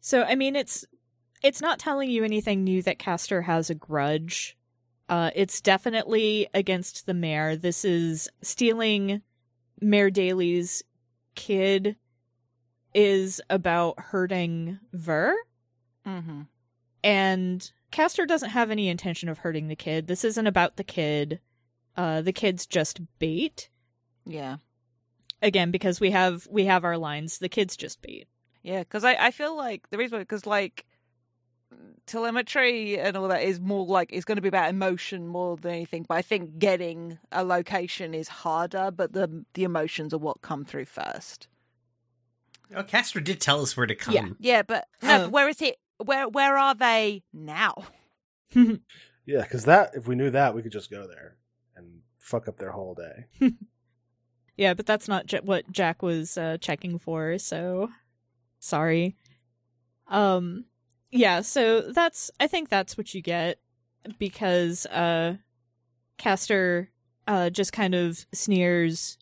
so 0.00 0.22
i 0.22 0.34
mean 0.34 0.56
it's 0.56 0.84
it's 1.42 1.60
not 1.60 1.78
telling 1.78 2.10
you 2.10 2.24
anything 2.24 2.64
new 2.64 2.82
that 2.82 2.98
Castor 2.98 3.42
has 3.42 3.70
a 3.70 3.74
grudge. 3.74 4.56
Uh 5.08 5.30
it's 5.34 5.60
definitely 5.60 6.48
against 6.54 7.06
the 7.06 7.14
mayor. 7.14 7.56
This 7.56 7.84
is 7.84 8.28
stealing 8.42 9.22
mayor 9.80 10.10
daly's 10.10 10.82
kid 11.34 11.96
is 12.94 13.40
about 13.50 13.98
hurting 13.98 14.78
ver. 14.92 15.34
Mm-hmm. 16.06 16.42
and 17.04 17.72
Castor 17.90 18.26
doesn't 18.26 18.50
have 18.50 18.70
any 18.70 18.88
intention 18.88 19.28
of 19.28 19.38
hurting 19.38 19.68
the 19.68 19.76
kid. 19.76 20.06
This 20.06 20.24
isn't 20.24 20.46
about 20.46 20.76
the 20.76 20.84
kid. 20.84 21.40
Uh 21.96 22.22
the 22.22 22.32
kid's 22.32 22.66
just 22.66 23.00
bait. 23.18 23.68
Yeah, 24.24 24.56
again 25.42 25.70
because 25.72 26.00
we 26.00 26.12
have 26.12 26.46
we 26.50 26.64
have 26.66 26.84
our 26.84 26.96
lines. 26.96 27.38
The 27.38 27.48
kid's 27.48 27.76
just 27.76 28.00
bait. 28.02 28.28
Yeah, 28.62 28.80
because 28.80 29.04
I 29.04 29.14
I 29.14 29.30
feel 29.32 29.56
like 29.56 29.90
the 29.90 29.98
reason 29.98 30.20
because 30.20 30.46
like 30.46 30.84
telemetry 32.06 32.98
and 32.98 33.16
all 33.16 33.28
that 33.28 33.42
is 33.42 33.60
more 33.60 33.86
like 33.86 34.10
it's 34.12 34.24
going 34.24 34.36
to 34.36 34.42
be 34.42 34.48
about 34.48 34.70
emotion 34.70 35.26
more 35.26 35.56
than 35.56 35.72
anything. 35.72 36.04
But 36.08 36.16
I 36.18 36.22
think 36.22 36.58
getting 36.58 37.18
a 37.30 37.44
location 37.44 38.14
is 38.14 38.28
harder, 38.28 38.90
but 38.90 39.12
the 39.12 39.44
the 39.54 39.64
emotions 39.64 40.12
are 40.14 40.18
what 40.18 40.42
come 40.42 40.64
through 40.64 40.86
first. 40.86 41.48
oh, 42.74 42.82
Castor 42.82 43.20
did 43.20 43.40
tell 43.40 43.60
us 43.62 43.76
where 43.76 43.86
to 43.86 43.94
come. 43.94 44.14
Yeah. 44.14 44.28
Yeah, 44.38 44.62
but 44.62 44.86
no, 45.02 45.24
Uh, 45.24 45.28
where 45.28 45.48
is 45.48 45.60
it? 45.62 45.76
Where 46.04 46.28
where 46.28 46.56
are 46.58 46.74
they 46.74 47.22
now? 47.32 47.74
Yeah, 49.24 49.42
because 49.42 49.66
that 49.66 49.92
if 49.94 50.08
we 50.08 50.16
knew 50.16 50.30
that, 50.30 50.52
we 50.52 50.62
could 50.62 50.72
just 50.72 50.90
go 50.90 51.06
there 51.06 51.36
and 51.76 52.00
fuck 52.18 52.48
up 52.48 52.56
their 52.58 52.72
whole 52.72 52.94
day. 52.94 53.26
Yeah, 54.56 54.74
but 54.74 54.84
that's 54.84 55.08
not 55.08 55.26
j- 55.26 55.40
what 55.42 55.70
Jack 55.72 56.02
was 56.02 56.36
uh, 56.36 56.58
checking 56.60 56.98
for, 56.98 57.38
so 57.38 57.88
sorry. 58.58 59.16
Um 60.08 60.66
yeah, 61.12 61.42
so 61.42 61.82
that's 61.82 62.30
I 62.40 62.46
think 62.46 62.68
that's 62.68 62.96
what 62.96 63.14
you 63.14 63.20
get 63.20 63.58
because 64.18 64.86
uh 64.86 65.36
Castor 66.18 66.90
uh 67.28 67.50
just 67.50 67.72
kind 67.72 67.94
of 67.94 68.26
sneers 68.32 69.18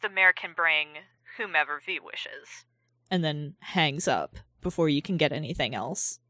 the 0.00 0.08
mayor 0.08 0.32
can 0.32 0.52
bring 0.54 0.88
whomever 1.36 1.80
V 1.84 1.98
wishes 2.00 2.64
and 3.10 3.22
then 3.24 3.54
hangs 3.60 4.06
up 4.08 4.36
before 4.60 4.88
you 4.88 5.02
can 5.02 5.16
get 5.16 5.32
anything 5.32 5.74
else. 5.74 6.20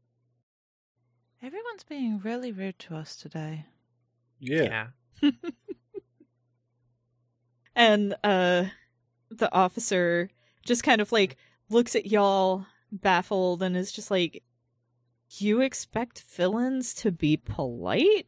Everyone's 1.41 1.83
being 1.83 2.19
really 2.19 2.51
rude 2.51 2.79
to 2.79 2.95
us 2.95 3.15
today. 3.15 3.65
Yeah. 4.39 4.87
Yeah. 5.21 5.31
And 7.75 8.15
uh 8.23 8.65
the 9.29 9.53
officer 9.53 10.29
just 10.65 10.83
kind 10.83 11.01
of 11.01 11.11
like 11.11 11.35
looks 11.69 11.95
at 11.95 12.05
y'all 12.05 12.65
baffled 12.91 13.61
and 13.61 13.75
is 13.75 13.91
just 13.91 14.09
like 14.09 14.43
you 15.29 15.61
expect 15.61 16.21
villains 16.21 16.93
to 16.95 17.11
be 17.11 17.37
polite? 17.37 18.27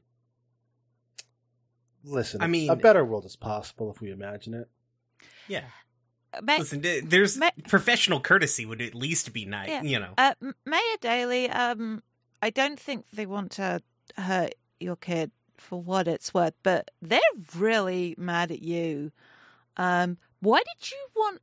Listen, 2.03 2.41
I 2.41 2.47
mean- 2.47 2.69
a 2.69 2.75
better 2.75 3.03
world 3.03 3.25
is 3.25 3.35
possible 3.35 3.91
if 3.91 4.01
we 4.01 4.11
imagine 4.11 4.53
it. 4.53 4.69
Yeah. 5.47 5.65
Ma- 6.41 6.57
Listen, 6.57 6.81
there's 6.81 7.37
Ma- 7.37 7.49
professional 7.67 8.19
courtesy 8.19 8.65
would 8.65 8.81
at 8.81 8.93
least 8.93 9.33
be 9.33 9.45
nice, 9.45 9.69
Yeah. 9.69 9.81
you 9.81 9.99
know. 9.99 10.13
uh, 10.17 10.33
M- 10.41 10.55
Mayor 10.65 10.97
Daly, 11.01 11.49
um, 11.49 12.03
I 12.41 12.49
don't 12.49 12.79
think 12.79 13.05
they 13.11 13.25
want 13.25 13.51
to 13.53 13.81
hurt 14.17 14.53
your 14.79 14.95
kid 14.97 15.31
for 15.57 15.81
what 15.81 16.07
it's 16.07 16.33
worth, 16.33 16.53
but 16.63 16.91
they're 17.01 17.19
really 17.55 18.13
mad 18.17 18.51
at 18.51 18.61
you. 18.61 19.11
Um, 19.77 20.17
why 20.39 20.59
did 20.59 20.91
you 20.91 21.07
want 21.15 21.41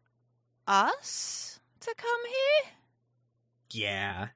us 0.68 1.58
to 1.80 1.94
come 1.96 2.20
here? 2.26 2.72
Yeah. 3.70 4.28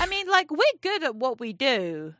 I 0.00 0.06
mean, 0.06 0.28
like, 0.28 0.50
we're 0.50 0.78
good 0.80 1.02
at 1.04 1.16
what 1.16 1.40
we 1.40 1.52
do, 1.52 2.14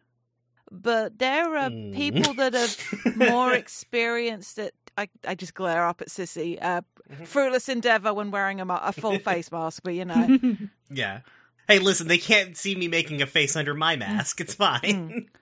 but 0.71 1.19
there 1.19 1.57
are 1.57 1.71
Mm. 1.71 1.95
people 1.95 2.35
that 2.35 2.55
are 2.55 3.13
more 3.17 3.53
experienced 3.53 4.59
at. 4.59 4.73
I, 4.97 5.09
I 5.27 5.35
just 5.35 5.55
glare 5.55 5.87
up 5.87 6.01
at 6.01 6.09
Sissy. 6.09 6.59
Uh, 6.63 6.83
Mhm. 7.11 7.27
fruitless 7.27 7.69
endeavor 7.69 8.15
when 8.15 8.31
wearing 8.31 8.61
a, 8.63 8.67
a 8.67 8.93
full 8.93 9.19
face 9.29 9.53
mask, 9.53 9.83
but 9.85 9.95
you 9.95 10.05
know. 10.07 10.27
yeah. 10.91 11.21
Hey, 11.69 11.79
listen, 11.79 12.09
they 12.09 12.17
can't 12.19 12.57
see 12.57 12.75
me 12.75 12.89
making 12.89 13.21
a 13.21 13.27
face 13.27 13.57
under 13.57 13.75
my 13.75 13.97
mask. 13.97 14.41
It's 14.41 14.55
fine. 14.55 14.81
Mm. 14.83 15.27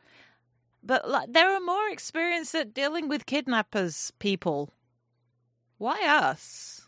But 0.85 1.09
like, 1.09 1.33
there 1.33 1.55
are 1.55 1.61
more 1.61 1.89
experienced 1.91 2.57
at 2.57 2.75
dealing 2.75 3.09
with 3.09 3.25
kidnappers 3.27 4.11
people. 4.19 4.73
Why 5.79 6.05
us? 6.05 6.87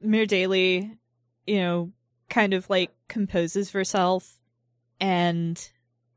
Mayor 0.00 0.26
Daly, 0.26 0.98
you 1.46 1.56
know, 1.58 1.92
kind 2.28 2.52
of 2.54 2.68
like 2.70 2.90
composes 3.08 3.70
herself 3.72 4.38
and 5.00 5.70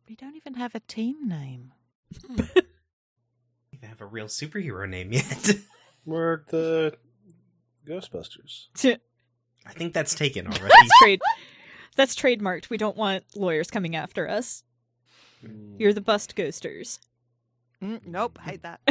We 0.09 0.15
don't 0.15 0.35
even 0.35 0.55
have 0.55 0.75
a 0.75 0.79
team 0.81 1.27
name. 1.27 1.71
They 3.81 3.87
have 3.87 4.01
a 4.01 4.05
real 4.05 4.27
superhero 4.27 4.87
name 4.87 5.11
yet. 5.11 5.55
We're 6.05 6.43
the 6.49 6.95
Ghostbusters. 7.87 8.67
I 9.65 9.73
think 9.73 9.93
that's 9.93 10.13
taken 10.13 10.45
already. 10.45 10.67
that's 10.67 10.99
trade 11.01 11.21
that's 11.95 12.15
trademarked. 12.15 12.69
We 12.69 12.77
don't 12.77 12.95
want 12.95 13.23
lawyers 13.35 13.71
coming 13.71 13.95
after 13.95 14.29
us. 14.29 14.63
Mm. 15.43 15.79
You're 15.79 15.93
the 15.93 16.01
bust 16.01 16.35
ghosters. 16.35 16.99
Mm, 17.81 18.05
nope, 18.05 18.37
hate 18.43 18.61
that. 18.61 18.81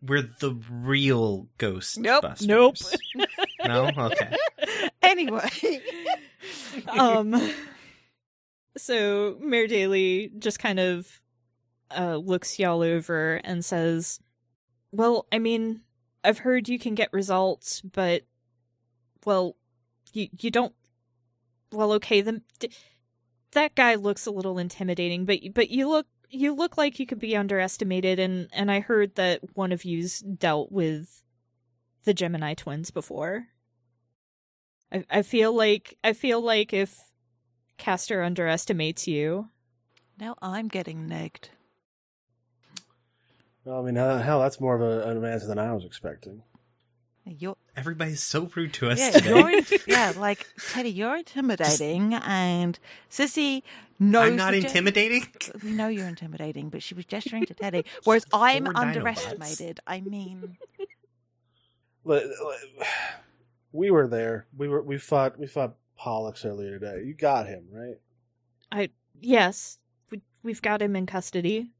We're 0.00 0.22
the 0.22 0.56
real 0.70 1.48
ghost 1.58 1.98
Nope. 1.98 2.22
busters. 2.22 2.46
Nope. 2.46 2.76
No? 3.66 3.90
Okay. 3.96 4.36
anyway. 5.02 5.48
um 6.88 7.34
so 8.76 9.36
Mayor 9.40 9.66
Daly 9.66 10.32
just 10.38 10.58
kind 10.58 10.80
of 10.80 11.20
uh 11.96 12.16
looks 12.16 12.58
y'all 12.58 12.82
over 12.82 13.40
and 13.44 13.64
says, 13.64 14.20
"Well, 14.90 15.26
I 15.30 15.38
mean, 15.38 15.82
I've 16.24 16.38
heard 16.38 16.68
you 16.68 16.78
can 16.78 16.94
get 16.94 17.12
results, 17.12 17.80
but 17.80 18.22
well, 19.24 19.56
you 20.12 20.28
you 20.40 20.50
don't 20.50 20.74
well, 21.72 21.92
okay, 21.94 22.20
the 22.20 22.42
d- 22.58 22.70
that 23.52 23.74
guy 23.74 23.94
looks 23.94 24.26
a 24.26 24.30
little 24.30 24.58
intimidating, 24.58 25.24
but 25.24 25.40
but 25.54 25.70
you 25.70 25.88
look 25.88 26.06
you 26.30 26.54
look 26.54 26.78
like 26.78 26.98
you 26.98 27.06
could 27.06 27.18
be 27.18 27.36
underestimated 27.36 28.18
and 28.18 28.48
and 28.52 28.70
I 28.70 28.80
heard 28.80 29.16
that 29.16 29.40
one 29.54 29.72
of 29.72 29.84
you's 29.84 30.20
dealt 30.20 30.72
with 30.72 31.22
the 32.04 32.14
Gemini 32.14 32.54
twins 32.54 32.90
before. 32.90 33.48
I 34.92 35.04
I 35.10 35.22
feel 35.22 35.52
like 35.52 35.96
I 36.04 36.12
feel 36.12 36.40
like 36.40 36.72
if 36.72 37.00
Castor 37.78 38.22
underestimates 38.22 39.08
you, 39.08 39.48
now 40.18 40.36
I'm 40.42 40.68
getting 40.68 41.08
negged. 41.08 41.48
Well, 43.64 43.80
I 43.80 43.82
mean, 43.82 43.94
hell, 43.94 44.18
hell, 44.18 44.40
that's 44.40 44.60
more 44.60 44.74
of 44.74 44.82
a, 44.82 45.08
an 45.08 45.24
answer 45.24 45.46
than 45.46 45.58
I 45.58 45.72
was 45.72 45.84
expecting. 45.84 46.42
You're, 47.24 47.56
Everybody's 47.76 48.20
so 48.20 48.50
rude 48.56 48.72
to 48.74 48.90
us 48.90 48.98
yeah, 48.98 49.10
today. 49.10 49.78
yeah, 49.86 50.12
like 50.16 50.44
Teddy, 50.72 50.90
you're 50.90 51.16
intimidating, 51.16 52.14
and 52.14 52.78
Sissy 53.08 53.62
knows. 54.00 54.30
I'm 54.30 54.36
not 54.36 54.52
the 54.52 54.62
ge- 54.62 54.64
intimidating. 54.64 55.28
we 55.62 55.70
know 55.70 55.86
you're 55.86 56.08
intimidating, 56.08 56.68
but 56.68 56.82
she 56.82 56.94
was 56.94 57.04
gesturing 57.04 57.46
to 57.46 57.54
Teddy, 57.54 57.84
whereas 58.04 58.26
I'm 58.32 58.66
underestimated. 58.76 59.78
I 59.86 60.00
mean, 60.00 60.56
Li- 62.04 62.24
li- 62.24 62.84
We 63.72 63.90
were 63.90 64.06
there. 64.06 64.46
We 64.56 64.68
were. 64.68 64.82
We 64.82 64.98
fought. 64.98 65.38
We 65.38 65.46
fought 65.46 65.74
Pollux 65.96 66.44
earlier 66.44 66.78
today. 66.78 67.02
You 67.04 67.14
got 67.14 67.46
him 67.46 67.66
right. 67.70 67.96
I 68.70 68.90
yes, 69.20 69.78
we, 70.10 70.20
we've 70.42 70.62
got 70.62 70.82
him 70.82 70.94
in 70.96 71.06
custody. 71.06 71.70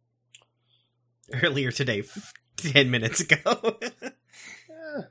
Earlier 1.43 1.70
today, 1.70 2.01
f- 2.01 2.32
10 2.57 2.90
minutes 2.90 3.20
ago. 3.20 3.78
Eh, 4.70 5.03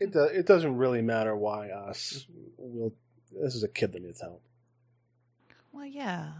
it 0.00 0.12
do, 0.12 0.24
It 0.24 0.46
doesn't 0.46 0.76
really 0.76 1.02
matter 1.02 1.34
why 1.36 1.70
us. 1.70 2.26
We'll. 2.58 2.92
This 3.40 3.54
is 3.54 3.62
a 3.62 3.68
kid 3.68 3.92
that 3.92 4.02
needs 4.02 4.20
help. 4.20 4.42
well, 5.72 5.86
yeah. 5.86 6.32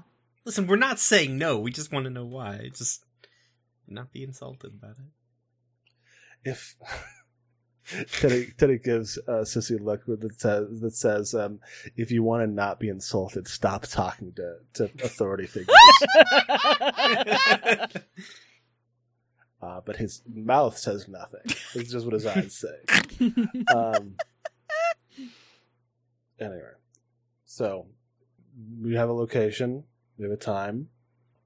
Listen, 0.44 0.66
we're 0.66 0.76
not 0.76 0.98
saying 0.98 1.38
no. 1.38 1.58
We 1.58 1.70
just 1.70 1.90
want 1.92 2.04
to 2.04 2.10
know 2.10 2.24
why. 2.26 2.68
Just 2.74 3.04
not 3.88 4.12
be 4.12 4.22
insulted 4.24 4.72
about 4.74 4.96
it. 4.98 6.50
If 6.50 6.76
Teddy 8.12 8.52
Teddy 8.56 8.78
gives 8.78 9.18
uh, 9.26 9.42
Sissy 9.42 9.78
a 9.80 9.82
look 9.82 10.04
that 10.06 10.40
says 10.40 10.80
that 10.80 10.94
says, 10.94 11.34
um, 11.34 11.58
"If 11.96 12.10
you 12.10 12.22
want 12.22 12.42
to 12.42 12.46
not 12.46 12.78
be 12.78 12.88
insulted, 12.88 13.48
stop 13.48 13.86
talking 13.86 14.32
to 14.34 14.58
to 14.74 14.84
authority 15.02 15.46
figures." 15.46 15.74
uh, 19.62 19.80
but 19.84 19.96
his 19.96 20.22
mouth 20.32 20.78
says 20.78 21.08
nothing. 21.08 21.40
It's 21.74 21.90
just 21.90 22.06
what 22.06 22.14
his 22.14 22.26
eyes 22.26 22.54
say. 22.54 22.76
Um, 23.74 24.16
anyway, 26.40 26.72
so 27.44 27.86
we 28.80 28.94
have 28.94 29.08
a 29.08 29.12
location, 29.12 29.84
we 30.18 30.24
have 30.24 30.32
a 30.32 30.36
time. 30.36 30.88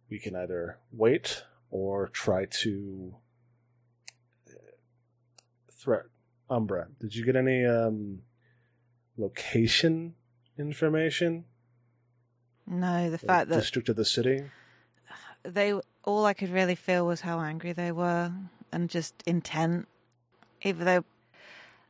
We 0.08 0.18
can 0.18 0.34
either 0.36 0.78
wait 0.92 1.44
or 1.70 2.08
try 2.08 2.46
to 2.46 3.14
uh, 4.48 4.52
threat 5.72 6.04
Umbra. 6.48 6.88
Did 7.00 7.14
you 7.14 7.24
get 7.24 7.36
any 7.36 7.64
um, 7.64 8.20
location 9.16 10.14
information? 10.58 11.44
No, 12.66 13.04
the 13.04 13.10
The 13.12 13.18
fact 13.18 13.48
that 13.48 13.56
district 13.56 13.88
of 13.88 13.96
the 13.96 14.04
city. 14.04 14.44
they 15.42 15.72
all 16.04 16.24
I 16.24 16.34
could 16.34 16.50
really 16.50 16.74
feel 16.74 17.06
was 17.06 17.20
how 17.20 17.40
angry 17.40 17.72
they 17.72 17.92
were 17.92 18.32
and 18.72 18.90
just 18.90 19.14
intent. 19.26 19.88
Even 20.62 20.84
though 20.84 21.04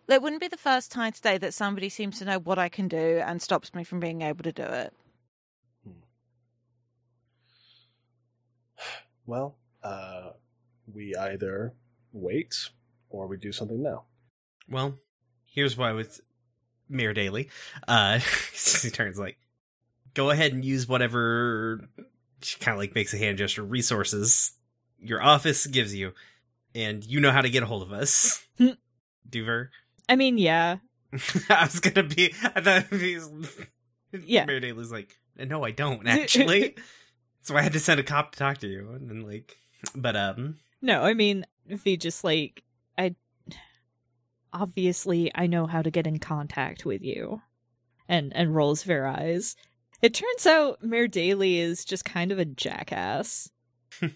it 0.08 0.22
wouldn't 0.22 0.40
be 0.40 0.48
the 0.48 0.56
first 0.56 0.90
time 0.92 1.12
today 1.12 1.38
that 1.38 1.54
somebody 1.54 1.88
seems 1.88 2.18
to 2.18 2.24
know 2.24 2.38
what 2.38 2.58
I 2.58 2.68
can 2.68 2.88
do 2.88 3.20
and 3.24 3.40
stops 3.42 3.74
me 3.74 3.84
from 3.84 4.00
being 4.00 4.22
able 4.22 4.42
to 4.44 4.52
do 4.52 4.62
it. 4.62 4.92
Well, 9.28 9.56
uh, 9.82 10.30
we 10.92 11.16
either 11.16 11.72
wait 12.12 12.68
or 13.10 13.26
we 13.26 13.36
do 13.36 13.50
something 13.50 13.82
now. 13.82 14.04
Well, 14.68 14.94
here's 15.44 15.76
why 15.76 15.92
with 15.92 16.20
Mayor 16.88 17.12
Daly. 17.12 17.50
Uh, 17.86 18.18
he 18.82 18.90
turns 18.90 19.18
like, 19.18 19.38
go 20.14 20.30
ahead 20.30 20.52
and 20.52 20.64
use 20.64 20.88
whatever. 20.88 21.88
She 22.42 22.58
kind 22.58 22.74
of 22.74 22.78
like 22.78 22.94
makes 22.94 23.14
a 23.14 23.18
hand 23.18 23.38
gesture. 23.38 23.62
Resources 23.62 24.52
your 24.98 25.22
office 25.22 25.66
gives 25.66 25.94
you, 25.94 26.12
and 26.74 27.04
you 27.04 27.20
know 27.20 27.30
how 27.30 27.42
to 27.42 27.50
get 27.50 27.62
a 27.62 27.66
hold 27.66 27.82
of 27.82 27.92
us. 27.92 28.44
Duver. 29.28 29.70
I 30.08 30.16
mean, 30.16 30.38
yeah. 30.38 30.76
I 31.50 31.64
was 31.64 31.80
gonna 31.80 32.06
be. 32.06 32.34
I 32.42 32.60
thought 32.60 32.86
he 32.86 33.16
was, 33.16 33.30
Yeah. 34.24 34.44
Mayor 34.44 34.60
Daly's 34.60 34.92
like, 34.92 35.16
no, 35.36 35.64
I 35.64 35.70
don't 35.70 36.06
actually. 36.06 36.76
so 37.42 37.56
I 37.56 37.62
had 37.62 37.72
to 37.74 37.80
send 37.80 38.00
a 38.00 38.02
cop 38.02 38.32
to 38.32 38.38
talk 38.38 38.58
to 38.58 38.66
you, 38.66 38.90
and 38.92 39.08
then 39.08 39.20
like, 39.22 39.56
but 39.94 40.16
um, 40.16 40.56
No, 40.80 41.02
I 41.02 41.14
mean, 41.14 41.44
V 41.68 41.96
just 41.96 42.24
like 42.24 42.62
I 42.96 43.14
obviously 44.60 45.30
I 45.34 45.46
know 45.46 45.66
how 45.66 45.82
to 45.82 45.90
get 45.90 46.06
in 46.06 46.18
contact 46.18 46.84
with 46.84 47.02
you. 47.02 47.42
And 48.08 48.32
and 48.36 48.54
rolls 48.54 48.84
her 48.84 49.06
eyes. 49.06 49.56
It 50.00 50.14
turns 50.14 50.46
out 50.46 50.82
Mayor 50.82 51.08
Daly 51.08 51.58
is 51.58 51.84
just 51.84 52.04
kind 52.04 52.30
of 52.30 52.38
a 52.38 52.44
jackass. 52.44 53.50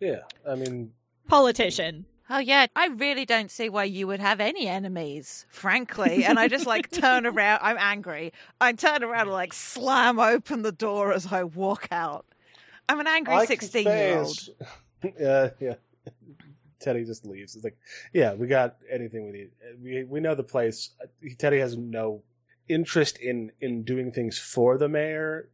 Yeah, 0.00 0.20
I 0.48 0.54
mean, 0.54 0.92
Politician. 1.26 2.06
Oh 2.30 2.38
yeah, 2.38 2.66
I 2.76 2.86
really 2.88 3.24
don't 3.24 3.50
see 3.50 3.68
why 3.68 3.84
you 3.84 4.06
would 4.06 4.20
have 4.20 4.38
any 4.38 4.68
enemies, 4.68 5.46
frankly. 5.48 6.24
And 6.24 6.38
I 6.38 6.46
just 6.46 6.66
like 6.66 6.90
turn 6.92 7.26
around. 7.26 7.60
I'm 7.62 7.78
angry. 7.78 8.32
I 8.60 8.72
turn 8.72 9.02
around 9.02 9.22
and 9.22 9.32
like 9.32 9.52
slam 9.52 10.18
open 10.18 10.62
the 10.62 10.72
door 10.72 11.12
as 11.12 11.32
I 11.32 11.44
walk 11.44 11.88
out. 11.90 12.26
I'm 12.88 13.00
an 13.00 13.06
angry 13.06 13.34
I 13.34 13.44
sixteen 13.46 13.86
year 13.86 14.18
old. 14.18 14.38
yeah, 15.20 15.50
yeah. 15.58 15.74
Teddy 16.80 17.04
just 17.04 17.24
leaves. 17.26 17.54
It's 17.54 17.64
like, 17.64 17.78
yeah, 18.12 18.34
we 18.34 18.46
got 18.46 18.76
anything 18.90 19.26
we 19.26 19.32
need. 19.32 19.50
We 19.82 20.04
we 20.04 20.20
know 20.20 20.34
the 20.34 20.42
place. 20.44 20.90
Teddy 21.38 21.58
has 21.58 21.76
no 21.76 22.22
interest 22.68 23.18
in 23.18 23.52
in 23.60 23.82
doing 23.84 24.12
things 24.12 24.38
for 24.38 24.78
the 24.78 24.88
mayor. 24.88 25.50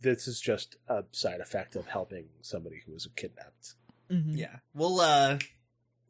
This 0.00 0.28
is 0.28 0.40
just 0.40 0.76
a 0.88 1.04
side 1.12 1.40
effect 1.40 1.76
of 1.76 1.86
helping 1.86 2.26
somebody 2.42 2.82
who 2.86 2.92
was 2.92 3.08
kidnapped. 3.16 3.74
Mhm. 4.10 4.36
yeah, 4.36 4.56
we'll 4.74 5.00
uh, 5.00 5.38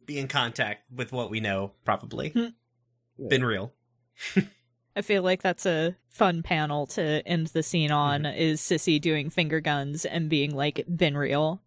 be 0.05 0.19
in 0.19 0.27
contact 0.29 0.91
with 0.93 1.13
what 1.13 1.31
we 1.31 1.39
know, 1.41 1.73
probably. 1.85 2.31
Hmm. 2.31 2.47
Yeah. 3.19 3.29
Been 3.29 3.45
real. 3.45 3.73
I 4.95 5.01
feel 5.03 5.23
like 5.23 5.41
that's 5.43 5.65
a 5.65 5.97
fun 6.09 6.43
panel 6.43 6.87
to 6.89 7.27
end 7.27 7.47
the 7.49 7.63
scene 7.63 7.91
on 7.91 8.23
Mm-hmm. 8.23 8.39
is 8.39 8.61
Sissy 8.61 9.01
doing 9.01 9.31
finger 9.31 9.61
guns 9.61 10.05
and 10.05 10.29
being 10.29 10.55
like, 10.55 10.85
been 10.95 11.17
real. 11.17 11.63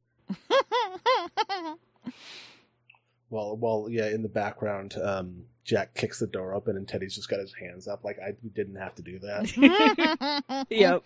Well, 3.29 3.57
well, 3.57 3.87
yeah. 3.89 4.07
In 4.07 4.21
the 4.21 4.29
background, 4.29 4.95
um, 5.01 5.45
Jack 5.63 5.95
kicks 5.95 6.19
the 6.19 6.27
door 6.27 6.53
open, 6.53 6.77
and 6.77 6.87
Teddy's 6.87 7.15
just 7.15 7.29
got 7.29 7.39
his 7.39 7.53
hands 7.53 7.87
up, 7.87 8.03
like 8.03 8.17
I 8.19 8.33
didn't 8.53 8.75
have 8.75 8.95
to 8.95 9.01
do 9.01 9.19
that. 9.19 10.65
yep. 10.69 11.03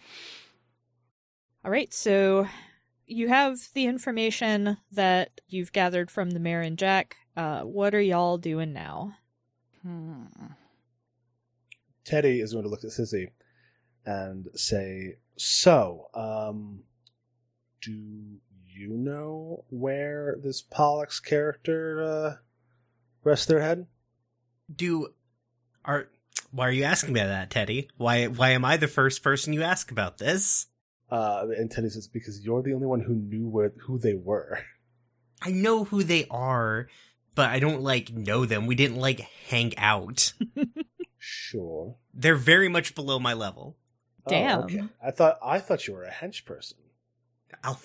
All 1.63 1.71
right, 1.71 1.93
so 1.93 2.47
you 3.07 3.27
have 3.27 3.59
the 3.73 3.85
information 3.85 4.77
that 4.91 5.41
you've 5.47 5.71
gathered 5.71 6.11
from 6.11 6.31
the 6.31 6.39
mayor 6.39 6.61
and 6.61 6.77
Jack. 6.77 7.17
Uh, 7.35 7.61
what 7.61 7.95
are 7.95 8.01
y'all 8.01 8.37
doing 8.37 8.73
now? 8.73 9.15
Hmm. 9.81 10.25
Teddy 12.05 12.41
is 12.41 12.53
going 12.53 12.63
to 12.63 12.69
look 12.69 12.83
at 12.83 12.89
Sissy 12.89 13.29
and 14.05 14.47
say, 14.55 15.17
"So, 15.37 16.07
um, 16.13 16.83
do 17.81 18.39
you 18.79 18.97
know 18.97 19.65
where 19.69 20.37
this 20.41 20.61
Pollux 20.61 21.19
character 21.19 22.03
uh, 22.03 22.35
rests 23.23 23.45
their 23.45 23.61
head?" 23.61 23.87
Do 24.73 25.13
are 25.85 26.09
why 26.51 26.67
are 26.67 26.71
you 26.71 26.83
asking 26.83 27.13
me 27.13 27.21
that, 27.21 27.49
Teddy? 27.49 27.89
Why 27.97 28.27
why 28.27 28.51
am 28.51 28.65
I 28.65 28.77
the 28.77 28.87
first 28.87 29.23
person 29.23 29.53
you 29.53 29.63
ask 29.63 29.91
about 29.91 30.17
this? 30.17 30.67
Uh, 31.11 31.47
and 31.57 31.71
Teddy 31.71 31.89
says, 31.89 32.07
"Because 32.07 32.43
you're 32.43 32.61
the 32.61 32.73
only 32.73 32.87
one 32.87 33.01
who 33.01 33.15
knew 33.15 33.47
where 33.47 33.73
who 33.81 33.97
they 33.97 34.13
were." 34.13 34.59
I 35.41 35.51
know 35.51 35.85
who 35.85 36.03
they 36.03 36.27
are, 36.29 36.87
but 37.33 37.49
I 37.49 37.59
don't 37.59 37.81
like 37.81 38.11
know 38.11 38.45
them. 38.45 38.67
We 38.67 38.75
didn't 38.75 38.97
like 38.97 39.21
hang 39.47 39.77
out. 39.77 40.33
Sure. 41.19 41.95
They're 42.13 42.35
very 42.35 42.69
much 42.69 42.95
below 42.95 43.19
my 43.19 43.33
level. 43.33 43.75
Oh, 44.25 44.29
Damn. 44.29 44.59
okay. 44.61 44.83
I 45.05 45.11
thought 45.11 45.37
I 45.43 45.59
thought 45.59 45.85
you 45.85 45.93
were 45.93 46.05
a 46.05 46.11
hench 46.11 46.45
person. 46.45 46.77
I'll 47.63 47.79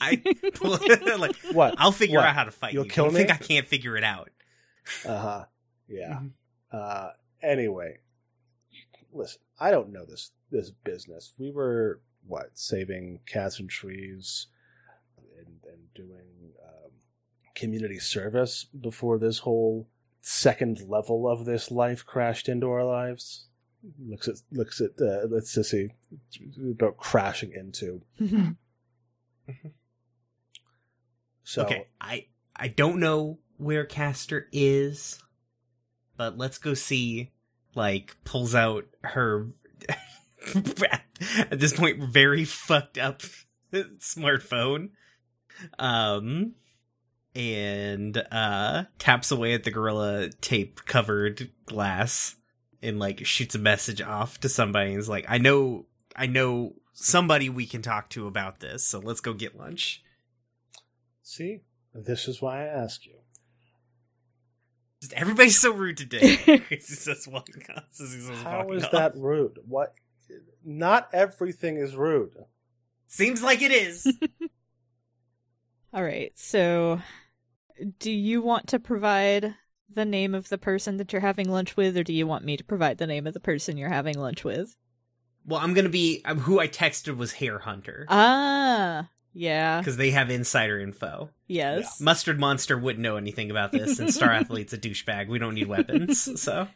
I 0.00 0.22
like 1.18 1.36
What? 1.52 1.74
I'll 1.78 1.92
figure 1.92 2.18
What? 2.18 2.26
out 2.28 2.34
how 2.34 2.44
to 2.44 2.50
fight 2.50 2.72
You'll 2.74 2.84
you. 2.84 2.90
kill 2.90 3.06
Don't 3.06 3.14
think? 3.14 3.30
I 3.32 3.36
can't 3.36 3.66
figure 3.66 3.96
it 3.96 4.04
out. 4.04 4.30
Uh 5.04 5.18
huh. 5.18 5.44
Yeah. 5.88 6.20
Mhm. 6.20 6.30
Uh, 6.72 7.10
anyway, 7.42 7.98
listen, 9.12 9.40
I 9.60 9.70
don't 9.70 9.92
know 9.92 10.04
this 10.04 10.30
this 10.50 10.70
business. 10.70 11.32
We 11.38 11.50
were 11.50 12.00
what 12.26 12.50
saving 12.54 13.20
cats 13.26 13.58
and 13.58 13.68
trees 13.68 14.46
and, 15.38 15.56
and 15.70 15.94
doing 15.94 16.52
um, 16.64 16.90
community 17.54 17.98
service 17.98 18.64
before 18.64 19.18
this 19.18 19.40
whole 19.40 19.88
second 20.20 20.82
level 20.88 21.28
of 21.28 21.44
this 21.44 21.70
life 21.70 22.04
crashed 22.06 22.48
into 22.48 22.68
our 22.70 22.84
lives. 22.84 23.46
Looks 24.06 24.28
at 24.28 24.36
looks 24.52 24.80
at 24.80 24.92
uh, 25.00 25.26
let's 25.28 25.54
just 25.54 25.70
see 25.70 25.88
about 26.70 26.96
crashing 26.96 27.52
into. 27.52 28.02
So 31.44 31.62
okay, 31.62 31.86
I 32.00 32.26
I 32.54 32.68
don't 32.68 33.00
know 33.00 33.38
where 33.56 33.84
Castor 33.84 34.48
is, 34.52 35.20
but 36.16 36.38
let's 36.38 36.58
go 36.58 36.74
see. 36.74 37.30
Like 37.74 38.16
pulls 38.24 38.54
out 38.54 38.84
her 39.02 39.48
at 40.54 41.58
this 41.58 41.72
point 41.72 42.02
very 42.02 42.44
fucked 42.44 42.98
up 42.98 43.22
smartphone, 43.72 44.90
um, 45.78 46.52
and 47.34 48.16
uh 48.30 48.84
taps 48.98 49.30
away 49.30 49.54
at 49.54 49.64
the 49.64 49.70
gorilla 49.70 50.28
tape 50.40 50.84
covered 50.84 51.50
glass 51.66 52.36
and 52.82 52.98
like 52.98 53.24
shoots 53.24 53.54
a 53.54 53.58
message 53.58 54.02
off 54.02 54.40
to 54.40 54.48
somebody 54.48 54.90
and 54.90 54.98
is 54.98 55.08
like, 55.08 55.24
I 55.28 55.38
know, 55.38 55.86
I 56.16 56.26
know 56.26 56.74
somebody 56.92 57.48
we 57.48 57.66
can 57.66 57.82
talk 57.82 58.08
to 58.10 58.26
about 58.26 58.60
this, 58.60 58.86
so 58.86 58.98
let's 58.98 59.20
go 59.20 59.32
get 59.34 59.56
lunch. 59.58 60.02
see, 61.22 61.60
this 61.94 62.26
is 62.28 62.40
why 62.42 62.62
I 62.62 62.66
ask 62.66 63.04
you. 63.06 63.14
Everybody's 65.14 65.60
so 65.60 65.72
rude 65.72 65.96
today. 65.96 66.36
He's 66.70 67.04
just 67.04 67.26
walking 67.28 67.62
on- 67.74 67.82
he's 67.98 68.26
just 68.28 68.42
How 68.44 68.58
walking 68.58 68.74
is 68.76 68.84
off. 68.84 68.92
that 68.92 69.16
rude? 69.16 69.58
What? 69.66 69.92
Not 70.64 71.08
everything 71.12 71.76
is 71.76 71.96
rude. 71.96 72.36
Seems 73.08 73.42
like 73.42 73.62
it 73.62 73.72
is. 73.72 74.06
All 75.92 76.02
right, 76.04 76.32
so 76.36 77.00
do 77.98 78.10
you 78.10 78.40
want 78.40 78.68
to 78.68 78.78
provide 78.78 79.54
the 79.92 80.04
name 80.06 80.34
of 80.34 80.48
the 80.48 80.56
person 80.56 80.96
that 80.96 81.12
you're 81.12 81.20
having 81.20 81.50
lunch 81.50 81.76
with, 81.76 81.96
or 81.98 82.04
do 82.04 82.14
you 82.14 82.26
want 82.26 82.44
me 82.46 82.56
to 82.56 82.64
provide 82.64 82.96
the 82.96 83.06
name 83.06 83.26
of 83.26 83.34
the 83.34 83.40
person 83.40 83.76
you're 83.76 83.90
having 83.90 84.18
lunch 84.18 84.44
with? 84.44 84.74
Well, 85.46 85.60
I'm 85.60 85.74
gonna 85.74 85.88
be 85.88 86.22
um, 86.24 86.38
who 86.38 86.58
I 86.60 86.68
texted 86.68 87.16
was 87.16 87.32
Hair 87.32 87.60
Hunter 87.60 88.06
Ah, 88.08 89.08
yeah, 89.32 89.78
because 89.80 89.96
they 89.96 90.10
have 90.10 90.30
insider 90.30 90.78
info. 90.80 91.30
yes. 91.46 92.00
Mustard 92.00 92.38
Monster 92.38 92.78
wouldn't 92.78 93.02
know 93.02 93.16
anything 93.16 93.50
about 93.50 93.72
this, 93.72 93.98
and 93.98 94.12
Star 94.12 94.30
Athlete's 94.32 94.72
a 94.72 94.78
douchebag. 94.78 95.28
We 95.28 95.38
don't 95.38 95.54
need 95.54 95.68
weapons, 95.68 96.40
so 96.40 96.68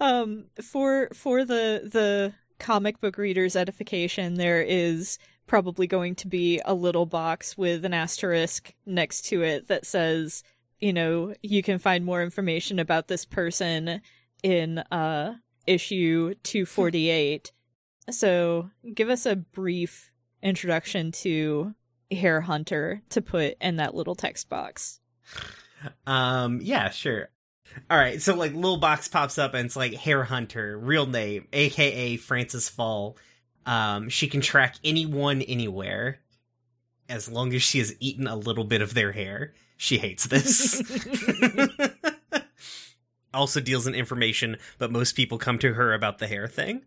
Um, 0.00 0.46
for 0.62 1.08
for 1.14 1.44
the 1.44 1.88
the 1.92 2.32
comic 2.58 3.00
book 3.00 3.16
reader's 3.16 3.56
edification, 3.56 4.34
there 4.34 4.60
is 4.62 5.18
probably 5.46 5.86
going 5.86 6.14
to 6.14 6.28
be 6.28 6.60
a 6.64 6.74
little 6.74 7.06
box 7.06 7.56
with 7.58 7.84
an 7.84 7.92
asterisk 7.94 8.72
next 8.86 9.22
to 9.22 9.42
it 9.42 9.66
that 9.68 9.84
says, 9.84 10.44
you 10.78 10.92
know, 10.92 11.34
you 11.42 11.62
can 11.62 11.78
find 11.78 12.04
more 12.04 12.22
information 12.22 12.78
about 12.78 13.08
this 13.08 13.24
person 13.24 14.00
in 14.42 14.78
uh 14.78 15.34
issue 15.66 16.34
248. 16.42 17.52
So, 18.08 18.70
give 18.94 19.08
us 19.08 19.26
a 19.26 19.36
brief 19.36 20.10
introduction 20.42 21.12
to 21.12 21.74
Hair 22.10 22.42
Hunter 22.42 23.02
to 23.10 23.20
put 23.20 23.56
in 23.60 23.76
that 23.76 23.94
little 23.94 24.14
text 24.14 24.48
box. 24.48 25.00
um, 26.06 26.60
yeah, 26.62 26.90
sure. 26.90 27.28
All 27.88 27.98
right, 27.98 28.20
so 28.20 28.34
like 28.34 28.52
little 28.52 28.78
box 28.78 29.06
pops 29.06 29.38
up 29.38 29.54
and 29.54 29.66
it's 29.66 29.76
like 29.76 29.94
Hair 29.94 30.24
Hunter, 30.24 30.76
real 30.76 31.06
name, 31.06 31.46
aka 31.52 32.16
Francis 32.16 32.68
Fall. 32.68 33.16
Um, 33.64 34.08
she 34.08 34.26
can 34.26 34.40
track 34.40 34.76
anyone 34.82 35.42
anywhere 35.42 36.18
as 37.08 37.28
long 37.28 37.52
as 37.54 37.62
she 37.62 37.78
has 37.78 37.94
eaten 38.00 38.26
a 38.26 38.36
little 38.36 38.64
bit 38.64 38.82
of 38.82 38.94
their 38.94 39.12
hair. 39.12 39.52
She 39.76 39.98
hates 39.98 40.26
this. 40.26 40.82
also 43.34 43.60
deals 43.60 43.86
in 43.86 43.94
information, 43.94 44.56
but 44.78 44.90
most 44.90 45.12
people 45.12 45.38
come 45.38 45.58
to 45.58 45.74
her 45.74 45.92
about 45.92 46.18
the 46.18 46.26
hair 46.26 46.48
thing. 46.48 46.82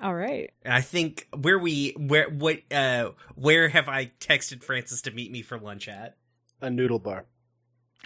All 0.00 0.14
right. 0.14 0.50
And 0.62 0.72
I 0.72 0.80
think 0.80 1.26
where 1.36 1.58
we 1.58 1.92
where 1.96 2.28
what 2.28 2.60
uh 2.72 3.10
where 3.34 3.68
have 3.68 3.88
I 3.88 4.12
texted 4.20 4.62
Francis 4.62 5.02
to 5.02 5.10
meet 5.10 5.32
me 5.32 5.42
for 5.42 5.58
lunch 5.58 5.88
at? 5.88 6.16
A 6.60 6.70
noodle 6.70 6.98
bar. 6.98 7.26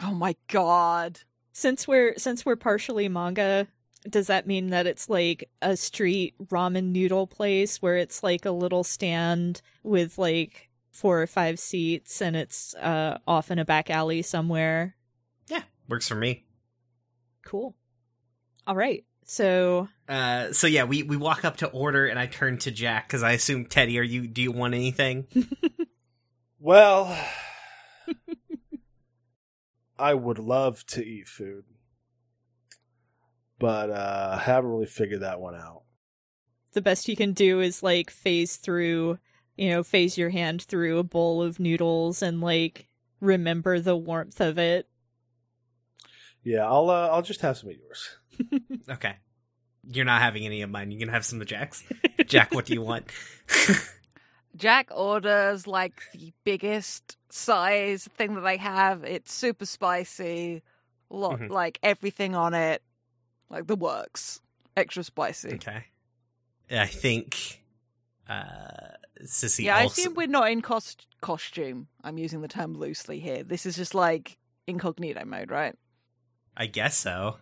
Oh 0.02 0.12
my 0.14 0.36
god. 0.48 1.20
Since 1.52 1.86
we're 1.86 2.16
since 2.16 2.46
we're 2.46 2.56
partially 2.56 3.08
manga, 3.08 3.66
does 4.08 4.28
that 4.28 4.46
mean 4.46 4.68
that 4.68 4.86
it's 4.86 5.10
like 5.10 5.50
a 5.60 5.76
street 5.76 6.34
ramen 6.46 6.92
noodle 6.92 7.26
place 7.26 7.82
where 7.82 7.96
it's 7.98 8.22
like 8.22 8.46
a 8.46 8.50
little 8.50 8.84
stand 8.84 9.60
with 9.82 10.16
like 10.16 10.70
four 10.92 11.20
or 11.20 11.26
five 11.26 11.58
seats 11.58 12.22
and 12.22 12.36
it's 12.36 12.74
uh 12.76 13.18
off 13.26 13.50
in 13.50 13.58
a 13.58 13.66
back 13.66 13.90
alley 13.90 14.22
somewhere? 14.22 14.96
Yeah, 15.48 15.62
works 15.88 16.08
for 16.08 16.14
me. 16.14 16.46
Cool. 17.44 17.74
All 18.66 18.76
right. 18.76 19.04
So 19.24 19.88
Uh, 20.08 20.52
so 20.52 20.66
yeah, 20.66 20.84
we 20.84 21.02
we 21.02 21.16
walk 21.16 21.44
up 21.44 21.58
to 21.58 21.68
order, 21.68 22.06
and 22.06 22.18
I 22.18 22.26
turn 22.26 22.58
to 22.58 22.70
Jack 22.70 23.08
because 23.08 23.22
I 23.22 23.32
assume 23.32 23.66
Teddy, 23.66 23.98
are 23.98 24.02
you? 24.02 24.26
Do 24.26 24.42
you 24.42 24.52
want 24.52 24.74
anything? 24.74 25.26
Well, 26.64 27.18
I 29.98 30.14
would 30.14 30.38
love 30.38 30.86
to 30.86 31.04
eat 31.04 31.26
food, 31.28 31.64
but 33.58 33.90
uh, 33.90 34.36
I 34.38 34.42
haven't 34.42 34.70
really 34.70 34.86
figured 34.86 35.20
that 35.22 35.40
one 35.40 35.54
out. 35.56 35.82
the 36.72 36.80
best 36.80 37.08
you 37.08 37.16
can 37.16 37.32
do 37.32 37.60
is 37.60 37.82
like 37.82 38.10
phase 38.10 38.56
through, 38.56 39.18
you 39.56 39.70
know, 39.70 39.82
phase 39.82 40.16
your 40.16 40.30
hand 40.30 40.62
through 40.62 40.98
a 40.98 41.04
bowl 41.04 41.42
of 41.42 41.58
noodles 41.60 42.22
and 42.22 42.40
like 42.40 42.88
remember 43.20 43.80
the 43.80 43.96
warmth 43.96 44.40
of 44.40 44.56
it. 44.58 44.88
Yeah, 46.44 46.66
I'll 46.66 46.90
uh, 46.90 47.08
I'll 47.08 47.22
just 47.22 47.40
have 47.42 47.56
some 47.56 47.70
of 47.70 47.76
yours. 47.76 48.16
okay, 48.90 49.16
you're 49.88 50.04
not 50.04 50.20
having 50.22 50.44
any 50.44 50.62
of 50.62 50.70
mine. 50.70 50.90
You 50.90 50.98
can 50.98 51.08
have 51.08 51.24
some 51.24 51.40
of 51.40 51.46
Jack's. 51.46 51.84
Jack, 52.26 52.52
what 52.54 52.64
do 52.66 52.74
you 52.74 52.82
want? 52.82 53.06
Jack 54.56 54.88
orders 54.94 55.66
like 55.66 55.94
the 56.12 56.32
biggest 56.44 57.16
size 57.30 58.08
thing 58.16 58.34
that 58.34 58.42
they 58.42 58.58
have. 58.58 59.02
It's 59.04 59.32
super 59.32 59.64
spicy, 59.66 60.62
lot 61.08 61.38
Mhm. 61.40 61.50
like 61.50 61.78
everything 61.82 62.34
on 62.34 62.52
it, 62.52 62.82
like 63.48 63.66
the 63.66 63.76
works, 63.76 64.40
extra 64.76 65.04
spicy. 65.04 65.54
okay, 65.54 65.84
I 66.70 66.86
think 66.86 67.62
uh, 68.28 68.96
Sissy. 69.24 69.64
yeah, 69.64 69.76
I 69.76 69.84
assume 69.84 70.14
we're 70.14 70.26
not 70.26 70.50
in 70.50 70.60
cost 70.60 71.06
costume. 71.22 71.88
I'm 72.04 72.18
using 72.18 72.42
the 72.42 72.48
term 72.48 72.74
loosely 72.74 73.20
here. 73.20 73.42
This 73.44 73.64
is 73.64 73.76
just 73.76 73.94
like 73.94 74.36
incognito 74.66 75.24
mode, 75.24 75.50
right? 75.50 75.74
I 76.56 76.66
guess 76.66 76.96
so. 76.96 77.38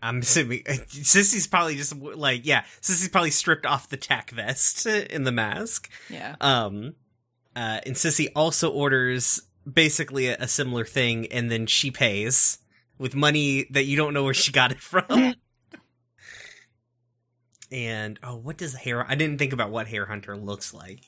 I'm 0.00 0.20
assuming 0.20 0.62
Sissy's 0.64 1.46
probably 1.46 1.76
just 1.76 1.94
like 1.96 2.46
yeah, 2.46 2.64
Sissy's 2.80 3.08
probably 3.08 3.32
stripped 3.32 3.66
off 3.66 3.88
the 3.88 3.96
tack 3.96 4.30
vest 4.30 4.86
in 4.86 5.24
the 5.24 5.32
mask. 5.32 5.90
Yeah. 6.08 6.36
Um, 6.40 6.94
uh, 7.56 7.80
and 7.84 7.96
Sissy 7.96 8.28
also 8.36 8.70
orders 8.70 9.42
basically 9.70 10.28
a, 10.28 10.36
a 10.38 10.48
similar 10.48 10.84
thing, 10.84 11.26
and 11.32 11.50
then 11.50 11.66
she 11.66 11.90
pays 11.90 12.58
with 12.98 13.14
money 13.14 13.66
that 13.70 13.84
you 13.84 13.96
don't 13.96 14.14
know 14.14 14.24
where 14.24 14.34
she 14.34 14.52
got 14.52 14.70
it 14.70 14.80
from. 14.80 15.04
and 17.72 18.18
oh, 18.22 18.36
what 18.36 18.56
does 18.56 18.74
hair? 18.74 19.08
I 19.08 19.14
didn't 19.14 19.38
think 19.38 19.52
about 19.52 19.70
what 19.70 19.88
Hair 19.88 20.06
Hunter 20.06 20.36
looks 20.36 20.72
like. 20.72 21.00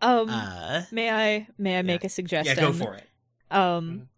Um, 0.00 0.28
Uh, 0.28 0.82
may 0.90 1.10
I 1.10 1.46
may 1.58 1.78
I 1.78 1.82
make 1.82 2.04
a 2.04 2.08
suggestion? 2.08 2.56
yeah, 2.56 2.62
go 2.62 2.72
for 2.72 2.94
it. 2.94 3.04
Um, 3.50 4.08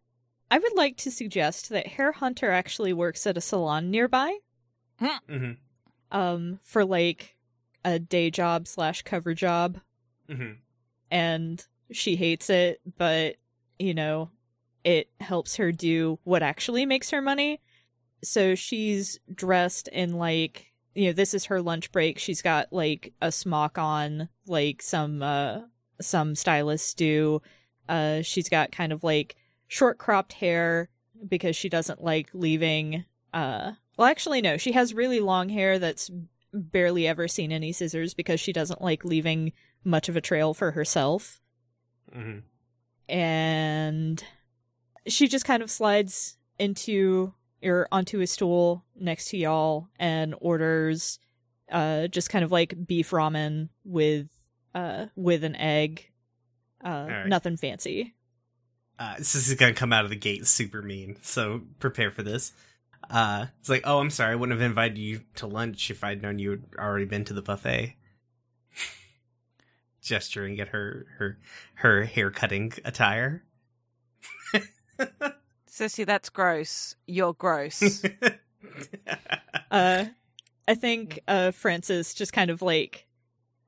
I 0.51 0.59
would 0.59 0.77
like 0.77 0.97
to 0.99 1.11
suggest 1.11 1.71
that 1.71 1.87
Hair 1.87 2.13
Hunter 2.13 2.51
actually 2.51 2.93
works 2.93 3.27
at 3.27 3.37
a 3.37 3.41
salon 3.41 3.91
nearby. 3.91 4.39
hmm 5.01 5.53
Um, 6.11 6.61
for 6.63 6.85
like 6.85 7.37
a 7.85 7.99
day 7.99 8.31
job 8.31 8.67
slash 8.69 9.03
cover 9.03 9.35
job, 9.35 9.81
hmm 10.29 10.53
and 11.11 11.65
she 11.93 12.17
hates 12.17 12.51
it, 12.51 12.81
but 12.99 13.37
you 13.79 13.95
know, 13.95 14.31
it 14.85 15.09
helps 15.21 15.57
her 15.57 15.71
do 15.73 16.19
what 16.25 16.43
actually 16.43 16.85
makes 16.87 17.11
her 17.11 17.23
money. 17.23 17.61
So 18.25 18.55
she's 18.55 19.21
dressed 19.33 19.89
in 19.89 20.15
like 20.17 20.73
you 20.95 21.09
know, 21.09 21.13
this 21.13 21.35
is 21.35 21.45
her 21.45 21.61
lunch 21.61 21.93
break. 21.93 22.19
She's 22.19 22.41
got 22.41 22.73
like 22.73 23.13
a 23.21 23.31
smock 23.31 23.77
on, 23.79 24.29
like 24.47 24.81
some 24.83 25.23
uh 25.23 25.61
some 26.01 26.35
stylists 26.35 26.95
do. 26.95 27.43
Uh 27.89 28.23
she's 28.23 28.49
got 28.49 28.73
kind 28.73 28.93
of 28.93 29.05
like 29.05 29.37
short 29.69 29.99
cropped 29.99 30.35
hair 30.35 30.89
because 31.27 31.57
she 31.57 31.69
doesn't 31.69 32.03
like 32.03 32.29
leaving 32.33 33.05
uh 33.33 33.73
well 33.97 34.09
actually 34.09 34.41
no, 34.41 34.57
she 34.57 34.73
has 34.73 34.95
really 34.95 35.21
long 35.21 35.49
hair 35.49 35.79
that's 35.79 36.11
barely 36.53 37.07
ever 37.07 37.29
seen 37.29 37.53
any 37.53 37.73
scissors 37.73 38.15
because 38.15 38.41
she 38.41 38.53
doesn't 38.53 38.81
like 38.81 39.05
leaving 39.05 39.53
much 39.85 40.09
of 40.09 40.17
a 40.17 40.21
trail 40.21 40.55
for 40.55 40.73
herself. 40.73 41.41
Hmm 42.13 42.39
and 43.09 44.25
she 45.07 45.29
just 45.29 45.45
kind 45.45 45.63
of 45.63 45.71
slides 45.71 46.37
into 46.59 47.33
or 47.63 47.89
onto 47.93 48.21
a 48.21 48.27
stool 48.27 48.85
next 48.99 49.29
to 49.29 49.37
y'all 49.37 49.89
and 49.99 50.35
orders 50.41 51.19
uh 51.71 52.07
just 52.09 52.31
kind 52.31 52.45
of 52.45 52.53
like 52.53 52.87
beef 52.87 53.11
ramen 53.11 53.69
with 53.85 54.29
uh 54.75 55.07
with 55.15 55.45
an 55.45 55.57
egg 55.57 56.11
uh 56.85 57.07
right. 57.09 57.27
nothing 57.27 57.57
fancy 57.57 58.15
uh, 58.99 59.17
this 59.19 59.35
is 59.35 59.55
gonna 59.55 59.75
come 59.75 59.93
out 59.93 60.05
of 60.05 60.11
the 60.11 60.17
gate 60.17 60.47
super 60.47 60.83
mean, 60.83 61.17
so 61.23 61.63
prepare 61.79 62.11
for 62.11 62.23
this. 62.23 62.53
Uh, 63.09 63.47
it's 63.61 63.69
like, 63.69 63.83
oh, 63.85 64.01
I'm 64.01 64.11
sorry, 64.11 64.33
I 64.33 64.35
wouldn't 64.35 64.59
have 64.59 64.69
invited 64.69 64.99
you 64.99 65.21
to 65.37 65.47
lunch 65.47 65.91
if 65.91 66.03
I'd 66.03 66.23
known 66.23 66.39
you 66.39 66.51
had 66.51 66.65
already 66.79 67.05
been 67.05 67.25
to 67.27 67.35
the 67.35 67.43
buffet. 67.43 67.97
Gesturing 70.03 70.61
at 70.61 70.69
her 70.69 71.07
her 71.19 71.39
her 71.77 72.05
hair 72.05 72.31
cutting 72.31 72.73
attire. 72.85 73.45
Sissy, 75.71 76.07
that's 76.07 76.31
gross. 76.31 76.97
You're 77.07 77.35
gross. 77.35 78.03
uh 79.71 80.05
i 80.69 80.75
think 80.75 81.21
uh 81.29 81.51
frances 81.51 82.15
just 82.15 82.33
kind 82.33 82.51
of 82.51 82.63
like 82.63 83.07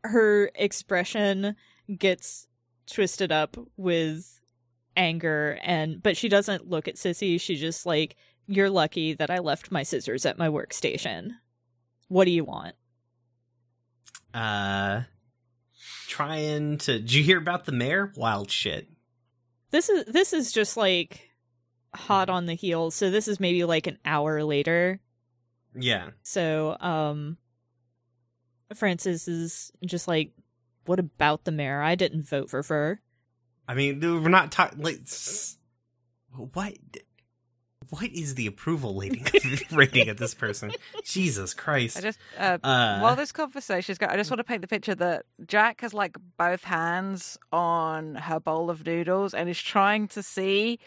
her 0.05 0.51
expression 0.55 1.57
gets 1.99 2.47
twisted 2.87 3.33
up 3.33 3.57
with 3.77 4.38
anger 4.99 5.59
and 5.63 6.03
but 6.03 6.17
she 6.17 6.29
doesn't 6.29 6.69
look 6.69 6.87
at 6.89 6.97
sissy 6.97 7.41
she 7.41 7.55
just 7.55 7.87
like 7.87 8.17
you're 8.47 8.69
lucky 8.69 9.15
that 9.15 9.31
i 9.31 9.39
left 9.39 9.71
my 9.71 9.83
scissors 9.83 10.27
at 10.27 10.37
my 10.37 10.49
workstation 10.49 11.31
what 12.09 12.25
do 12.25 12.31
you 12.31 12.45
want 12.45 12.75
uh, 14.35 15.03
trying 16.07 16.77
to. 16.79 16.99
Did 16.99 17.13
you 17.13 17.23
hear 17.23 17.39
about 17.39 17.65
the 17.65 17.73
mayor? 17.73 18.13
Wild 18.15 18.51
shit. 18.51 18.89
this 19.71 19.89
is 19.89 20.05
this 20.05 20.33
is 20.35 20.53
just 20.53 20.77
like 20.77 21.31
hot 21.95 22.29
on 22.29 22.45
the 22.45 22.55
heels 22.55 22.95
so 22.95 23.11
this 23.11 23.27
is 23.27 23.41
maybe 23.41 23.65
like 23.65 23.87
an 23.87 23.99
hour 24.05 24.45
later 24.45 25.01
Yeah. 25.75 26.11
So, 26.23 26.77
um, 26.81 27.39
Francis 28.75 29.29
is 29.29 29.73
just 29.85 30.09
like, 30.09 30.33
what 30.85 30.99
about 30.99 31.45
the 31.45 31.53
mayor? 31.53 31.81
I 31.83 31.95
didn't 31.95 32.29
vote 32.29 32.51
for 32.51 32.63
her. 32.63 33.01
I 33.69 33.75
mean, 33.75 34.01
we're 34.01 34.29
not 34.31 34.51
talking 34.51 34.83
like 34.83 35.01
what. 36.35 36.75
What 37.91 38.13
is 38.13 38.35
the 38.35 38.47
approval 38.47 38.95
rating 38.95 39.25
rating 39.73 40.11
of 40.11 40.19
this 40.19 40.35
person? 40.35 40.73
Jesus 41.05 41.55
Christ! 41.55 41.97
I 41.97 42.01
just 42.03 42.19
uh, 42.37 42.59
uh, 42.63 42.99
while 42.99 43.17
this 43.17 43.33
conversation's 43.33 43.97
going, 43.97 44.13
I 44.13 44.17
just 44.17 44.31
want 44.31 44.41
to 44.41 44.45
paint 44.45 44.61
the 44.61 44.69
picture 44.69 44.95
that 44.97 45.25
Jack 45.47 45.81
has 45.81 45.95
like 45.95 46.19
both 46.37 46.65
hands 46.65 47.39
on 47.51 48.17
her 48.17 48.41
bowl 48.41 48.69
of 48.69 48.85
noodles 48.85 49.33
and 49.33 49.49
is 49.49 49.59
trying 49.59 50.07
to 50.09 50.23
see 50.23 50.79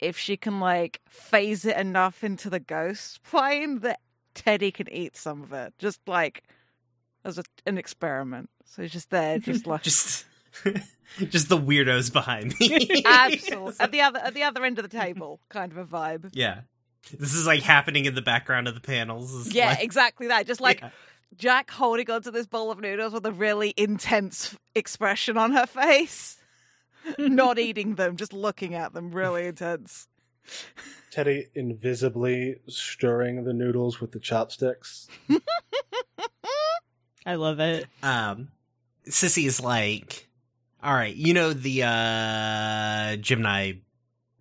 if 0.00 0.18
she 0.18 0.36
can 0.36 0.58
like 0.58 1.00
phase 1.08 1.64
it 1.64 1.76
enough 1.76 2.24
into 2.24 2.50
the 2.50 2.60
ghost 2.60 3.22
plane 3.22 3.80
that 3.80 4.00
Teddy 4.34 4.70
can 4.70 4.92
eat 4.92 5.16
some 5.16 5.42
of 5.42 5.52
it, 5.52 5.74
just 5.78 6.00
like 6.08 6.42
as 7.24 7.38
a, 7.38 7.44
an 7.66 7.78
experiment. 7.78 8.50
So 8.64 8.82
he's 8.82 8.92
just 8.92 9.10
there, 9.10 9.38
just 9.38 9.66
like 9.68 9.82
just 9.82 10.24
just 11.30 11.48
the 11.48 11.58
weirdos 11.58 12.12
behind 12.12 12.54
me. 12.60 13.02
absolutely 13.04 13.74
at 13.80 13.90
the 13.92 14.00
other 14.00 14.18
at 14.20 14.34
the 14.34 14.42
other 14.42 14.64
end 14.64 14.78
of 14.78 14.88
the 14.88 14.96
table, 14.98 15.40
kind 15.48 15.72
of 15.72 15.78
a 15.78 15.84
vibe. 15.84 16.30
yeah, 16.32 16.60
this 17.18 17.34
is 17.34 17.46
like 17.46 17.62
happening 17.62 18.04
in 18.04 18.14
the 18.14 18.22
background 18.22 18.68
of 18.68 18.74
the 18.74 18.80
panels. 18.80 19.46
It's 19.46 19.54
Yeah, 19.54 19.70
like- 19.70 19.82
exactly 19.82 20.28
that. 20.28 20.46
Just 20.46 20.60
like 20.60 20.80
Yeah. 20.80 20.90
Jack 21.36 21.70
holding 21.70 22.10
onto 22.10 22.30
this 22.30 22.46
bowl 22.46 22.70
of 22.70 22.80
noodles 22.80 23.12
with 23.12 23.26
a 23.26 23.32
really 23.32 23.74
intense 23.76 24.56
expression 24.74 25.36
on 25.36 25.52
her 25.52 25.66
face. 25.66 26.36
Not 27.18 27.58
eating 27.58 27.94
them, 27.96 28.16
just 28.16 28.32
looking 28.32 28.74
at 28.74 28.92
them, 28.94 29.10
really 29.12 29.46
intense. 29.46 30.08
Teddy 31.10 31.46
invisibly 31.54 32.56
stirring 32.66 33.44
the 33.44 33.52
noodles 33.52 34.00
with 34.00 34.12
the 34.12 34.18
chopsticks. 34.20 35.06
I 37.26 37.34
love 37.34 37.60
it. 37.60 37.86
um, 38.02 38.48
Sissy 39.06 39.46
is 39.46 39.60
like, 39.60 40.27
all 40.82 40.94
right, 40.94 41.14
you 41.14 41.34
know 41.34 41.52
the 41.52 41.82
uh 41.82 43.16
Gemini 43.16 43.72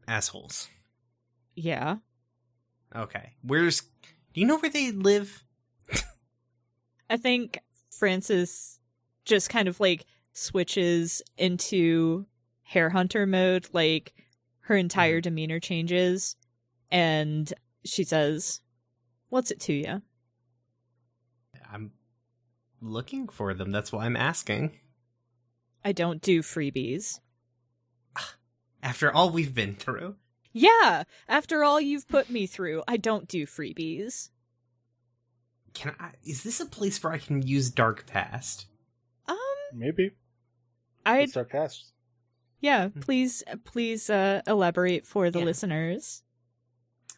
assholes. 0.07 0.67
Yeah. 1.55 1.97
Okay, 2.95 3.33
where's? 3.41 3.81
Do 4.33 4.41
you 4.41 4.45
know 4.47 4.57
where 4.57 4.71
they 4.71 4.91
live? 4.91 5.43
I 7.09 7.17
think 7.17 7.59
Francis 7.89 8.79
just 9.25 9.49
kind 9.49 9.67
of 9.67 9.79
like 9.79 10.05
switches 10.33 11.21
into 11.38 12.25
hair 12.63 12.89
hunter 12.89 13.25
mode. 13.25 13.67
Like 13.73 14.13
her 14.61 14.75
entire 14.75 15.21
demeanor 15.21 15.59
changes 15.59 16.35
and 16.91 17.51
she 17.83 18.03
says, 18.03 18.61
What's 19.29 19.51
it 19.51 19.59
to 19.61 19.73
you? 19.73 20.01
I'm 21.71 21.91
looking 22.81 23.27
for 23.27 23.53
them. 23.53 23.71
That's 23.71 23.91
why 23.91 24.05
I'm 24.05 24.15
asking. 24.15 24.77
I 25.84 25.91
don't 25.91 26.21
do 26.21 26.41
freebies. 26.41 27.19
After 28.84 29.11
all 29.11 29.30
we've 29.32 29.53
been 29.55 29.75
through, 29.75 30.15
Yeah, 30.53 31.03
after 31.28 31.63
all 31.63 31.82
you've 31.82 32.07
put 32.07 32.30
me 32.30 32.45
through, 32.45 32.84
I 32.88 32.97
don't 32.97 33.28
do 33.28 33.45
freebies. 33.45 34.30
can 35.73 35.95
I? 35.99 36.11
Is 36.23 36.43
this 36.43 36.59
a 36.59 36.65
place 36.65 37.01
where 37.03 37.13
I 37.13 37.17
can 37.17 37.41
use 37.41 37.69
Dark 37.69 38.05
Past? 38.07 38.65
Um, 39.28 39.38
Maybe. 39.73 40.11
I 41.05 41.25
Dark 41.25 41.49
Past. 41.51 41.91
yeah. 42.61 42.89
Please, 43.01 43.43
please 43.65 44.09
uh, 44.09 44.41
elaborate 44.47 45.05
for 45.05 45.30
the 45.32 45.39
Yeah. 45.39 45.45
listeners. 45.45 46.23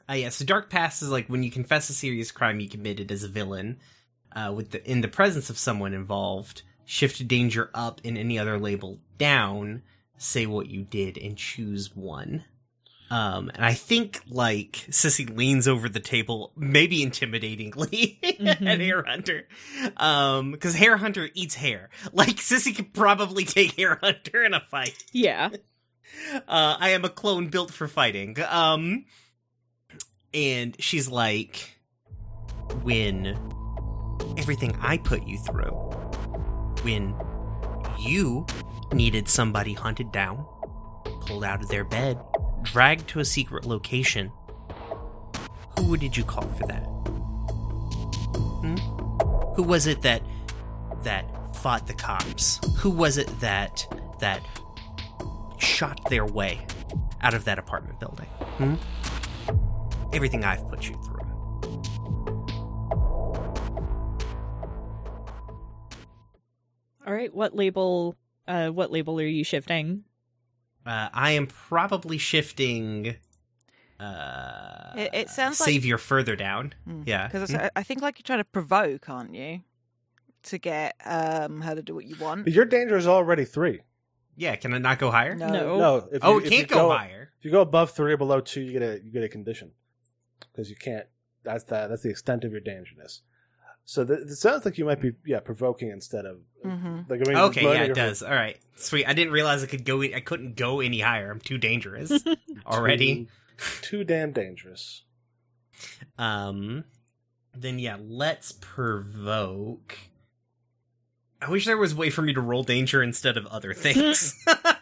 Uh, 0.10 0.14
yeah, 0.14 0.30
so 0.30 0.44
Dark 0.44 0.70
Past 0.70 1.02
is 1.04 1.10
like 1.10 1.28
when 1.28 1.44
you 1.44 1.52
confess 1.52 1.90
a 1.90 1.94
serious 1.94 2.32
crime 2.32 2.60
you 2.60 2.68
committed 2.68 3.12
as 3.12 3.24
a 3.24 3.28
villain, 3.28 3.80
uh, 4.36 4.52
with 4.56 4.72
the 4.72 4.90
in 4.90 5.02
the 5.02 5.08
presence 5.08 5.50
of 5.50 5.58
someone 5.58 5.94
involved. 5.94 6.64
Shift 6.92 7.28
danger 7.28 7.70
up 7.76 8.02
and 8.04 8.18
any 8.18 8.40
other 8.40 8.58
label 8.58 9.00
down. 9.20 9.84
Say 10.18 10.48
what 10.48 10.70
you 10.72 10.82
did 10.84 11.20
and 11.20 11.38
choose 11.38 11.96
one. 11.96 12.46
Um, 13.12 13.52
and 13.54 13.64
I 13.64 13.74
think 13.74 14.22
like 14.28 14.72
Sissy 14.90 15.30
leans 15.36 15.68
over 15.68 15.88
the 15.88 16.00
table, 16.00 16.52
maybe 16.56 17.06
intimidatingly 17.06 18.18
at 18.24 18.60
Mhm. 18.60 18.80
Hair 18.82 19.04
Hunter, 19.04 19.48
um, 19.98 20.52
because 20.52 20.74
Hair 20.76 20.98
Hunter 20.98 21.30
eats 21.36 21.54
hair. 21.56 21.92
Like 22.12 22.38
Sissy 22.38 22.76
could 22.76 22.92
probably 22.94 23.46
take 23.46 23.74
Hair 23.78 24.00
Hunter 24.02 24.44
in 24.44 24.54
a 24.56 24.60
fight. 24.60 25.04
Yeah. 25.12 25.50
Uh, 26.34 26.76
I 26.80 26.90
am 26.90 27.06
a 27.06 27.10
clone 27.10 27.50
built 27.50 27.70
for 27.72 27.88
fighting. 27.88 28.36
Um, 28.50 29.06
and 30.34 30.76
she's 30.82 31.08
like, 31.08 31.78
when 32.82 33.38
everything 34.36 34.76
I 34.82 34.98
put 34.98 35.28
you 35.28 35.38
through, 35.38 36.09
when 36.84 37.16
you 37.98 38.46
needed 38.94 39.28
somebody 39.28 39.74
hunted 39.74 40.12
down, 40.12 40.46
pulled 41.22 41.44
out 41.44 41.62
of 41.62 41.70
their 41.70 41.84
bed, 41.84 42.20
dragged 42.64 43.08
to 43.10 43.20
a 43.20 43.26
secret 43.26 43.66
location. 43.66 44.32
Who 45.78 45.98
did 45.98 46.16
you 46.16 46.24
call 46.24 46.48
for 46.48 46.66
that? 46.68 46.84
Hmm? 48.62 48.76
Who 49.56 49.64
was 49.64 49.88
it 49.88 50.02
that 50.02 50.22
that 51.04 51.56
fought 51.56 51.88
the 51.88 51.94
cops? 51.94 52.60
Who 52.78 52.90
was 52.90 53.18
it 53.18 53.28
that 53.40 53.88
that 54.20 54.42
shot 55.58 56.00
their 56.10 56.26
way 56.26 56.66
out 57.22 57.34
of 57.34 57.46
that 57.46 57.60
apartment 57.60 58.00
building? 58.00 58.28
Hmm? 58.58 58.76
Everything 60.14 60.44
I've 60.44 60.68
put 60.68 60.88
you 60.88 60.96
through. 61.06 61.29
All 67.10 67.16
right, 67.16 67.34
what 67.34 67.56
label? 67.56 68.16
Uh, 68.48 68.70
what 68.70 68.92
label 68.92 69.20
are 69.20 69.26
you 69.26 69.44
shifting? 69.44 70.04
Uh, 70.86 71.10
I 71.12 71.32
am 71.32 71.48
probably 71.48 72.20
shifting. 72.20 73.16
Uh, 74.00 74.94
It- 74.96 75.10
it 75.14 75.30
sounds 75.30 75.60
like- 75.60 75.66
savior 75.70 75.98
further 75.98 76.36
down. 76.36 76.76
Yeah, 77.06 77.26
Because 77.28 77.50
Hmm? 77.50 77.58
I 77.58 77.72
I 77.78 77.82
think 77.84 78.02
like 78.04 78.20
you're 78.20 78.24
trying 78.26 78.42
to 78.42 78.46
provoke, 78.46 79.10
aren't 79.10 79.34
you? 79.34 79.62
To 80.44 80.58
get 80.60 80.96
um 81.04 81.62
her 81.62 81.74
to 81.74 81.82
do 81.82 81.96
what 81.96 82.06
you 82.06 82.16
want. 82.18 82.44
But 82.46 82.54
your 82.54 82.66
danger 82.66 82.96
is 82.96 83.08
already 83.08 83.44
three. 83.44 83.82
yeah. 84.38 84.56
Can 84.56 84.74
I 84.76 84.78
not 84.78 85.00
go 85.00 85.10
higher? 85.10 85.34
No. 85.36 85.48
No. 85.50 85.78
No, 85.80 85.96
if 86.12 86.24
Oh, 86.24 86.38
it 86.38 86.42
can't 86.44 86.54
you 86.54 86.66
go, 86.68 86.92
higher. 86.92 87.34
If 87.40 87.46
you 87.46 87.50
go 87.52 87.62
above 87.62 87.92
three 87.92 88.14
or 88.14 88.18
below 88.18 88.40
two, 88.40 88.62
you 88.62 88.72
get 88.72 88.84
a 88.84 89.04
you 89.04 89.12
get 89.12 89.24
a 89.24 89.30
condition 89.30 89.72
because 90.52 90.70
you 90.70 90.76
can't. 90.76 91.08
That's 91.44 91.64
the 91.64 91.88
that's 91.88 92.04
the 92.04 92.10
extent 92.12 92.44
of 92.44 92.52
your 92.52 92.62
dangerousness. 92.62 93.24
So 93.84 94.06
th- 94.06 94.20
it 94.20 94.36
sounds 94.36 94.64
like 94.64 94.78
you 94.78 94.86
might 94.86 95.02
be 95.02 95.14
yeah 95.26 95.40
provoking 95.40 95.90
instead 95.90 96.26
of 96.26 96.42
hmm 96.62 97.02
like 97.08 97.22
I 97.26 97.30
mean, 97.30 97.38
Okay, 97.38 97.64
yeah, 97.64 97.84
it 97.84 97.96
does. 97.96 98.22
All 98.24 98.32
right, 98.32 98.58
sweet. 98.76 99.06
I 99.08 99.14
didn't 99.14 99.34
realize 99.34 99.64
I 99.64 99.68
could 99.68 99.86
go. 99.86 100.02
I 100.02 100.20
couldn't 100.20 100.56
go 100.56 100.80
any 100.80 101.00
higher. 101.00 101.32
I'm 101.32 101.40
too 101.40 101.58
dangerous 101.58 102.12
already. 102.66 103.28
Too, 103.58 103.82
too 103.82 104.04
damn 104.04 104.32
dangerous. 104.32 105.04
Um, 106.18 106.84
then 107.56 107.80
yeah, 107.80 107.98
let's 108.00 108.52
provoke. 108.52 109.98
I 111.42 111.50
wish 111.50 111.66
there 111.66 111.78
was 111.78 111.94
a 111.94 111.96
way 111.96 112.10
for 112.10 112.22
me 112.22 112.34
to 112.34 112.42
roll 112.42 112.64
danger 112.64 113.02
instead 113.02 113.38
of 113.38 113.46
other 113.48 113.74
things. 113.76 114.36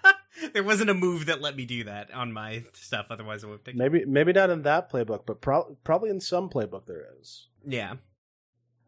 there 0.53 0.63
wasn't 0.63 0.89
a 0.89 0.93
move 0.93 1.28
that 1.28 1.41
let 1.41 1.55
me 1.55 1.65
do 1.65 1.84
that 1.84 2.11
on 2.13 2.34
my 2.34 2.63
stuff. 2.73 3.07
Otherwise, 3.09 3.43
I 3.43 3.47
would 3.47 3.53
have 3.53 3.63
taken. 3.63 3.78
Maybe 3.80 4.05
maybe 4.05 4.34
not 4.34 4.49
in 4.49 4.63
that 4.63 4.91
playbook, 4.91 5.25
but 5.25 5.41
pro- 5.41 5.78
probably 5.84 6.09
in 6.09 6.19
some 6.19 6.49
playbook 6.49 6.86
there 6.88 7.05
is. 7.19 7.47
Yeah. 7.65 7.95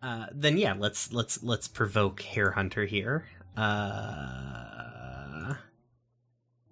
Uh, 0.01 0.27
then 0.31 0.57
yeah, 0.57 0.73
let's 0.77 1.11
let's 1.11 1.43
let's 1.43 1.67
provoke 1.67 2.21
Hare 2.21 2.51
Hunter 2.51 2.85
here. 2.85 3.25
Uh, 3.57 5.55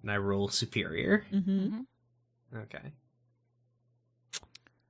and 0.02 0.10
I 0.10 0.16
roll 0.16 0.48
superior. 0.48 1.24
Mm-hmm. 1.32 1.80
Okay. 2.56 2.92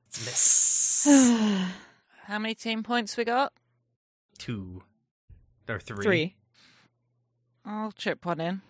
It's 0.07 0.21
a 0.23 0.25
miss. 0.25 1.09
How 2.25 2.39
many 2.39 2.55
team 2.55 2.83
points 2.83 3.17
we 3.17 3.25
got? 3.25 3.53
Two 4.39 4.83
or 5.69 5.81
three. 5.81 6.05
Three. 6.05 6.37
I'll 7.65 7.91
chip 7.93 8.25
one 8.25 8.41
in. 8.41 8.61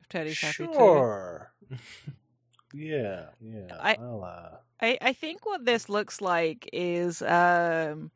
If 0.00 0.08
Teddy's 0.08 0.40
happy 0.40 0.66
to. 0.66 0.72
Sure. 0.74 1.52
yeah, 2.74 3.26
yeah. 3.40 3.76
I- 3.80 3.96
I'll, 4.00 4.24
uh, 4.24 4.56
I, 4.82 4.98
I 5.00 5.12
think 5.12 5.46
what 5.46 5.64
this 5.64 5.88
looks 5.88 6.20
like 6.20 6.68
is 6.72 7.22
um, 7.22 8.10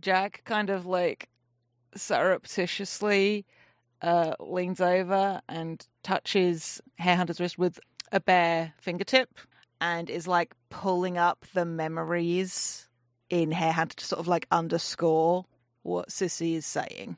Jack 0.00 0.42
kind 0.44 0.70
of 0.70 0.86
like 0.86 1.28
surreptitiously 1.94 3.46
uh, 4.02 4.34
leans 4.40 4.80
over 4.80 5.40
and 5.48 5.86
touches 6.02 6.80
Harehunter's 7.00 7.40
wrist 7.40 7.58
with 7.58 7.80
a 8.12 8.20
bare 8.20 8.74
fingertip 8.78 9.38
and 9.80 10.10
is 10.10 10.26
like 10.26 10.54
pulling 10.70 11.18
up 11.18 11.44
the 11.54 11.64
memories 11.64 12.88
in 13.30 13.50
Harehunter 13.50 13.94
to 13.96 14.04
sort 14.04 14.20
of 14.20 14.28
like 14.28 14.46
underscore 14.50 15.44
what 15.82 16.08
Sissy 16.08 16.54
is 16.54 16.66
saying. 16.66 17.16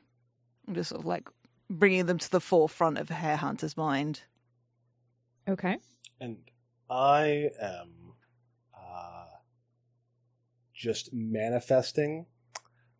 And 0.67 0.75
just 0.75 0.89
sort 0.89 1.01
of 1.01 1.05
like 1.05 1.27
bringing 1.69 2.05
them 2.05 2.17
to 2.17 2.31
the 2.31 2.41
forefront 2.41 2.97
of 2.97 3.09
Harehunter's 3.09 3.77
mind. 3.77 4.21
Okay. 5.47 5.77
and 6.19 6.37
I 6.89 7.49
am 7.61 8.13
uh, 8.73 9.25
just 10.73 11.13
manifesting 11.13 12.25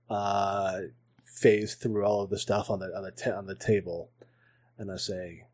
uh, 0.10 0.80
phase 1.26 1.76
through 1.76 2.06
all 2.06 2.22
of 2.22 2.30
the 2.30 2.40
stuff 2.40 2.70
on 2.70 2.80
the 2.80 2.88
on 2.96 3.04
the 3.04 3.12
ta- 3.12 3.38
on 3.38 3.46
the 3.46 3.56
table, 3.56 4.12
and 4.78 4.92
I 4.92 4.98
say, 4.98 5.46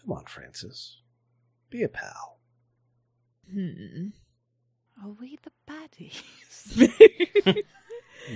"Come 0.00 0.12
on, 0.12 0.24
Francis, 0.26 1.00
be 1.70 1.82
a 1.82 1.88
pal." 1.88 2.38
Hmm. 3.52 4.08
Are 5.02 5.10
we 5.20 5.38
the 5.42 5.52
baddies? 5.68 6.22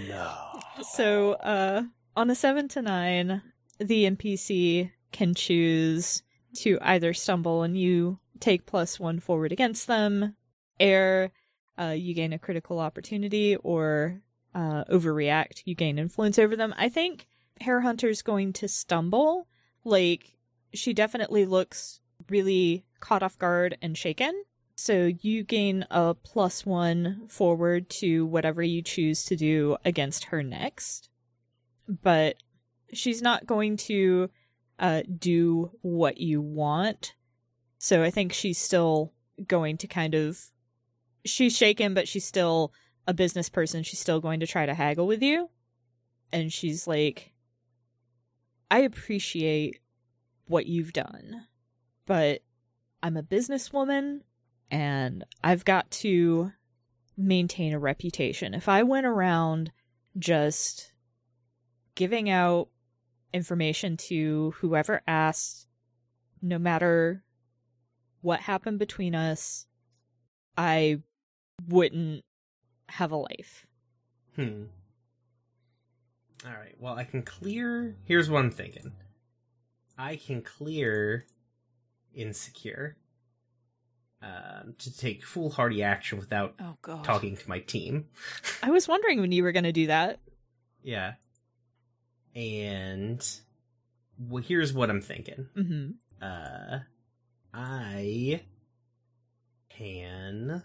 No. 0.06 0.60
so, 0.82 1.32
uh, 1.32 1.82
on 2.14 2.30
a 2.30 2.34
seven 2.34 2.68
to 2.68 2.82
nine, 2.82 3.42
the 3.78 4.04
NPC 4.04 4.90
can 5.12 5.34
choose 5.34 6.22
to 6.56 6.78
either 6.82 7.14
stumble 7.14 7.62
and 7.62 7.78
you 7.78 8.18
take 8.40 8.66
plus 8.66 9.00
one 9.00 9.20
forward 9.20 9.52
against 9.52 9.86
them, 9.86 10.36
air, 10.78 11.32
uh, 11.78 11.94
you 11.96 12.14
gain 12.14 12.32
a 12.32 12.38
critical 12.38 12.80
opportunity, 12.80 13.56
or 13.56 14.20
uh, 14.54 14.84
overreact, 14.84 15.62
you 15.64 15.74
gain 15.74 15.98
influence 15.98 16.38
over 16.38 16.56
them. 16.56 16.74
I 16.76 16.88
think 16.88 17.26
Hair 17.60 17.80
Hunter's 17.80 18.22
going 18.22 18.52
to 18.54 18.68
stumble. 18.68 19.46
Like, 19.84 20.34
she 20.72 20.92
definitely 20.92 21.46
looks 21.46 22.00
really 22.28 22.84
caught 23.00 23.22
off 23.22 23.38
guard 23.38 23.76
and 23.80 23.96
shaken. 23.96 24.44
So 24.76 25.10
you 25.20 25.42
gain 25.42 25.86
a 25.90 26.14
plus 26.14 26.64
one 26.64 27.26
forward 27.28 27.90
to 27.90 28.24
whatever 28.26 28.62
you 28.62 28.80
choose 28.80 29.24
to 29.24 29.36
do 29.36 29.76
against 29.84 30.24
her 30.24 30.42
next. 30.42 31.08
But 31.88 32.36
she's 32.92 33.20
not 33.20 33.46
going 33.46 33.76
to 33.78 34.30
uh, 34.78 35.02
do 35.18 35.72
what 35.82 36.18
you 36.18 36.40
want. 36.40 37.14
So 37.78 38.02
I 38.02 38.10
think 38.10 38.32
she's 38.32 38.58
still 38.58 39.12
going 39.46 39.78
to 39.78 39.86
kind 39.86 40.14
of. 40.14 40.38
She's 41.24 41.56
shaken, 41.56 41.94
but 41.94 42.06
she's 42.06 42.24
still 42.24 42.72
a 43.08 43.14
business 43.14 43.48
person. 43.48 43.82
She's 43.82 43.98
still 43.98 44.20
going 44.20 44.38
to 44.40 44.46
try 44.46 44.66
to 44.66 44.74
haggle 44.74 45.06
with 45.06 45.22
you. 45.22 45.48
And 46.30 46.52
she's 46.52 46.86
like, 46.86 47.32
I 48.70 48.80
appreciate 48.80 49.80
what 50.46 50.66
you've 50.66 50.92
done, 50.92 51.46
but 52.06 52.42
I'm 53.02 53.16
a 53.16 53.22
businesswoman 53.22 54.20
and 54.70 55.24
I've 55.42 55.64
got 55.64 55.90
to 55.90 56.52
maintain 57.16 57.72
a 57.72 57.78
reputation. 57.78 58.52
If 58.52 58.68
I 58.68 58.82
went 58.82 59.06
around 59.06 59.72
just 60.18 60.92
giving 61.94 62.28
out 62.28 62.68
information 63.32 63.96
to 63.96 64.52
whoever 64.58 65.00
asked, 65.06 65.66
no 66.42 66.58
matter 66.58 67.24
what 68.20 68.40
happened 68.40 68.78
between 68.78 69.14
us, 69.14 69.66
I 70.58 71.00
wouldn't 71.66 72.24
have 72.88 73.12
a 73.12 73.16
life. 73.16 73.66
Hmm. 74.36 74.64
All 76.46 76.52
right. 76.52 76.74
Well, 76.78 76.94
I 76.94 77.04
can 77.04 77.22
clear. 77.22 77.96
Here's 78.04 78.30
what 78.30 78.38
I'm 78.40 78.50
thinking. 78.50 78.92
I 79.96 80.16
can 80.16 80.42
clear 80.42 81.24
insecure 82.14 82.96
um, 84.22 84.74
to 84.78 84.96
take 84.96 85.24
foolhardy 85.24 85.82
action 85.82 86.18
without 86.18 86.54
Oh 86.60 87.00
talking 87.02 87.36
to 87.36 87.48
my 87.48 87.58
team. 87.60 88.06
I 88.62 88.70
was 88.70 88.86
wondering 88.88 89.20
when 89.20 89.32
you 89.32 89.42
were 89.42 89.52
going 89.52 89.64
to 89.64 89.72
do 89.72 89.88
that. 89.88 90.20
Yeah. 90.82 91.14
And 92.34 93.26
well, 94.28 94.42
here's 94.42 94.72
what 94.72 94.90
I'm 94.90 95.00
thinking. 95.00 95.48
hmm 95.54 95.90
Uh, 96.22 96.78
I 97.52 98.42
can 99.68 100.62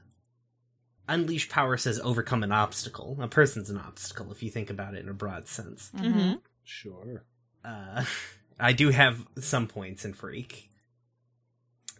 unleash 1.07 1.49
power. 1.49 1.77
Says 1.77 1.99
overcome 2.03 2.43
an 2.43 2.51
obstacle. 2.51 3.17
A 3.21 3.27
person's 3.27 3.69
an 3.69 3.77
obstacle 3.77 4.31
if 4.31 4.41
you 4.43 4.49
think 4.49 4.69
about 4.69 4.93
it 4.95 5.03
in 5.03 5.09
a 5.09 5.13
broad 5.13 5.47
sense. 5.47 5.91
Mhm. 5.95 6.39
Sure. 6.63 7.23
Uh, 7.63 8.05
I 8.59 8.73
do 8.73 8.89
have 8.89 9.25
some 9.39 9.67
points 9.67 10.05
in 10.05 10.13
freak. 10.13 10.69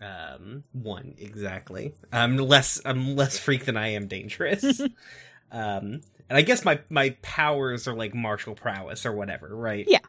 Um, 0.02 0.64
one 0.74 1.16
exactly. 1.18 1.94
I'm 2.12 2.38
less. 2.38 2.82
I'm 2.84 3.16
less 3.16 3.38
freak 3.40 3.66
than 3.66 3.78
I 3.78 3.90
am 3.90 4.08
dangerous. 4.08 4.80
um, 5.52 6.02
and 6.30 6.38
I 6.38 6.42
guess 6.42 6.66
my 6.66 6.80
my 6.90 7.12
powers 7.22 7.88
are 7.88 7.94
like 7.96 8.14
martial 8.14 8.56
prowess 8.56 9.06
or 9.06 9.14
whatever, 9.14 9.56
right? 9.56 9.86
Yeah. 9.88 10.00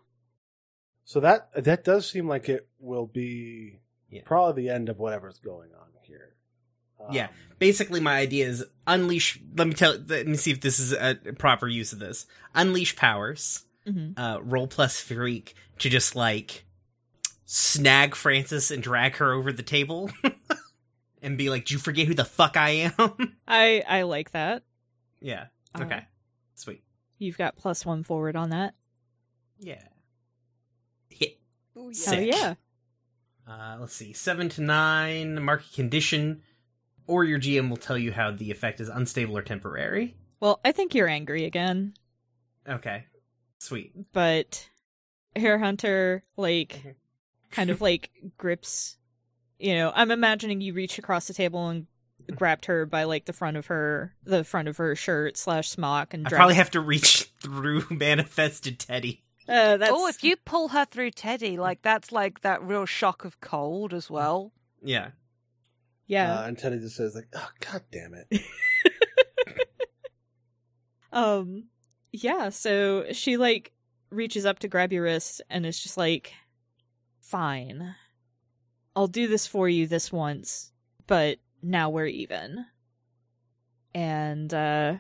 So 1.05 1.20
that 1.20 1.51
that 1.64 1.84
does 1.84 2.09
seem 2.11 2.26
like 2.26 2.49
it 2.49 2.66
will 2.80 3.07
be 3.07 3.78
Yeah. 4.11 4.22
probably 4.24 4.62
the 4.64 4.70
end 4.70 4.88
of 4.88 4.99
whatever's 4.99 5.38
going 5.38 5.70
on 5.74 5.88
here. 6.03 6.34
Yeah. 7.12 7.24
Um, 7.26 7.30
basically 7.59 8.00
my 8.00 8.16
idea 8.18 8.46
is 8.46 8.64
unleash 8.86 9.40
let 9.57 9.66
me 9.68 9.74
tell 9.74 9.96
let 10.09 10.26
me 10.26 10.36
see 10.36 10.50
if 10.50 10.61
this 10.61 10.78
is 10.80 10.92
a 10.92 11.14
proper 11.38 11.66
use 11.68 11.92
of 11.92 11.98
this 11.98 12.26
unleash 12.55 12.94
powers 12.96 13.64
hmm 13.86 14.11
uh 14.16 14.38
roll 14.42 14.66
plus 14.66 15.00
freak 15.00 15.55
to 15.78 15.88
just 15.88 16.14
like 16.16 16.64
snag 17.46 18.14
francis 18.14 18.70
and 18.70 18.82
drag 18.82 19.16
her 19.16 19.32
over 19.32 19.52
the 19.52 19.62
table 19.62 20.11
and 21.22 21.38
be 21.38 21.48
like, 21.50 21.64
"Do 21.66 21.74
you 21.74 21.80
forget 21.80 22.07
who 22.07 22.14
the 22.14 22.24
fuck 22.24 22.57
I 22.57 22.92
am?" 22.98 23.34
I 23.48 23.82
I 23.88 24.02
like 24.02 24.32
that. 24.32 24.62
yeah. 25.20 25.46
Uh, 25.74 25.82
Okay. 25.84 26.05
Sweet. 26.55 26.82
You've 27.18 27.38
got 27.38 27.57
plus 27.57 27.84
one 27.86 28.02
forward 28.02 28.36
on 28.36 28.50
that. 28.50 28.74
Yeah. 29.59 29.82
Hit. 31.09 31.38
Oh, 31.76 31.88
Oh 31.88 31.92
Sick. 31.92 32.28
yeah. 32.32 32.55
Uh, 33.48 33.76
let's 33.80 33.94
see. 33.94 34.12
Seven 34.12 34.48
to 34.50 34.62
nine. 34.62 35.42
Mark 35.42 35.62
a 35.70 35.74
condition, 35.74 36.42
or 37.07 37.24
your 37.24 37.38
GM 37.38 37.68
will 37.70 37.76
tell 37.76 37.98
you 37.98 38.12
how 38.12 38.30
the 38.30 38.50
effect 38.50 38.80
is 38.80 38.88
unstable 38.88 39.36
or 39.36 39.42
temporary. 39.42 40.16
Well, 40.40 40.61
I 40.64 40.72
think 40.72 40.94
you're 40.94 41.09
angry 41.09 41.44
again, 41.44 41.94
Okay. 42.68 43.05
Sweet. 43.59 43.92
but 44.12 44.68
Hair 45.36 45.59
Hunter 45.59 46.22
like 46.36 46.68
Mhm. 46.84 46.94
kind 47.50 47.70
of 47.70 47.80
like 47.80 48.11
grips. 48.38 48.96
You 49.59 49.74
know, 49.74 49.92
I'm 49.94 50.11
imagining 50.11 50.61
you 50.61 50.74
reach 50.74 50.98
across 50.98 51.26
the 51.26 51.34
table 51.34 51.68
and 51.68 51.86
grabbed 52.36 52.66
her 52.66 52.84
by 52.86 53.05
like 53.05 53.24
the 53.26 53.32
front 53.32 53.57
of 53.57 53.66
her, 53.66 54.14
the 54.24 54.44
front 54.44 54.68
of 54.68 54.76
her 54.78 54.94
shirt 54.96 55.36
slash 55.36 55.68
smock, 55.68 56.12
and 56.14 56.26
I 56.26 56.28
dragged- 56.30 56.38
probably 56.40 56.55
have 56.57 56.70
to 56.72 56.80
reach 56.80 57.24
through 57.40 57.84
manifested 57.90 58.78
Teddy. 58.78 59.22
Uh, 59.46 59.76
Oh, 59.82 60.09
if 60.09 60.24
you 60.24 60.36
pull 60.36 60.68
her 60.68 60.86
through 60.86 61.11
Teddy, 61.11 61.57
like 61.59 61.82
that's 61.82 62.11
like 62.12 62.40
that 62.40 62.62
real 62.62 62.86
shock 62.86 63.24
of 63.24 63.40
cold 63.40 63.92
as 63.92 64.09
well. 64.11 64.52
Yeah. 64.82 65.11
Yeah. 66.07 66.40
Uh, 66.40 66.46
and 66.46 66.59
Teddy 66.59 66.78
just 66.78 66.96
says 66.96 67.14
like, 67.14 67.28
"Oh 67.34 67.48
God 67.61 67.82
damn 67.90 68.14
it!" 68.14 68.42
Um, 71.14 71.68
yeah, 72.12 72.48
so 72.48 73.07
she 73.12 73.36
like 73.36 73.72
reaches 74.11 74.44
up 74.44 74.59
to 74.59 74.68
grab 74.68 74.92
your 74.92 75.05
wrist 75.05 75.40
and 75.48 75.64
is 75.64 75.80
just 75.80 75.96
like, 75.96 76.34
fine. 77.20 77.94
I'll 78.96 79.07
do 79.07 79.28
this 79.28 79.46
for 79.46 79.68
you 79.68 79.86
this 79.86 80.12
once, 80.12 80.72
but 81.07 81.38
now 81.62 81.88
we're 81.88 82.07
even. 82.07 82.66
And, 83.94 84.52
uh, 84.52 84.96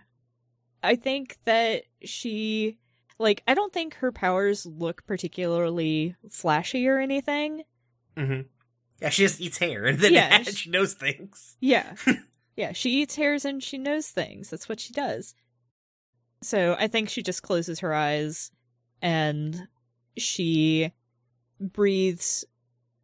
I 0.84 0.96
think 0.96 1.38
that 1.46 1.82
she, 2.04 2.78
like, 3.18 3.42
I 3.48 3.54
don't 3.54 3.72
think 3.72 3.94
her 3.96 4.12
powers 4.12 4.66
look 4.66 5.04
particularly 5.06 6.14
flashy 6.30 6.86
or 6.86 6.98
anything. 6.98 7.64
Mm-hmm. 8.16 8.42
Yeah, 9.00 9.08
she 9.10 9.22
just 9.24 9.40
eats 9.40 9.58
hair, 9.58 9.84
and 9.84 9.98
then 9.98 10.12
Yeah, 10.12 10.42
she, 10.42 10.52
she- 10.52 10.70
knows 10.70 10.94
things. 10.94 11.56
Yeah. 11.60 11.94
yeah, 12.56 12.72
she 12.72 12.90
eats 13.02 13.16
hairs 13.16 13.44
and 13.44 13.62
she 13.62 13.76
knows 13.78 14.08
things. 14.08 14.50
That's 14.50 14.68
what 14.68 14.80
she 14.80 14.92
does. 14.92 15.34
So 16.42 16.76
I 16.78 16.86
think 16.88 17.08
she 17.08 17.22
just 17.22 17.42
closes 17.42 17.80
her 17.80 17.94
eyes 17.94 18.50
and 19.02 19.68
she 20.16 20.92
breathes 21.60 22.44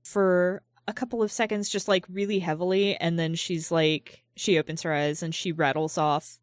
for 0.04 0.62
a 0.86 0.92
couple 0.92 1.22
of 1.22 1.32
seconds, 1.32 1.68
just 1.68 1.88
like 1.88 2.04
really 2.08 2.40
heavily. 2.40 2.96
And 2.96 3.18
then 3.18 3.34
she's 3.34 3.70
like, 3.70 4.24
she 4.36 4.58
opens 4.58 4.82
her 4.82 4.92
eyes 4.92 5.22
and 5.22 5.34
she 5.34 5.52
rattles 5.52 5.96
off 5.98 6.38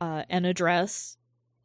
uh, 0.00 0.24
an 0.28 0.44
address 0.44 1.16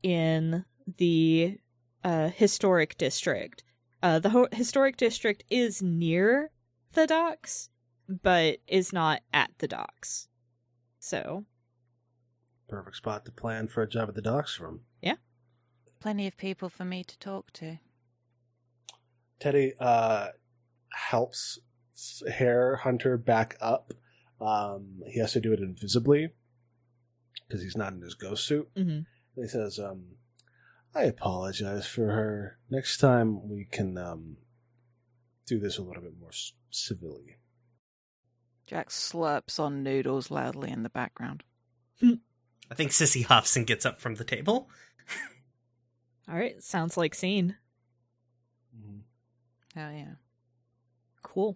in 0.03 0.66
the 0.97 1.58
uh, 2.03 2.30
historic 2.30 2.97
district. 2.97 3.64
Uh, 4.01 4.20
the 4.20 4.30
ho- 4.30 4.47
historic 4.51 4.97
district 4.97 5.43
is 5.49 5.82
near 5.82 6.51
the 6.93 7.07
docks, 7.07 7.69
but 8.07 8.57
is 8.67 8.91
not 8.93 9.21
at 9.33 9.51
the 9.59 9.67
docks. 9.67 10.27
So, 10.99 11.45
Perfect 12.67 12.97
spot 12.97 13.23
to 13.25 13.31
plan 13.31 13.67
for 13.69 13.81
a 13.81 13.88
job 13.88 14.09
at 14.09 14.15
the 14.15 14.21
docks 14.21 14.53
from. 14.55 14.81
Yeah. 15.01 15.15
Plenty 16.01 16.27
of 16.27 16.35
people 16.38 16.67
for 16.69 16.83
me 16.83 17.03
to 17.03 17.17
talk 17.17 17.51
to. 17.53 17.79
Teddy 19.39 19.73
uh, 19.79 20.27
helps 20.91 21.59
Hair 22.29 22.77
Hunter 22.77 23.17
back 23.17 23.55
up. 23.61 23.93
Um, 24.41 25.01
he 25.07 25.19
has 25.19 25.31
to 25.33 25.39
do 25.39 25.53
it 25.53 25.59
invisibly 25.59 26.29
because 27.47 27.61
he's 27.63 27.77
not 27.77 27.93
in 27.93 28.01
his 28.01 28.15
ghost 28.15 28.45
suit. 28.45 28.69
mhm. 28.75 29.05
He 29.35 29.47
says, 29.47 29.79
um, 29.79 30.17
"I 30.93 31.03
apologize 31.03 31.85
for 31.88 32.07
her. 32.07 32.59
Next 32.69 32.97
time 32.97 33.47
we 33.49 33.65
can 33.71 33.97
um, 33.97 34.38
do 35.48 35.60
this 35.60 35.78
a 35.78 35.82
little 35.82 36.04
bit 36.04 36.20
more 36.20 36.32
civilly." 36.70 37.38
Jack 38.68 38.89
slurps 38.89 39.60
on 39.60 39.82
noodles 39.82 40.30
loudly 40.30 40.70
in 40.70 40.84
the 40.84 40.89
background. 40.89 41.43
I 42.70 42.76
think 42.76 42.91
Sissy 42.91 43.24
huffs 43.24 43.56
and 43.56 43.66
gets 43.66 43.86
up 43.86 44.02
from 44.02 44.16
the 44.16 44.26
table. 44.26 44.70
all 46.30 46.36
right, 46.36 46.62
sounds 46.62 46.98
like 46.98 47.16
scene. 47.16 47.56
Hell 49.74 49.91
yeah. 49.91 50.16
Cool. 51.22 51.56